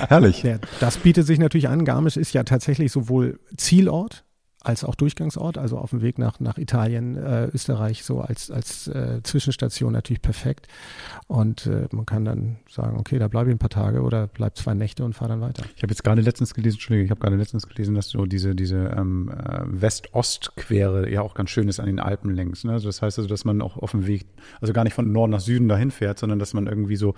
Herrlich. 0.09 0.43
ja, 0.43 0.57
das 0.81 0.99
bietet 0.99 1.27
sich 1.27 1.39
natürlich 1.39 1.69
an. 1.69 1.85
Garmisch 1.85 2.17
ist 2.17 2.33
ja 2.35 2.43
tatsächlich 2.43 2.93
sowohl 2.93 3.39
Zielort 3.57 4.24
als 4.65 4.83
auch 4.83 4.95
Durchgangsort, 4.95 5.59
also 5.59 5.79
auf 5.79 5.91
dem 5.91 6.03
Weg 6.03 6.19
nach, 6.19 6.41
nach 6.41 6.59
Italien, 6.59 7.17
äh, 7.17 7.47
Österreich, 7.53 8.03
so 8.03 8.21
als, 8.21 8.51
als 8.51 8.89
äh, 8.89 9.21
Zwischenstation 9.23 9.93
natürlich 9.93 10.23
perfekt. 10.23 10.69
Und 11.27 11.67
äh, 11.67 11.87
man 11.93 12.07
kann 12.07 12.25
dann 12.25 12.57
sagen, 12.71 12.99
okay, 12.99 13.19
da 13.19 13.29
bleibe 13.29 13.51
ich 13.51 13.55
ein 13.55 13.59
paar 13.59 13.71
Tage 13.71 14.03
oder 14.03 14.27
bleib 14.27 14.57
zwei 14.57 14.75
Nächte 14.75 15.05
und 15.05 15.13
fahre 15.13 15.31
dann 15.31 15.41
weiter. 15.43 15.65
Ich 15.77 15.83
habe 15.83 15.93
jetzt 15.93 16.03
gerade 16.03 16.23
letztens 16.23 16.55
gelesen, 16.55 16.77
Entschuldigung, 16.77 17.05
ich 17.05 17.11
habe 17.11 17.21
gerade 17.21 17.37
letztens 17.37 17.69
gelesen, 17.69 17.95
dass 17.95 18.09
so 18.09 18.25
diese, 18.25 18.55
diese 18.55 18.95
ähm, 18.97 19.31
äh, 19.31 19.61
West-Ost-Quere 19.67 21.11
ja 21.11 21.21
auch 21.21 21.35
ganz 21.35 21.51
schön 21.51 21.69
ist 21.69 21.79
an 21.79 21.87
den 21.87 22.01
Alpen 22.01 22.35
längs. 22.35 22.65
Ne? 22.65 22.73
Also 22.73 22.89
das 22.89 23.03
heißt 23.03 23.19
also, 23.19 23.29
dass 23.29 23.45
man 23.45 23.61
auch 23.61 23.77
auf 23.77 23.91
dem 23.91 24.07
Weg, 24.07 24.27
also 24.61 24.73
gar 24.73 24.85
nicht 24.85 24.95
von 24.95 25.13
Norden 25.13 25.33
nach 25.33 25.41
Süden 25.41 25.69
dahin 25.69 25.91
fährt, 25.91 26.19
sondern 26.19 26.39
dass 26.39 26.55
man 26.55 26.67
irgendwie 26.67 26.97
so 26.97 27.15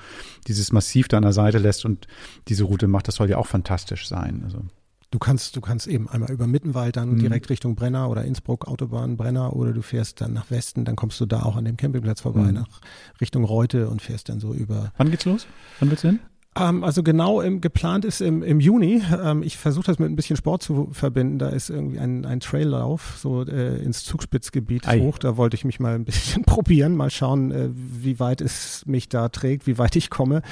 dieses 0.49 0.73
Massiv 0.73 1.07
da 1.09 1.17
an 1.19 1.23
der 1.23 1.33
Seite 1.33 1.59
lässt 1.59 1.85
und 1.85 2.09
diese 2.49 2.65
Route 2.65 2.89
macht. 2.89 3.07
Das 3.07 3.15
soll 3.17 3.31
ja 3.31 3.39
auch 3.39 3.47
fantastisch 3.47 4.09
sein. 4.09 4.43
Also 4.45 4.63
Du 5.13 5.19
kannst, 5.21 5.55
du 5.55 5.61
kannst 5.61 5.87
eben 5.87 6.09
einmal 6.09 6.33
über 6.33 6.47
Mittenwald 6.49 6.97
dann 6.97 7.11
Mhm. 7.15 7.19
direkt 7.21 7.49
Richtung 7.49 7.77
Brenner 7.77 8.11
oder 8.11 8.25
Innsbruck 8.25 8.67
Autobahn 8.67 9.17
Brenner 9.17 9.55
oder 9.55 9.73
du 9.73 9.81
fährst 9.83 10.21
dann 10.21 10.33
nach 10.33 10.51
Westen, 10.51 10.85
dann 10.85 10.97
kommst 10.97 11.21
du 11.21 11.27
da 11.27 11.43
auch 11.43 11.57
an 11.57 11.65
dem 11.65 11.77
Campingplatz 11.77 12.21
vorbei 12.23 12.43
Mhm. 12.49 12.55
nach 12.55 12.81
Richtung 13.21 13.45
Reute 13.45 13.89
und 13.89 14.03
fährst 14.03 14.29
dann 14.29 14.41
so 14.41 14.53
über. 14.53 14.93
wann 14.97 15.11
geht's 15.11 15.25
los? 15.25 15.47
Wann 15.79 15.91
willst 15.91 16.03
du 16.05 16.09
hin? 16.09 16.19
Ähm, 16.59 16.85
also 16.85 17.03
genau 17.03 17.41
im, 17.41 17.61
geplant 17.61 18.05
ist 18.05 18.21
im, 18.21 18.43
im 18.43 18.61
Juni. 18.61 19.03
Ähm, 19.23 19.43
ich 19.43 19.57
versuche 19.57 19.87
das 19.87 19.99
mit 19.99 20.11
ein 20.11 20.17
bisschen 20.17 20.37
Sport 20.37 20.63
zu 20.63 20.89
verbinden. 20.93 21.39
Da 21.39 21.49
ist 21.49 21.71
irgendwie 21.71 21.99
ein, 21.99 22.25
ein 22.25 22.41
Traillauf 22.41 23.17
so 23.19 23.45
äh, 23.45 23.77
ins 23.83 24.05
Zugspitzgebiet 24.05 24.89
Ei. 24.89 25.01
hoch. 25.01 25.19
Da 25.19 25.37
wollte 25.37 25.57
ich 25.57 25.65
mich 25.65 25.81
mal 25.81 25.95
ein 25.95 26.05
bisschen 26.05 26.43
probieren, 26.47 26.97
mal 26.97 27.11
schauen, 27.11 27.51
äh, 27.51 27.69
wie 27.73 28.19
weit 28.19 28.41
es 28.41 28.85
mich 28.87 29.09
da 29.09 29.29
trägt, 29.29 29.67
wie 29.67 29.79
weit 29.79 29.97
ich 29.97 30.11
komme. 30.11 30.43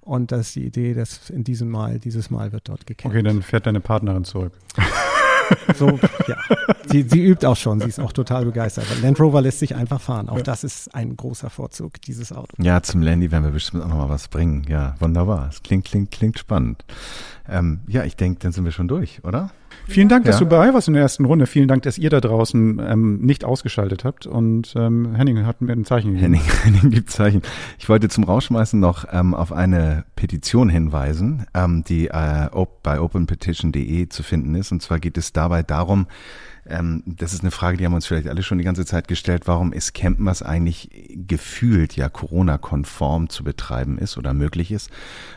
Und 0.00 0.32
das 0.32 0.48
ist 0.48 0.56
die 0.56 0.64
Idee, 0.64 0.94
dass 0.94 1.30
in 1.30 1.44
diesem 1.44 1.70
Mal, 1.70 1.98
dieses 1.98 2.30
Mal 2.30 2.52
wird 2.52 2.68
dort 2.68 2.86
gecampt. 2.86 3.14
Okay, 3.14 3.22
dann 3.22 3.42
fährt 3.42 3.66
deine 3.66 3.80
Partnerin 3.80 4.24
zurück. 4.24 4.52
So, 5.76 5.98
ja. 6.26 6.36
Sie, 6.86 7.02
sie 7.02 7.24
übt 7.24 7.46
auch 7.46 7.56
schon, 7.56 7.80
sie 7.80 7.88
ist 7.88 8.00
auch 8.00 8.12
total 8.12 8.44
begeistert. 8.44 8.86
Land 9.02 9.20
Rover 9.20 9.40
lässt 9.40 9.58
sich 9.58 9.74
einfach 9.74 10.00
fahren. 10.00 10.28
Auch 10.28 10.40
das 10.40 10.64
ist 10.64 10.94
ein 10.94 11.16
großer 11.16 11.50
Vorzug, 11.50 12.00
dieses 12.02 12.32
Auto. 12.32 12.54
Ja, 12.62 12.82
zum 12.82 13.02
Landy 13.02 13.30
werden 13.30 13.44
wir 13.44 13.50
bestimmt 13.50 13.82
auch 13.82 13.88
nochmal 13.88 14.08
was 14.08 14.28
bringen. 14.28 14.64
Ja, 14.68 14.94
wunderbar. 14.98 15.48
Es 15.50 15.62
klingt, 15.62 15.84
klingt, 15.84 16.10
klingt 16.10 16.38
spannend. 16.38 16.84
Ähm, 17.48 17.80
ja, 17.86 18.04
ich 18.04 18.16
denke, 18.16 18.40
dann 18.40 18.52
sind 18.52 18.64
wir 18.64 18.72
schon 18.72 18.88
durch, 18.88 19.22
oder? 19.24 19.50
Vielen 19.86 20.08
Dank, 20.08 20.24
dass 20.24 20.36
Ja. 20.40 20.44
du 20.46 20.50
dabei 20.50 20.74
warst 20.74 20.88
in 20.88 20.94
der 20.94 21.02
ersten 21.02 21.24
Runde. 21.24 21.46
Vielen 21.46 21.68
Dank, 21.68 21.82
dass 21.82 21.96
ihr 21.98 22.10
da 22.10 22.20
draußen 22.20 22.78
ähm, 22.86 23.20
nicht 23.20 23.44
ausgeschaltet 23.44 24.04
habt. 24.04 24.26
Und 24.26 24.74
ähm, 24.76 25.14
Henning 25.14 25.46
hat 25.46 25.60
mir 25.60 25.72
ein 25.72 25.84
Zeichen 25.84 26.14
gegeben. 26.14 26.34
Henning, 26.34 26.50
Henning 26.64 26.90
gibt 26.90 27.10
Zeichen. 27.10 27.42
Ich 27.78 27.88
wollte 27.88 28.08
zum 28.08 28.24
Rausschmeißen 28.24 28.78
noch 28.78 29.06
ähm, 29.12 29.34
auf 29.34 29.52
eine 29.52 30.04
Petition 30.16 30.68
hinweisen, 30.68 31.46
ähm, 31.54 31.84
die 31.84 32.08
äh, 32.08 32.48
bei 32.82 33.00
openpetition.de 33.00 34.08
zu 34.08 34.22
finden 34.22 34.54
ist. 34.54 34.72
Und 34.72 34.82
zwar 34.82 34.98
geht 35.00 35.16
es 35.18 35.32
dabei 35.32 35.62
darum, 35.62 36.06
Ähm, 36.70 37.02
das 37.06 37.32
ist 37.32 37.40
eine 37.40 37.50
Frage, 37.50 37.78
die 37.78 37.86
haben 37.86 37.94
uns 37.94 38.06
vielleicht 38.06 38.28
alle 38.28 38.42
schon 38.42 38.58
die 38.58 38.64
ganze 38.64 38.84
Zeit 38.84 39.08
gestellt. 39.08 39.44
Warum 39.46 39.72
ist 39.72 39.94
Campen, 39.94 40.26
was 40.26 40.42
eigentlich 40.42 40.90
gefühlt 41.14 41.96
ja 41.96 42.10
Corona-konform 42.10 43.30
zu 43.30 43.42
betreiben 43.42 43.96
ist 43.96 44.18
oder 44.18 44.34
möglich 44.34 44.70
ist, 44.70 44.90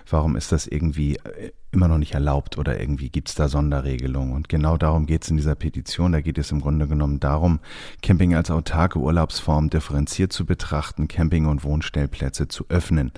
warum 0.09 0.35
ist 0.35 0.51
das 0.51 0.67
irgendwie 0.67 1.15
äh, 1.15 1.51
immer 1.71 1.87
noch 1.87 1.97
nicht 1.97 2.13
erlaubt 2.13 2.57
oder 2.57 2.79
irgendwie 2.79 3.09
gibt's 3.09 3.35
da 3.35 3.47
Sonderregelungen. 3.47 4.33
Und 4.33 4.49
genau 4.49 4.77
darum 4.77 5.05
geht's 5.05 5.29
in 5.29 5.37
dieser 5.37 5.55
Petition. 5.55 6.11
Da 6.11 6.21
geht 6.21 6.37
es 6.37 6.51
im 6.51 6.59
Grunde 6.59 6.87
genommen 6.87 7.19
darum, 7.19 7.59
Camping 8.01 8.35
als 8.35 8.51
autarke 8.51 8.99
Urlaubsform 8.99 9.69
differenziert 9.69 10.33
zu 10.33 10.45
betrachten, 10.45 11.07
Camping- 11.07 11.45
und 11.45 11.63
Wohnstellplätze 11.63 12.49
zu 12.49 12.65
öffnen. 12.67 13.11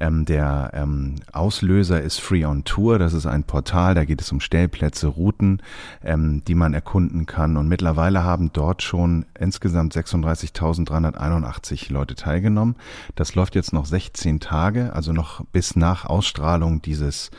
Ähm, 0.00 0.24
der 0.24 0.70
ähm, 0.72 1.16
Auslöser 1.32 2.00
ist 2.00 2.18
Free 2.18 2.46
on 2.46 2.64
Tour. 2.64 2.98
Das 2.98 3.12
ist 3.12 3.26
ein 3.26 3.44
Portal, 3.44 3.94
da 3.94 4.06
geht 4.06 4.22
es 4.22 4.32
um 4.32 4.40
Stellplätze, 4.40 5.08
Routen, 5.08 5.60
ähm, 6.02 6.42
die 6.46 6.54
man 6.54 6.72
erkunden 6.72 7.26
kann. 7.26 7.58
Und 7.58 7.68
mittlerweile 7.68 8.24
haben 8.24 8.52
dort 8.54 8.82
schon 8.82 9.26
insgesamt 9.38 9.94
36.381 9.94 11.92
Leute 11.92 12.14
teilgenommen. 12.14 12.76
Das 13.16 13.34
läuft 13.34 13.54
jetzt 13.54 13.74
noch 13.74 13.84
16 13.84 14.40
Tage, 14.40 14.94
also 14.94 15.12
noch 15.12 15.44
bis 15.52 15.76
nach 15.76 16.06
Ausstrahlung 16.06 16.80
dieses 16.80 17.30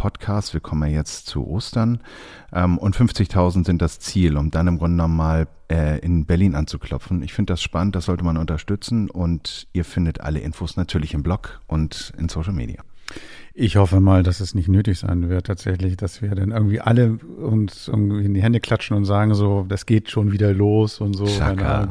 Podcast. 0.00 0.54
Wir 0.54 0.62
kommen 0.62 0.90
ja 0.90 0.96
jetzt 0.96 1.26
zu 1.26 1.46
Ostern. 1.46 2.00
Ähm, 2.54 2.78
und 2.78 2.96
50.000 2.96 3.66
sind 3.66 3.82
das 3.82 3.98
Ziel, 3.98 4.38
um 4.38 4.50
dann 4.50 4.66
im 4.66 4.78
Grunde 4.78 4.96
genommen 4.96 5.16
mal 5.16 5.46
äh, 5.70 5.98
in 5.98 6.24
Berlin 6.24 6.54
anzuklopfen. 6.54 7.22
Ich 7.22 7.34
finde 7.34 7.52
das 7.52 7.60
spannend, 7.60 7.94
das 7.96 8.06
sollte 8.06 8.24
man 8.24 8.38
unterstützen. 8.38 9.10
Und 9.10 9.66
ihr 9.74 9.84
findet 9.84 10.22
alle 10.22 10.38
Infos 10.38 10.78
natürlich 10.78 11.12
im 11.12 11.22
Blog 11.22 11.60
und 11.66 12.14
in 12.16 12.30
Social 12.30 12.54
Media. 12.54 12.82
Ich 13.52 13.76
hoffe 13.76 14.00
mal, 14.00 14.22
dass 14.22 14.40
es 14.40 14.54
nicht 14.54 14.68
nötig 14.68 15.00
sein 15.00 15.28
wird, 15.28 15.46
tatsächlich, 15.46 15.98
dass 15.98 16.22
wir 16.22 16.34
dann 16.34 16.52
irgendwie 16.52 16.80
alle 16.80 17.18
uns 17.36 17.88
irgendwie 17.88 18.24
in 18.24 18.32
die 18.32 18.42
Hände 18.42 18.60
klatschen 18.60 18.96
und 18.96 19.04
sagen 19.04 19.34
so, 19.34 19.66
das 19.68 19.84
geht 19.84 20.10
schon 20.10 20.32
wieder 20.32 20.54
los 20.54 21.02
und 21.02 21.12
so. 21.12 21.26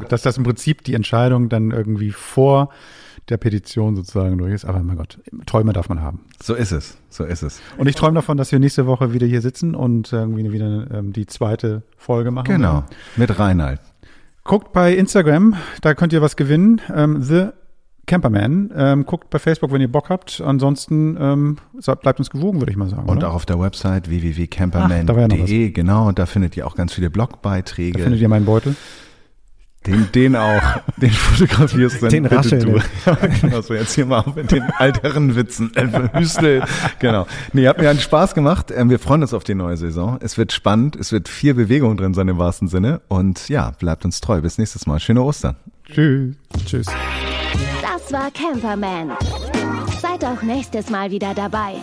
Dass 0.08 0.22
das 0.22 0.36
im 0.36 0.42
Prinzip 0.42 0.82
die 0.82 0.94
Entscheidung 0.94 1.48
dann 1.48 1.70
irgendwie 1.70 2.10
vor 2.10 2.70
der 3.28 3.36
Petition 3.36 3.96
sozusagen 3.96 4.38
durch 4.38 4.54
ist. 4.54 4.64
Aber 4.64 4.82
mein 4.82 4.96
Gott, 4.96 5.18
Träume 5.46 5.72
darf 5.72 5.88
man 5.88 6.00
haben. 6.00 6.24
So 6.42 6.54
ist 6.54 6.72
es, 6.72 6.98
so 7.08 7.24
ist 7.24 7.42
es. 7.42 7.60
Und 7.78 7.86
ich 7.86 7.94
träume 7.94 8.14
davon, 8.14 8.36
dass 8.36 8.50
wir 8.52 8.58
nächste 8.58 8.86
Woche 8.86 9.12
wieder 9.12 9.26
hier 9.26 9.40
sitzen 9.40 9.74
und 9.74 10.12
irgendwie 10.12 10.52
wieder 10.52 10.90
ähm, 10.92 11.12
die 11.12 11.26
zweite 11.26 11.82
Folge 11.96 12.30
machen. 12.30 12.46
Genau, 12.46 12.74
werden. 12.74 12.86
mit 13.16 13.38
Reinhard. 13.38 13.80
Guckt 14.44 14.72
bei 14.72 14.94
Instagram, 14.94 15.54
da 15.80 15.94
könnt 15.94 16.12
ihr 16.12 16.22
was 16.22 16.36
gewinnen. 16.36 16.80
Ähm, 16.92 17.22
The 17.22 17.50
Camperman. 18.10 18.72
Ähm, 18.74 19.06
guckt 19.06 19.30
bei 19.30 19.38
Facebook, 19.38 19.70
wenn 19.70 19.80
ihr 19.80 19.90
Bock 19.90 20.10
habt. 20.10 20.40
Ansonsten 20.44 21.16
ähm, 21.20 21.56
bleibt 22.02 22.18
uns 22.18 22.30
gewogen, 22.30 22.60
würde 22.60 22.72
ich 22.72 22.76
mal 22.76 22.88
sagen. 22.88 23.08
Und 23.08 23.18
oder? 23.18 23.30
auch 23.30 23.34
auf 23.34 23.46
der 23.46 23.60
Website 23.60 24.10
www.camperman.de, 24.10 25.66
ja 25.66 25.70
genau. 25.70 26.08
Und 26.08 26.18
da 26.18 26.26
findet 26.26 26.56
ihr 26.56 26.66
auch 26.66 26.74
ganz 26.74 26.92
viele 26.92 27.08
Blogbeiträge. 27.10 27.98
Da 27.98 28.04
findet 28.04 28.20
ihr 28.20 28.28
meinen 28.28 28.46
Beutel. 28.46 28.74
Den, 29.86 30.12
den 30.12 30.36
auch, 30.36 30.60
den 30.98 31.10
fotografierst 31.10 32.02
du 32.02 32.08
Den 32.08 32.26
Rascheln. 32.26 32.60
Du. 32.60 32.80
genau, 33.40 33.62
so 33.62 33.72
jetzt 33.72 33.94
hier 33.94 34.04
mal 34.04 34.24
mit 34.34 34.52
den 34.52 34.62
alteren 34.78 35.34
Witzen. 35.36 35.72
Hüstel. 36.12 36.62
Genau. 36.98 37.26
Nee, 37.54 37.66
hat 37.66 37.78
mir 37.78 37.88
einen 37.88 37.98
Spaß 37.98 38.34
gemacht. 38.34 38.70
Ähm, 38.76 38.90
wir 38.90 38.98
freuen 38.98 39.22
uns 39.22 39.32
auf 39.32 39.42
die 39.42 39.54
neue 39.54 39.78
Saison. 39.78 40.18
Es 40.20 40.36
wird 40.36 40.52
spannend. 40.52 40.96
Es 40.96 41.12
wird 41.12 41.30
viel 41.30 41.54
Bewegung 41.54 41.96
drin 41.96 42.12
sein 42.12 42.28
im 42.28 42.36
wahrsten 42.36 42.68
Sinne. 42.68 43.00
Und 43.08 43.48
ja, 43.48 43.70
bleibt 43.78 44.04
uns 44.04 44.20
treu. 44.20 44.42
Bis 44.42 44.58
nächstes 44.58 44.86
Mal. 44.86 45.00
Schöne 45.00 45.22
Ostern. 45.22 45.56
Tschüss. 45.86 46.36
Tschüss. 46.66 46.86
Das 47.80 48.12
war 48.12 48.30
Camperman. 48.32 49.12
Seid 50.02 50.22
auch 50.24 50.42
nächstes 50.42 50.90
Mal 50.90 51.10
wieder 51.10 51.32
dabei. 51.34 51.76